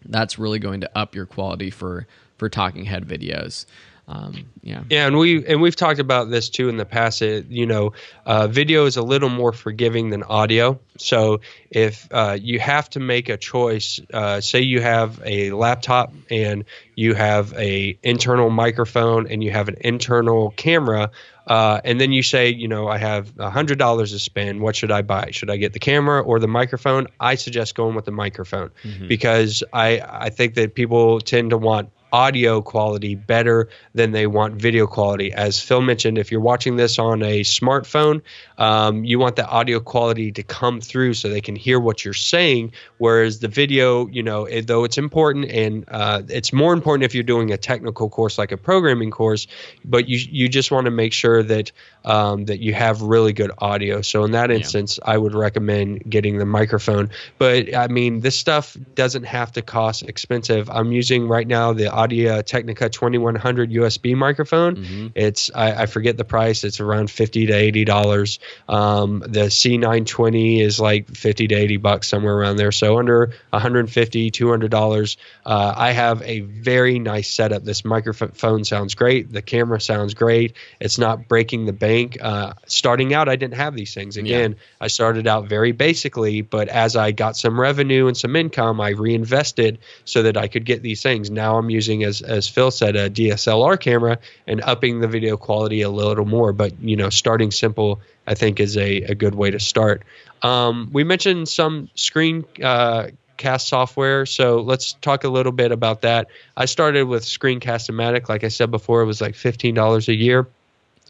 that's 0.04 0.38
really 0.38 0.58
going 0.58 0.80
to 0.80 0.98
up 0.98 1.14
your 1.14 1.26
quality 1.26 1.70
for 1.70 2.06
for 2.38 2.48
talking 2.48 2.84
head 2.84 3.06
videos. 3.06 3.64
Um, 4.08 4.50
yeah. 4.62 4.84
Yeah, 4.88 5.06
and 5.08 5.18
we 5.18 5.44
and 5.44 5.60
we've 5.60 5.74
talked 5.74 5.98
about 5.98 6.30
this 6.30 6.48
too 6.48 6.68
in 6.68 6.76
the 6.76 6.84
past. 6.84 7.22
It, 7.22 7.46
you 7.48 7.66
know, 7.66 7.92
uh, 8.24 8.46
video 8.46 8.86
is 8.86 8.96
a 8.96 9.02
little 9.02 9.28
more 9.28 9.52
forgiving 9.52 10.10
than 10.10 10.22
audio. 10.22 10.78
So 10.96 11.40
if 11.70 12.06
uh, 12.12 12.38
you 12.40 12.60
have 12.60 12.88
to 12.90 13.00
make 13.00 13.28
a 13.28 13.36
choice, 13.36 14.00
uh, 14.12 14.40
say 14.40 14.60
you 14.60 14.80
have 14.80 15.20
a 15.24 15.50
laptop 15.50 16.12
and 16.30 16.64
you 16.94 17.14
have 17.14 17.52
a 17.54 17.98
internal 18.02 18.48
microphone 18.48 19.26
and 19.26 19.42
you 19.42 19.50
have 19.50 19.68
an 19.68 19.76
internal 19.80 20.50
camera. 20.52 21.10
Uh, 21.46 21.80
and 21.84 22.00
then 22.00 22.12
you 22.12 22.22
say, 22.22 22.50
you 22.50 22.66
know, 22.66 22.88
I 22.88 22.98
have 22.98 23.32
a 23.38 23.50
hundred 23.50 23.78
dollars 23.78 24.12
to 24.12 24.20
spend. 24.20 24.60
What 24.60 24.76
should 24.76 24.92
I 24.92 25.02
buy? 25.02 25.30
Should 25.32 25.50
I 25.50 25.56
get 25.56 25.72
the 25.72 25.78
camera 25.80 26.20
or 26.20 26.38
the 26.38 26.48
microphone? 26.48 27.08
I 27.18 27.34
suggest 27.34 27.74
going 27.74 27.96
with 27.96 28.04
the 28.04 28.12
microphone 28.12 28.70
mm-hmm. 28.84 29.08
because 29.08 29.64
I 29.72 30.00
I 30.00 30.30
think 30.30 30.54
that 30.54 30.74
people 30.74 31.20
tend 31.20 31.50
to 31.50 31.58
want 31.58 31.90
audio 32.16 32.62
quality 32.62 33.14
better 33.14 33.68
than 33.94 34.10
they 34.10 34.26
want 34.26 34.54
video 34.54 34.86
quality. 34.86 35.34
As 35.34 35.60
Phil 35.60 35.82
mentioned, 35.82 36.16
if 36.16 36.32
you're 36.32 36.40
watching 36.40 36.76
this 36.76 36.98
on 36.98 37.22
a 37.22 37.40
smartphone, 37.40 38.22
um, 38.56 39.04
you 39.04 39.18
want 39.18 39.36
the 39.36 39.46
audio 39.46 39.80
quality 39.80 40.32
to 40.32 40.42
come 40.42 40.80
through 40.80 41.12
so 41.12 41.28
they 41.28 41.42
can 41.42 41.56
hear 41.56 41.78
what 41.78 42.06
you're 42.06 42.14
saying. 42.14 42.72
Whereas 42.96 43.40
the 43.40 43.48
video, 43.48 44.06
you 44.06 44.22
know, 44.22 44.46
it, 44.46 44.66
though 44.66 44.84
it's 44.84 44.96
important 44.96 45.50
and 45.50 45.84
uh, 45.88 46.22
it's 46.30 46.54
more 46.54 46.72
important 46.72 47.04
if 47.04 47.14
you're 47.14 47.22
doing 47.22 47.52
a 47.52 47.58
technical 47.58 48.08
course 48.08 48.38
like 48.38 48.50
a 48.50 48.56
programming 48.56 49.10
course, 49.10 49.46
but 49.84 50.08
you 50.08 50.18
you 50.30 50.48
just 50.48 50.70
want 50.70 50.86
to 50.86 50.90
make 50.90 51.12
sure 51.12 51.42
that 51.42 51.70
um, 52.06 52.46
that 52.46 52.60
you 52.60 52.72
have 52.72 53.02
really 53.02 53.34
good 53.34 53.50
audio. 53.58 54.00
So 54.00 54.24
in 54.24 54.30
that 54.30 54.50
instance, 54.50 54.98
yeah. 54.98 55.12
I 55.12 55.18
would 55.18 55.34
recommend 55.34 56.08
getting 56.08 56.38
the 56.38 56.46
microphone. 56.46 57.10
But 57.36 57.74
I 57.74 57.88
mean, 57.88 58.20
this 58.20 58.38
stuff 58.38 58.74
doesn't 58.94 59.24
have 59.24 59.52
to 59.52 59.62
cost 59.62 60.02
expensive. 60.04 60.70
I'm 60.70 60.92
using 60.92 61.28
right 61.28 61.46
now 61.46 61.74
the 61.74 61.92
Audio 61.92 62.05
Technica 62.42 62.88
2100 62.88 63.70
USB 63.70 64.14
microphone. 64.14 64.76
Mm-hmm. 64.76 65.06
It's 65.14 65.50
I, 65.54 65.82
I, 65.82 65.86
forget 65.86 66.16
the 66.16 66.24
price. 66.24 66.64
It's 66.64 66.80
around 66.80 67.10
fifty 67.10 67.46
to 67.46 67.52
eighty 67.52 67.84
dollars. 67.84 68.38
Um, 68.68 69.20
the 69.20 69.46
C920 69.46 70.60
is 70.60 70.80
like 70.80 71.08
fifty 71.08 71.46
to 71.48 71.54
eighty 71.54 71.76
bucks 71.76 72.08
somewhere 72.08 72.36
around 72.36 72.56
there. 72.56 72.72
So 72.72 72.98
under 72.98 73.32
150 73.50 74.30
200 74.30 74.70
dollars. 74.70 75.16
Uh, 75.44 75.72
I 75.76 75.92
have 75.92 76.22
a 76.22 76.40
very 76.40 76.98
nice 76.98 77.30
setup. 77.30 77.64
This 77.64 77.84
microphone 77.84 78.64
sounds 78.64 78.94
great. 78.94 79.32
The 79.32 79.42
camera 79.42 79.80
sounds 79.80 80.14
great. 80.14 80.54
It's 80.80 80.98
not 80.98 81.28
breaking 81.28 81.66
the 81.66 81.72
bank. 81.72 82.18
Uh, 82.20 82.52
starting 82.66 83.14
out, 83.14 83.28
I 83.28 83.36
didn't 83.36 83.54
have 83.54 83.74
these 83.74 83.94
things. 83.94 84.16
Again, 84.16 84.52
yeah. 84.52 84.58
I 84.80 84.88
started 84.88 85.26
out 85.26 85.48
very 85.48 85.72
basically, 85.72 86.42
but 86.42 86.68
as 86.68 86.96
I 86.96 87.12
got 87.12 87.36
some 87.36 87.58
revenue 87.58 88.06
and 88.08 88.16
some 88.16 88.36
income, 88.36 88.80
I 88.80 88.90
reinvested 88.90 89.78
so 90.04 90.24
that 90.24 90.36
I 90.36 90.48
could 90.48 90.64
get 90.64 90.82
these 90.82 91.02
things. 91.02 91.30
Now 91.30 91.56
I'm 91.56 91.70
using 91.70 91.85
using, 91.86 92.04
as 92.04 92.22
as 92.22 92.48
Phil 92.48 92.70
said, 92.70 92.96
a 92.96 93.08
DSLR 93.08 93.78
camera 93.78 94.18
and 94.46 94.60
upping 94.62 95.00
the 95.00 95.08
video 95.08 95.36
quality 95.36 95.82
a 95.82 95.90
little 95.90 96.24
more. 96.24 96.52
But 96.52 96.80
you 96.80 96.96
know, 96.96 97.10
starting 97.10 97.50
simple, 97.50 98.00
I 98.26 98.34
think, 98.34 98.60
is 98.60 98.76
a, 98.76 99.02
a 99.02 99.14
good 99.14 99.34
way 99.34 99.50
to 99.50 99.60
start. 99.60 100.02
Um, 100.42 100.90
we 100.92 101.04
mentioned 101.04 101.48
some 101.48 101.88
screen. 101.94 102.44
Uh, 102.62 103.08
cast 103.36 103.68
software. 103.68 104.24
So 104.24 104.62
let's 104.62 104.94
talk 104.94 105.24
a 105.24 105.28
little 105.28 105.52
bit 105.52 105.70
about 105.70 106.00
that. 106.00 106.28
I 106.56 106.64
started 106.64 107.02
with 107.02 107.22
Screencast-O-Matic. 107.22 108.30
Like 108.30 108.44
I 108.44 108.48
said 108.48 108.70
before, 108.70 109.02
it 109.02 109.04
was 109.04 109.20
like 109.20 109.34
$15 109.34 110.08
a 110.08 110.14
year. 110.14 110.48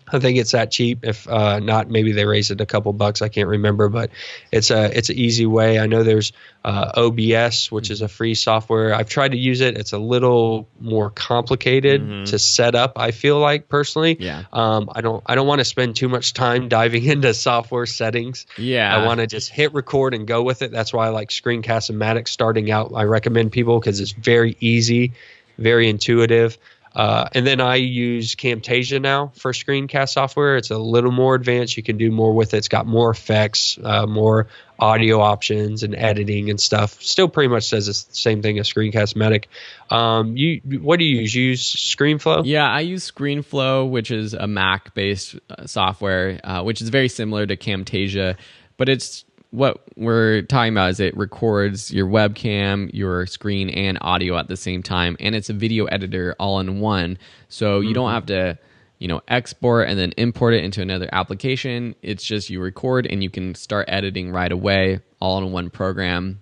I 0.09 0.21
think 0.21 0.39
it's 0.39 0.53
that 0.53 0.71
cheap. 0.71 1.01
If 1.03 1.29
uh, 1.29 1.59
not, 1.59 1.91
maybe 1.91 2.13
they 2.13 2.25
raise 2.25 2.51
it 2.51 2.61
a 2.61 2.67
couple 2.67 2.93
bucks. 2.93 3.23
I 3.23 3.29
can't 3.29 3.49
remember, 3.49 3.89
but 3.89 4.11
it's 4.53 4.71
a 4.71 4.97
it's 4.97 5.11
an 5.11 5.17
easy 5.17 5.47
way. 5.47 5.81
I 5.81 5.87
know 5.87 6.05
there's 6.05 6.33
uh, 6.65 6.93
OBS, 6.95 7.73
which 7.73 7.91
is 7.91 8.03
a 8.03 8.09
free 8.09 8.35
software. 8.35 8.95
I've 8.95 9.09
tried 9.09 9.33
to 9.33 9.37
use 9.37 9.61
it. 9.61 9.77
It's 9.77 9.93
a 9.93 9.99
little 9.99 10.69
more 10.79 11.11
complicated 11.11 12.03
mm-hmm. 12.03 12.25
to 12.25 12.39
set 12.39 12.77
up. 12.77 12.93
I 12.97 13.11
feel 13.11 13.39
like 13.41 13.69
personally, 13.69 14.17
yeah. 14.21 14.45
Um, 14.53 14.89
I 14.93 15.01
don't 15.01 15.25
I 15.27 15.35
don't 15.35 15.49
want 15.49 15.59
to 15.61 15.65
spend 15.65 15.97
too 15.97 16.09
much 16.09 16.35
time 16.35 16.69
diving 16.69 17.05
into 17.07 17.35
software 17.35 17.87
settings. 17.87 18.47
Yeah, 18.57 18.97
I 18.97 19.05
want 19.07 19.19
to 19.19 19.27
just 19.27 19.51
hit 19.51 19.75
record 19.75 20.15
and 20.15 20.27
go 20.27 20.43
with 20.43 20.63
it. 20.63 20.71
That's 20.71 20.93
why 20.93 21.07
I 21.07 21.09
like 21.09 21.31
Screencast-O-Matic 21.31 22.29
starting 22.29 22.71
out. 22.71 22.93
I 22.95 23.05
recommend 23.05 23.51
people 23.51 23.81
because 23.81 23.99
it's 23.99 24.13
very 24.13 24.57
easy, 24.61 25.15
very 25.59 25.89
intuitive. 25.89 26.59
Uh, 26.97 27.29
and 27.33 27.47
then 27.47 27.61
I 27.61 27.75
use 27.75 28.35
Camtasia 28.35 29.03
now 29.03 29.31
for 29.37 29.53
screencast 29.53 30.15
software. 30.15 30.57
It's 30.57 30.71
a 30.71 30.79
little 30.79 31.13
more 31.13 31.35
advanced. 31.35 31.77
You 31.77 31.83
can 31.83 31.99
do 31.99 32.11
more 32.11 32.33
with 32.33 32.55
it. 32.55 32.57
It's 32.57 32.69
got 32.69 32.87
more 32.87 33.11
effects, 33.11 33.79
uh, 33.85 34.07
more 34.07 34.47
audio 34.79 35.21
options, 35.21 35.83
and 35.83 35.95
editing 35.95 36.49
and 36.49 36.59
stuff. 36.59 37.03
Still, 37.03 37.29
pretty 37.29 37.49
much 37.49 37.65
says 37.65 37.85
the 37.85 37.93
same 37.93 38.41
thing 38.41 38.59
as 38.59 38.73
Screencast-O-Matic. 38.73 39.45
Um, 39.91 40.39
you, 40.39 40.63
what 40.81 40.99
do 40.99 41.05
you 41.05 41.21
use? 41.21 41.35
You 41.35 41.45
use 41.49 41.75
ScreenFlow? 41.75 42.45
Yeah, 42.47 42.67
I 42.67 42.81
use 42.81 43.11
ScreenFlow, 43.11 43.91
which 43.91 44.11
is 44.11 44.33
a 44.33 44.47
Mac-based 44.47 45.37
uh, 45.51 45.67
software, 45.67 46.41
uh, 46.43 46.63
which 46.63 46.81
is 46.81 46.89
very 46.89 47.11
similar 47.11 47.45
to 47.45 47.59
Camtasia, 47.59 48.39
but 48.79 48.89
it's 48.89 49.26
what 49.51 49.83
we're 49.97 50.43
talking 50.43 50.73
about 50.73 50.91
is 50.91 51.01
it 51.01 51.17
records 51.17 51.93
your 51.93 52.07
webcam, 52.07 52.91
your 52.93 53.27
screen, 53.27 53.71
and 53.71 53.99
audio 54.01 54.37
at 54.37 54.49
the 54.49 54.57
same 54.57 54.83
time, 54.83 55.17
and 55.21 55.35
it's 55.35 55.51
a 55.51 55.55
video 55.55 55.87
editor 55.87 56.35
all 56.39 56.61
in 56.61 56.81
one. 56.81 57.19
So 57.49 57.81
you 57.81 57.89
mm-hmm. 57.89 57.95
don't 57.95 58.11
have 58.11 58.27
to, 58.27 58.59
you 58.99 59.09
know, 59.09 59.23
export 59.29 59.89
and 59.89 59.99
then 59.99 60.13
import 60.17 60.55
it 60.55 60.65
into 60.65 60.83
another 60.83 61.09
application. 61.13 61.95
It's 62.03 62.25
just 62.25 62.51
you 62.51 62.61
record 62.61 63.07
and 63.07 63.23
you 63.23 63.31
can 63.31 63.55
start 63.55 63.87
editing 63.89 64.31
right 64.33 64.53
away, 64.53 65.01
all 65.21 65.39
in 65.39 65.53
one 65.53 65.71
program. 65.71 66.41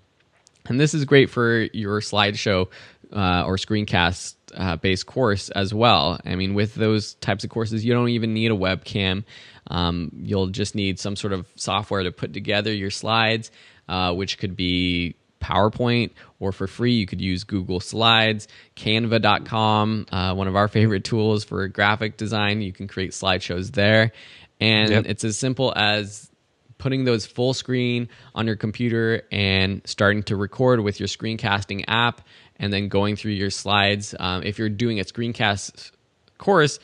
And 0.67 0.81
this 0.81 0.95
is 0.95 1.05
great 1.05 1.31
for 1.31 1.61
your 1.73 2.01
slideshow 2.01 2.69
uh, 3.13 3.45
or 3.45 3.57
screencast 3.57 4.35
uh, 4.55 4.77
based 4.77 5.07
course 5.07 5.51
as 5.51 5.75
well. 5.75 6.19
I 6.25 6.35
mean, 6.37 6.55
with 6.55 6.75
those 6.75 7.15
types 7.15 7.45
of 7.45 7.51
courses, 7.51 7.85
you 7.85 7.93
don't 7.93 8.09
even 8.09 8.33
need 8.33 8.51
a 8.51 8.57
webcam. 8.57 9.25
Um, 9.69 10.11
you'll 10.23 10.49
just 10.49 10.75
need 10.75 10.99
some 10.99 11.17
sort 11.17 11.33
of 11.33 11.47
software 11.57 12.03
to 12.03 12.13
put 12.13 12.33
together 12.33 12.73
your 12.73 12.91
slides, 12.91 13.51
uh, 13.89 14.15
which 14.15 14.39
could 14.39 14.57
be 14.57 15.17
PowerPoint, 15.41 16.13
or 16.41 16.53
for 16.53 16.67
free, 16.67 16.95
you 16.95 17.07
could 17.07 17.21
use 17.21 17.45
Google 17.45 17.81
Slides, 17.81 18.49
Canva.com, 18.77 20.07
uh, 20.11 20.35
one 20.35 20.49
of 20.49 20.57
our 20.57 20.69
favorite 20.69 21.05
tools 21.05 21.45
for 21.45 21.69
graphic 21.69 22.17
design. 22.17 22.63
You 22.63 22.73
can 22.73 22.89
create 22.89 23.11
slideshows 23.11 23.73
there. 23.73 24.13
And 24.61 24.91
yep. 24.91 25.05
it's 25.07 25.25
as 25.25 25.37
simple 25.37 25.73
as 25.77 26.31
putting 26.79 27.05
those 27.05 27.27
full 27.27 27.55
screen 27.55 28.09
on 28.35 28.47
your 28.47 28.57
computer 28.57 29.23
and 29.31 29.83
starting 29.85 30.23
to 30.25 30.37
record 30.37 30.81
with 30.81 31.01
your 31.01 31.09
screencasting 31.09 31.85
app 31.89 32.21
and 32.57 32.73
then 32.73 32.89
going 32.89 33.17
through 33.17 33.33
your 33.33 33.51
slides. 33.51 34.15
Um, 34.19 34.43
if 34.43 34.59
you're 34.59 34.69
doing 34.69 35.01
a 35.01 35.05
screencast 35.05 35.91
course, 36.39 36.79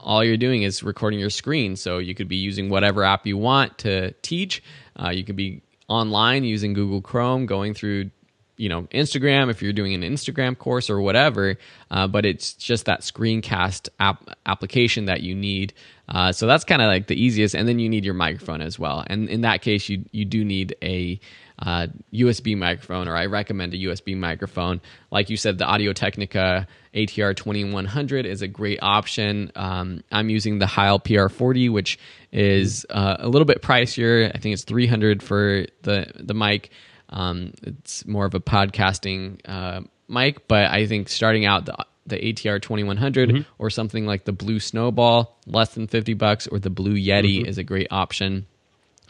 all 0.00 0.24
you're 0.24 0.36
doing 0.36 0.62
is 0.62 0.82
recording 0.82 1.20
your 1.20 1.30
screen. 1.30 1.76
So 1.76 1.98
you 1.98 2.14
could 2.14 2.28
be 2.28 2.36
using 2.36 2.68
whatever 2.68 3.04
app 3.04 3.26
you 3.26 3.38
want 3.38 3.78
to 3.78 4.12
teach. 4.22 4.62
Uh, 5.00 5.10
you 5.10 5.24
could 5.24 5.36
be 5.36 5.62
online 5.88 6.44
using 6.44 6.72
Google 6.72 7.00
Chrome, 7.00 7.46
going 7.46 7.74
through 7.74 8.10
you 8.56 8.68
know 8.68 8.82
Instagram 8.92 9.50
if 9.50 9.62
you're 9.62 9.72
doing 9.72 9.94
an 9.94 10.02
Instagram 10.02 10.56
course 10.56 10.88
or 10.90 11.00
whatever. 11.00 11.56
Uh, 11.90 12.06
but 12.06 12.24
it's 12.24 12.54
just 12.54 12.86
that 12.86 13.00
screencast 13.00 13.88
app 13.98 14.28
application 14.46 15.06
that 15.06 15.22
you 15.22 15.34
need. 15.34 15.74
Uh, 16.08 16.32
so 16.32 16.46
that's 16.46 16.64
kind 16.64 16.82
of 16.82 16.88
like 16.88 17.06
the 17.06 17.20
easiest, 17.20 17.54
and 17.54 17.66
then 17.66 17.78
you 17.78 17.88
need 17.88 18.04
your 18.04 18.14
microphone 18.14 18.60
as 18.60 18.78
well. 18.78 19.04
And 19.06 19.28
in 19.28 19.42
that 19.42 19.62
case, 19.62 19.88
you 19.88 20.04
you 20.12 20.24
do 20.24 20.44
need 20.44 20.76
a 20.82 21.18
uh, 21.58 21.86
USB 22.12 22.56
microphone, 22.56 23.08
or 23.08 23.16
I 23.16 23.26
recommend 23.26 23.74
a 23.74 23.78
USB 23.78 24.16
microphone. 24.16 24.80
Like 25.10 25.30
you 25.30 25.36
said, 25.36 25.58
the 25.58 25.64
Audio 25.64 25.92
Technica 25.92 26.66
ATR 26.94 27.34
2100 27.34 28.26
is 28.26 28.42
a 28.42 28.48
great 28.48 28.80
option. 28.82 29.50
Um, 29.54 30.02
I'm 30.12 30.28
using 30.28 30.58
the 30.58 30.66
Heil 30.66 30.98
PR40, 30.98 31.70
which 31.70 31.98
is 32.32 32.84
uh, 32.90 33.16
a 33.20 33.28
little 33.28 33.46
bit 33.46 33.62
pricier. 33.62 34.30
I 34.34 34.38
think 34.38 34.52
it's 34.52 34.64
300 34.64 35.22
for 35.22 35.66
the 35.82 36.10
the 36.16 36.34
mic. 36.34 36.70
Um, 37.08 37.52
it's 37.62 38.06
more 38.06 38.26
of 38.26 38.34
a 38.34 38.40
podcasting 38.40 39.40
uh, 39.44 39.82
mic, 40.08 40.48
but 40.48 40.70
I 40.70 40.86
think 40.86 41.08
starting 41.08 41.46
out 41.46 41.66
the 41.66 41.76
the 42.06 42.16
ATR 42.16 42.60
2100 42.60 43.28
mm-hmm. 43.28 43.42
or 43.58 43.70
something 43.70 44.06
like 44.06 44.24
the 44.24 44.32
Blue 44.32 44.60
Snowball, 44.60 45.36
less 45.46 45.74
than 45.74 45.86
50 45.86 46.14
bucks, 46.14 46.46
or 46.46 46.58
the 46.58 46.70
Blue 46.70 46.94
Yeti 46.94 47.38
mm-hmm. 47.38 47.48
is 47.48 47.58
a 47.58 47.64
great 47.64 47.88
option. 47.90 48.46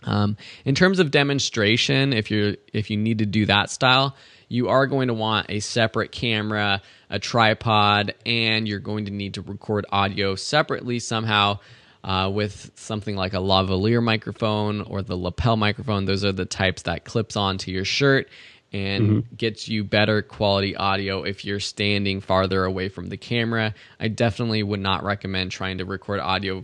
Um, 0.05 0.37
in 0.65 0.75
terms 0.75 0.99
of 0.99 1.11
demonstration, 1.11 2.13
if 2.13 2.31
you're 2.31 2.57
if 2.73 2.91
you 2.91 2.97
need 2.97 3.19
to 3.19 3.27
do 3.27 3.47
that 3.47 3.71
style, 3.71 4.15
you 4.49 4.69
are 4.69 4.87
going 4.87 5.09
to 5.09 5.15
want 5.15 5.47
a 5.49 5.61
separate 5.61 6.13
camera, 6.13 6.83
a 7.11 7.19
tripod, 7.19 8.15
and 8.27 8.69
you're 8.69 8.81
going 8.81 9.07
to 9.07 9.11
need 9.11 9.35
to 9.35 9.43
record 9.43 9.87
audio 9.91 10.35
separately 10.35 10.99
somehow. 10.99 11.59
Uh, 12.03 12.29
with 12.29 12.71
something 12.75 13.17
like 13.17 13.33
a 13.33 13.39
lavalier 13.39 14.03
microphone 14.03 14.83
or 14.83 15.01
the 15.01 15.17
lapel 15.17 15.57
microphone, 15.57 16.05
those 16.05 16.23
are 16.23 16.33
the 16.33 16.45
types 16.45 16.83
that 16.83 17.07
clips 17.07 17.35
onto 17.35 17.71
your 17.71 17.87
shirt 17.87 18.29
and 18.75 19.09
mm-hmm. 19.09 19.35
gets 19.37 19.69
you 19.69 19.85
better 19.85 20.21
quality 20.21 20.75
audio 20.75 21.23
if 21.23 21.45
you're 21.45 21.61
standing 21.61 22.21
farther 22.21 22.65
away 22.65 22.89
from 22.89 23.09
the 23.09 23.17
camera. 23.17 23.73
I 24.01 24.09
definitely 24.09 24.65
would 24.65 24.81
not 24.81 25.05
recommend 25.05 25.53
trying 25.53 25.79
to 25.79 25.85
record 25.85 26.19
audio 26.19 26.63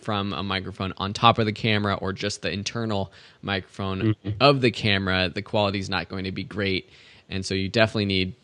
from 0.00 0.32
a 0.32 0.44
microphone 0.44 0.94
on 0.98 1.12
top 1.12 1.40
of 1.40 1.46
the 1.46 1.52
camera 1.52 1.94
or 1.94 2.12
just 2.12 2.42
the 2.42 2.50
internal 2.50 3.12
microphone 3.42 4.14
mm-hmm. 4.14 4.30
of 4.40 4.60
the 4.60 4.70
camera, 4.70 5.30
the 5.34 5.42
quality 5.42 5.80
is 5.80 5.90
not 5.90 6.08
going 6.08 6.24
to 6.24 6.32
be 6.32 6.44
great. 6.44 6.90
And 7.28 7.44
so 7.44 7.54
you 7.54 7.68
definitely 7.68 8.04
need 8.04 8.36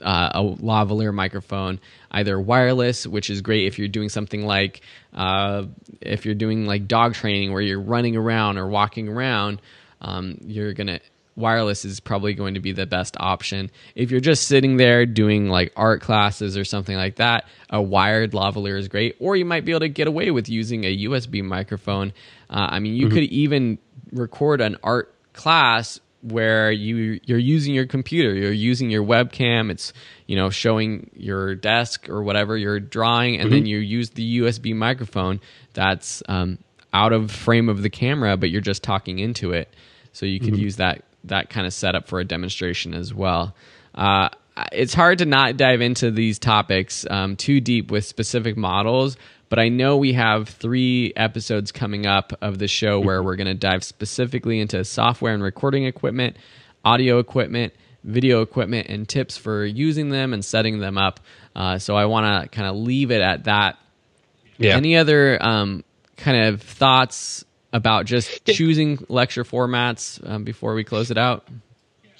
uh, 0.00 0.30
a 0.34 0.42
lavalier 0.42 1.12
microphone, 1.12 1.78
either 2.10 2.40
wireless, 2.40 3.06
which 3.06 3.28
is 3.28 3.42
great 3.42 3.66
if 3.66 3.78
you're 3.78 3.86
doing 3.86 4.08
something 4.08 4.46
like 4.46 4.80
uh, 5.12 5.66
if 6.00 6.24
you're 6.24 6.34
doing 6.34 6.64
like 6.64 6.88
dog 6.88 7.12
training 7.12 7.52
where 7.52 7.60
you're 7.60 7.82
running 7.82 8.16
around 8.16 8.56
or 8.56 8.66
walking 8.66 9.10
around, 9.10 9.60
um, 10.00 10.38
you're 10.40 10.72
gonna 10.72 11.00
wireless 11.36 11.84
is 11.84 12.00
probably 12.00 12.34
going 12.34 12.54
to 12.54 12.60
be 12.60 12.72
the 12.72 12.86
best 12.86 13.16
option. 13.18 13.70
If 13.94 14.10
you're 14.10 14.20
just 14.20 14.46
sitting 14.46 14.76
there 14.76 15.06
doing 15.06 15.48
like 15.48 15.72
art 15.76 16.00
classes 16.00 16.56
or 16.56 16.64
something 16.64 16.96
like 16.96 17.16
that, 17.16 17.44
a 17.70 17.80
wired 17.80 18.32
lavalier 18.32 18.78
is 18.78 18.88
great. 18.88 19.16
Or 19.18 19.36
you 19.36 19.44
might 19.44 19.64
be 19.64 19.72
able 19.72 19.80
to 19.80 19.88
get 19.88 20.06
away 20.06 20.30
with 20.30 20.48
using 20.48 20.84
a 20.84 20.98
USB 21.04 21.42
microphone. 21.42 22.12
Uh, 22.50 22.68
I 22.70 22.78
mean, 22.80 22.94
you 22.94 23.06
mm-hmm. 23.06 23.14
could 23.14 23.24
even 23.24 23.78
record 24.12 24.60
an 24.60 24.76
art 24.82 25.14
class 25.32 26.00
where 26.22 26.70
you 26.70 27.18
you're 27.24 27.38
using 27.38 27.74
your 27.74 27.86
computer, 27.86 28.32
you're 28.32 28.52
using 28.52 28.90
your 28.90 29.02
webcam. 29.02 29.70
It's 29.70 29.92
you 30.26 30.36
know 30.36 30.50
showing 30.50 31.10
your 31.14 31.54
desk 31.54 32.08
or 32.08 32.22
whatever 32.22 32.56
you're 32.56 32.78
drawing, 32.78 33.36
and 33.36 33.44
mm-hmm. 33.44 33.54
then 33.54 33.66
you 33.66 33.78
use 33.78 34.10
the 34.10 34.38
USB 34.38 34.74
microphone 34.74 35.40
that's 35.72 36.22
um, 36.28 36.58
out 36.92 37.12
of 37.12 37.30
frame 37.30 37.68
of 37.68 37.82
the 37.82 37.90
camera, 37.90 38.36
but 38.36 38.50
you're 38.50 38.60
just 38.60 38.82
talking 38.82 39.18
into 39.18 39.52
it. 39.52 39.74
So 40.12 40.26
you 40.26 40.38
could 40.38 40.54
mm-hmm. 40.54 40.62
use 40.62 40.76
that 40.76 41.02
that 41.24 41.50
kind 41.50 41.66
of 41.66 41.72
setup 41.72 42.08
for 42.08 42.20
a 42.20 42.24
demonstration 42.24 42.94
as 42.94 43.12
well. 43.12 43.54
Uh, 43.94 44.28
it's 44.70 44.94
hard 44.94 45.18
to 45.18 45.24
not 45.24 45.56
dive 45.56 45.80
into 45.80 46.10
these 46.10 46.38
topics 46.38 47.06
um, 47.08 47.36
too 47.36 47.60
deep 47.60 47.90
with 47.90 48.04
specific 48.04 48.56
models, 48.56 49.16
but 49.48 49.58
I 49.58 49.68
know 49.68 49.96
we 49.96 50.14
have 50.14 50.48
three 50.48 51.12
episodes 51.16 51.72
coming 51.72 52.06
up 52.06 52.32
of 52.40 52.58
the 52.58 52.68
show 52.68 53.00
where 53.00 53.22
we're 53.22 53.36
going 53.36 53.46
to 53.46 53.54
dive 53.54 53.84
specifically 53.84 54.60
into 54.60 54.84
software 54.84 55.34
and 55.34 55.42
recording 55.42 55.84
equipment, 55.84 56.36
audio 56.84 57.18
equipment, 57.18 57.72
video 58.04 58.42
equipment, 58.42 58.88
and 58.88 59.08
tips 59.08 59.36
for 59.36 59.64
using 59.64 60.10
them 60.10 60.32
and 60.32 60.44
setting 60.44 60.78
them 60.78 60.98
up. 60.98 61.20
Uh, 61.54 61.78
so 61.78 61.96
I 61.96 62.06
want 62.06 62.42
to 62.42 62.48
kind 62.48 62.68
of 62.68 62.76
leave 62.76 63.10
it 63.10 63.20
at 63.20 63.44
that. 63.44 63.78
Yeah. 64.58 64.76
Any 64.76 64.96
other 64.96 65.42
um, 65.42 65.84
kind 66.16 66.46
of 66.46 66.62
thoughts 66.62 67.44
about 67.72 68.06
just 68.06 68.44
choosing 68.46 69.04
lecture 69.08 69.44
formats 69.44 70.26
um, 70.28 70.44
before 70.44 70.74
we 70.74 70.84
close 70.84 71.10
it 71.10 71.18
out? 71.18 71.46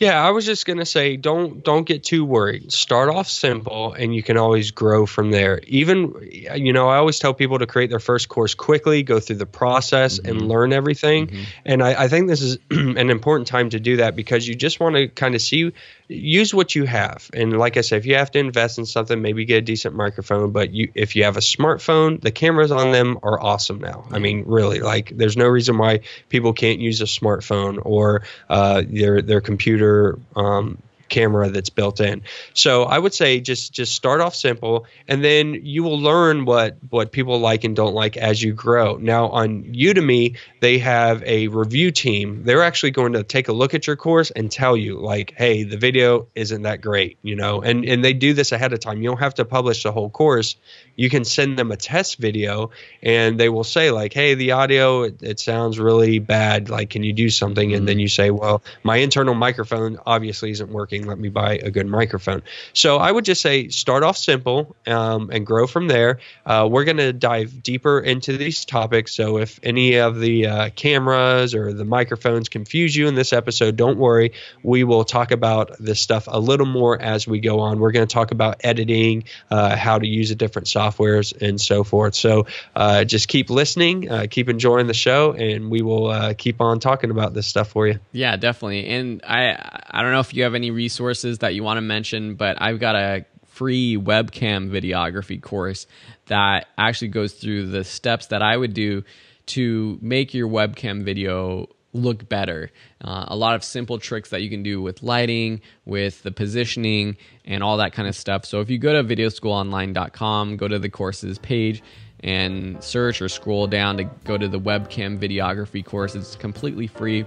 Yeah, 0.02 0.20
I 0.20 0.30
was 0.30 0.44
just 0.44 0.66
gonna 0.66 0.84
say 0.84 1.16
don't 1.16 1.62
don't 1.62 1.86
get 1.86 2.02
too 2.02 2.24
worried. 2.24 2.72
Start 2.72 3.08
off 3.08 3.28
simple, 3.28 3.92
and 3.92 4.12
you 4.12 4.20
can 4.20 4.36
always 4.36 4.72
grow 4.72 5.06
from 5.06 5.30
there. 5.30 5.60
Even 5.68 6.12
you 6.56 6.72
know, 6.72 6.88
I 6.88 6.96
always 6.96 7.20
tell 7.20 7.34
people 7.34 7.60
to 7.60 7.68
create 7.68 7.88
their 7.88 8.00
first 8.00 8.28
course 8.28 8.54
quickly, 8.54 9.04
go 9.04 9.20
through 9.20 9.36
the 9.36 9.46
process, 9.46 10.18
mm-hmm. 10.18 10.28
and 10.28 10.48
learn 10.48 10.72
everything. 10.72 11.28
Mm-hmm. 11.28 11.42
And 11.64 11.82
I, 11.84 12.02
I, 12.02 12.08
think 12.08 12.26
this 12.26 12.42
is 12.42 12.58
an 12.70 13.10
important 13.10 13.46
time 13.46 13.70
to 13.70 13.78
do 13.78 13.98
that 13.98 14.16
because 14.16 14.48
you 14.48 14.56
just 14.56 14.80
want 14.80 14.96
to 14.96 15.06
kind 15.06 15.36
of 15.36 15.40
see 15.40 15.72
use 16.08 16.54
what 16.54 16.74
you 16.74 16.84
have. 16.84 17.30
And 17.32 17.58
like 17.58 17.76
I 17.76 17.80
said, 17.80 17.98
if 17.98 18.06
you 18.06 18.16
have 18.16 18.30
to 18.32 18.38
invest 18.38 18.78
in 18.78 18.86
something, 18.86 19.20
maybe 19.20 19.44
get 19.44 19.58
a 19.58 19.62
decent 19.62 19.94
microphone. 19.94 20.52
But 20.52 20.72
you, 20.72 20.90
if 20.94 21.16
you 21.16 21.24
have 21.24 21.36
a 21.36 21.40
smartphone, 21.40 22.20
the 22.20 22.30
cameras 22.30 22.70
on 22.70 22.92
them 22.92 23.18
are 23.22 23.40
awesome 23.40 23.80
now. 23.80 24.06
I 24.10 24.18
mean, 24.18 24.44
really, 24.46 24.80
like 24.80 25.12
there's 25.16 25.36
no 25.36 25.46
reason 25.46 25.78
why 25.78 26.00
people 26.28 26.52
can't 26.52 26.80
use 26.80 27.00
a 27.00 27.04
smartphone 27.04 27.80
or 27.84 28.22
uh, 28.48 28.82
their 28.86 29.22
their 29.22 29.40
computer. 29.40 30.18
Um, 30.36 30.78
camera 31.12 31.50
that's 31.50 31.70
built 31.70 32.00
in. 32.00 32.22
So 32.54 32.84
I 32.84 32.98
would 32.98 33.14
say 33.14 33.40
just 33.40 33.72
just 33.72 33.94
start 33.94 34.20
off 34.20 34.34
simple, 34.34 34.86
and 35.06 35.22
then 35.22 35.60
you 35.62 35.84
will 35.84 36.00
learn 36.00 36.44
what 36.44 36.78
what 36.90 37.12
people 37.12 37.38
like 37.38 37.62
and 37.62 37.76
don't 37.76 37.94
like 37.94 38.16
as 38.16 38.42
you 38.42 38.52
grow. 38.52 38.96
Now 38.96 39.28
on 39.28 39.62
Udemy, 39.62 40.38
they 40.60 40.78
have 40.78 41.22
a 41.24 41.48
review 41.48 41.90
team. 41.92 42.42
They're 42.42 42.62
actually 42.62 42.90
going 42.90 43.12
to 43.12 43.22
take 43.22 43.48
a 43.48 43.52
look 43.52 43.74
at 43.74 43.86
your 43.86 43.96
course 43.96 44.30
and 44.30 44.50
tell 44.50 44.76
you 44.76 44.98
like, 44.98 45.34
hey, 45.36 45.62
the 45.62 45.76
video 45.76 46.26
isn't 46.34 46.62
that 46.62 46.80
great, 46.80 47.18
you 47.22 47.36
know, 47.36 47.60
and 47.60 47.84
and 47.84 48.04
they 48.04 48.14
do 48.14 48.34
this 48.34 48.50
ahead 48.50 48.72
of 48.72 48.80
time. 48.80 49.02
You 49.02 49.10
don't 49.10 49.20
have 49.20 49.34
to 49.34 49.44
publish 49.44 49.82
the 49.82 49.92
whole 49.92 50.10
course. 50.10 50.56
You 50.96 51.08
can 51.10 51.24
send 51.24 51.58
them 51.58 51.70
a 51.70 51.76
test 51.76 52.18
video, 52.18 52.70
and 53.02 53.38
they 53.38 53.48
will 53.48 53.64
say 53.64 53.90
like, 53.90 54.12
hey, 54.12 54.34
the 54.34 54.52
audio 54.52 55.02
it, 55.02 55.22
it 55.22 55.40
sounds 55.40 55.78
really 55.78 56.18
bad. 56.18 56.70
Like, 56.70 56.90
can 56.90 57.02
you 57.02 57.12
do 57.12 57.30
something? 57.30 57.74
And 57.74 57.86
then 57.86 57.94
mm-hmm. 57.94 58.00
you 58.00 58.08
say, 58.08 58.30
well, 58.30 58.62
my 58.82 58.96
internal 58.96 59.34
microphone 59.34 59.98
obviously 60.06 60.50
isn't 60.50 60.70
working. 60.70 61.01
Let 61.06 61.18
me 61.18 61.28
buy 61.28 61.54
a 61.54 61.70
good 61.70 61.86
microphone. 61.86 62.42
So 62.72 62.96
I 62.96 63.10
would 63.10 63.24
just 63.24 63.40
say 63.40 63.68
start 63.68 64.02
off 64.02 64.16
simple 64.16 64.76
um, 64.86 65.30
and 65.30 65.46
grow 65.46 65.66
from 65.66 65.88
there. 65.88 66.18
Uh, 66.46 66.68
we're 66.70 66.84
going 66.84 66.96
to 66.98 67.12
dive 67.12 67.62
deeper 67.62 68.00
into 68.00 68.36
these 68.36 68.64
topics. 68.64 69.14
So 69.14 69.38
if 69.38 69.60
any 69.62 69.96
of 69.96 70.18
the 70.18 70.46
uh, 70.46 70.70
cameras 70.70 71.54
or 71.54 71.72
the 71.72 71.84
microphones 71.84 72.48
confuse 72.48 72.94
you 72.94 73.08
in 73.08 73.14
this 73.14 73.32
episode, 73.32 73.76
don't 73.76 73.98
worry. 73.98 74.32
We 74.62 74.84
will 74.84 75.04
talk 75.04 75.30
about 75.30 75.76
this 75.78 76.00
stuff 76.00 76.28
a 76.28 76.38
little 76.38 76.66
more 76.66 77.00
as 77.00 77.26
we 77.26 77.40
go 77.40 77.60
on. 77.60 77.78
We're 77.78 77.92
going 77.92 78.06
to 78.06 78.12
talk 78.12 78.30
about 78.30 78.60
editing, 78.64 79.24
uh, 79.50 79.76
how 79.76 79.98
to 79.98 80.06
use 80.06 80.28
the 80.28 80.34
different 80.34 80.68
softwares, 80.68 81.32
and 81.40 81.60
so 81.60 81.84
forth. 81.84 82.14
So 82.14 82.46
uh, 82.74 83.04
just 83.04 83.28
keep 83.28 83.50
listening, 83.50 84.10
uh, 84.10 84.26
keep 84.30 84.48
enjoying 84.48 84.86
the 84.86 84.94
show, 84.94 85.32
and 85.32 85.70
we 85.70 85.82
will 85.82 86.08
uh, 86.08 86.34
keep 86.34 86.60
on 86.60 86.80
talking 86.80 87.10
about 87.10 87.34
this 87.34 87.46
stuff 87.46 87.68
for 87.68 87.86
you. 87.86 87.98
Yeah, 88.12 88.36
definitely. 88.36 88.86
And 88.86 89.22
I 89.24 89.82
I 89.90 90.02
don't 90.02 90.12
know 90.12 90.20
if 90.20 90.34
you 90.34 90.42
have 90.44 90.54
any 90.54 90.70
resources 90.82 91.38
that 91.38 91.54
you 91.54 91.62
want 91.62 91.76
to 91.76 91.82
mention, 91.82 92.34
but 92.34 92.60
I've 92.60 92.80
got 92.80 92.96
a 92.96 93.24
free 93.46 93.96
webcam 93.96 94.70
videography 94.70 95.40
course 95.40 95.86
that 96.26 96.66
actually 96.76 97.08
goes 97.08 97.34
through 97.34 97.66
the 97.66 97.84
steps 97.84 98.26
that 98.26 98.42
I 98.42 98.56
would 98.56 98.74
do 98.74 99.04
to 99.46 99.98
make 100.00 100.34
your 100.34 100.48
webcam 100.48 101.04
video 101.04 101.68
look 101.92 102.28
better. 102.28 102.70
Uh, 103.04 103.26
a 103.28 103.36
lot 103.36 103.54
of 103.54 103.62
simple 103.62 103.98
tricks 103.98 104.30
that 104.30 104.42
you 104.42 104.50
can 104.50 104.62
do 104.62 104.80
with 104.80 105.02
lighting, 105.02 105.60
with 105.84 106.22
the 106.22 106.32
positioning, 106.32 107.16
and 107.44 107.62
all 107.62 107.76
that 107.76 107.92
kind 107.92 108.08
of 108.08 108.16
stuff. 108.16 108.44
So 108.44 108.60
if 108.60 108.70
you 108.70 108.78
go 108.78 108.92
to 108.94 109.04
videoschoolonline.com, 109.04 110.56
go 110.56 110.66
to 110.68 110.78
the 110.78 110.88
courses 110.88 111.38
page, 111.38 111.82
and 112.20 112.82
search 112.82 113.20
or 113.20 113.28
scroll 113.28 113.66
down 113.66 113.98
to 113.98 114.04
go 114.24 114.38
to 114.38 114.48
the 114.48 114.60
webcam 114.60 115.18
videography 115.18 115.84
course, 115.84 116.14
it's 116.14 116.34
completely 116.36 116.86
free. 116.86 117.24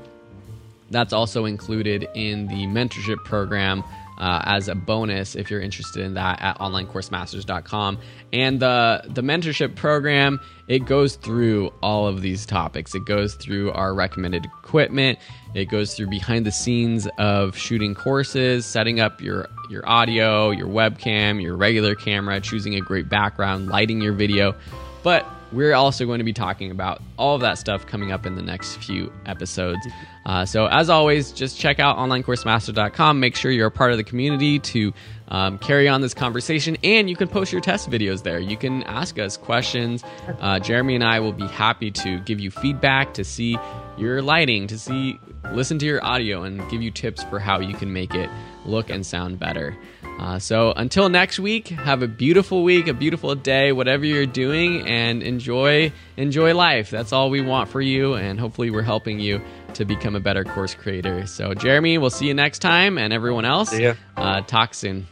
That's 0.91 1.13
also 1.13 1.45
included 1.45 2.07
in 2.13 2.47
the 2.47 2.65
mentorship 2.67 3.23
program 3.23 3.83
uh, 4.17 4.41
as 4.45 4.67
a 4.67 4.75
bonus 4.75 5.36
if 5.36 5.51
you're 5.51 5.61
interested 5.61 6.03
in 6.03 6.13
that 6.13 6.41
at 6.41 6.57
onlinecoursemasters.com. 6.59 7.97
And 8.31 8.59
the 8.59 9.03
the 9.07 9.21
mentorship 9.21 9.75
program 9.75 10.39
it 10.67 10.86
goes 10.86 11.15
through 11.15 11.71
all 11.83 12.07
of 12.07 12.21
these 12.21 12.45
topics. 12.45 12.95
It 12.95 13.05
goes 13.05 13.36
through 13.36 13.71
our 13.71 13.93
recommended 13.93 14.45
equipment. 14.45 15.19
It 15.53 15.65
goes 15.65 15.95
through 15.95 16.07
behind 16.07 16.45
the 16.45 16.51
scenes 16.51 17.07
of 17.17 17.57
shooting 17.57 17.93
courses, 17.93 18.65
setting 18.65 18.99
up 18.99 19.21
your 19.21 19.47
your 19.69 19.88
audio, 19.88 20.51
your 20.51 20.67
webcam, 20.67 21.41
your 21.41 21.55
regular 21.55 21.95
camera, 21.95 22.39
choosing 22.39 22.75
a 22.75 22.81
great 22.81 23.09
background, 23.09 23.67
lighting 23.67 24.01
your 24.01 24.13
video. 24.13 24.55
But 25.03 25.25
we're 25.51 25.73
also 25.73 26.05
going 26.05 26.19
to 26.19 26.23
be 26.23 26.33
talking 26.33 26.71
about 26.71 27.01
all 27.17 27.35
of 27.35 27.41
that 27.41 27.57
stuff 27.57 27.85
coming 27.85 28.11
up 28.11 28.25
in 28.25 28.35
the 28.35 28.41
next 28.41 28.75
few 28.77 29.11
episodes. 29.25 29.85
Uh, 30.25 30.45
so, 30.45 30.67
as 30.67 30.89
always, 30.89 31.31
just 31.31 31.59
check 31.59 31.79
out 31.79 31.97
onlinecoursemasters.com. 31.97 33.19
Make 33.19 33.35
sure 33.35 33.51
you're 33.51 33.67
a 33.67 33.71
part 33.71 33.91
of 33.91 33.97
the 33.97 34.03
community 34.03 34.59
to 34.59 34.93
um, 35.27 35.57
carry 35.59 35.87
on 35.87 36.01
this 36.01 36.13
conversation, 36.13 36.77
and 36.83 37.09
you 37.09 37.15
can 37.15 37.27
post 37.27 37.51
your 37.51 37.61
test 37.61 37.89
videos 37.89 38.23
there. 38.23 38.39
You 38.39 38.57
can 38.57 38.83
ask 38.83 39.19
us 39.19 39.37
questions. 39.37 40.03
Uh, 40.39 40.59
Jeremy 40.59 40.95
and 40.95 41.03
I 41.03 41.19
will 41.19 41.33
be 41.33 41.47
happy 41.47 41.91
to 41.91 42.19
give 42.19 42.39
you 42.39 42.51
feedback, 42.51 43.13
to 43.15 43.23
see 43.23 43.57
your 43.97 44.21
lighting, 44.21 44.67
to 44.67 44.77
see, 44.77 45.19
listen 45.51 45.79
to 45.79 45.85
your 45.85 46.03
audio, 46.03 46.43
and 46.43 46.67
give 46.69 46.81
you 46.81 46.91
tips 46.91 47.23
for 47.23 47.39
how 47.39 47.59
you 47.59 47.73
can 47.73 47.93
make 47.93 48.13
it 48.13 48.29
look 48.65 48.89
and 48.89 49.05
sound 49.05 49.39
better. 49.39 49.77
Uh, 50.20 50.39
so 50.39 50.72
until 50.72 51.09
next 51.09 51.39
week, 51.39 51.68
have 51.68 52.01
a 52.01 52.07
beautiful 52.07 52.63
week, 52.63 52.88
a 52.88 52.93
beautiful 52.93 53.36
day, 53.36 53.72
whatever 53.72 54.05
you're 54.05 54.26
doing, 54.26 54.88
and 54.88 55.22
enjoy 55.22 55.91
enjoy 56.18 56.55
life. 56.55 56.89
That's 56.89 57.11
all 57.11 57.30
we 57.30 57.41
want 57.41 57.70
for 57.70 57.82
you, 57.82 58.13
and 58.16 58.39
hopefully 58.39 58.72
we're 58.72 58.82
helping 58.82 59.20
you 59.20 59.41
to 59.74 59.84
become 59.86 60.16
a 60.16 60.20
better 60.22 60.43
course 60.43 60.74
creator. 60.74 61.28
So 61.28 61.53
Jeremy, 61.53 61.97
we'll 61.97 62.09
see 62.09 62.28
you 62.28 62.34
next 62.34 62.59
time, 62.59 62.97
and 62.97 63.11
everyone 63.11 63.45
else, 63.45 63.72
See 63.72 63.84
ya. 63.84 63.95
uh, 64.16 64.41
talk 64.41 64.74
soon. 64.74 65.07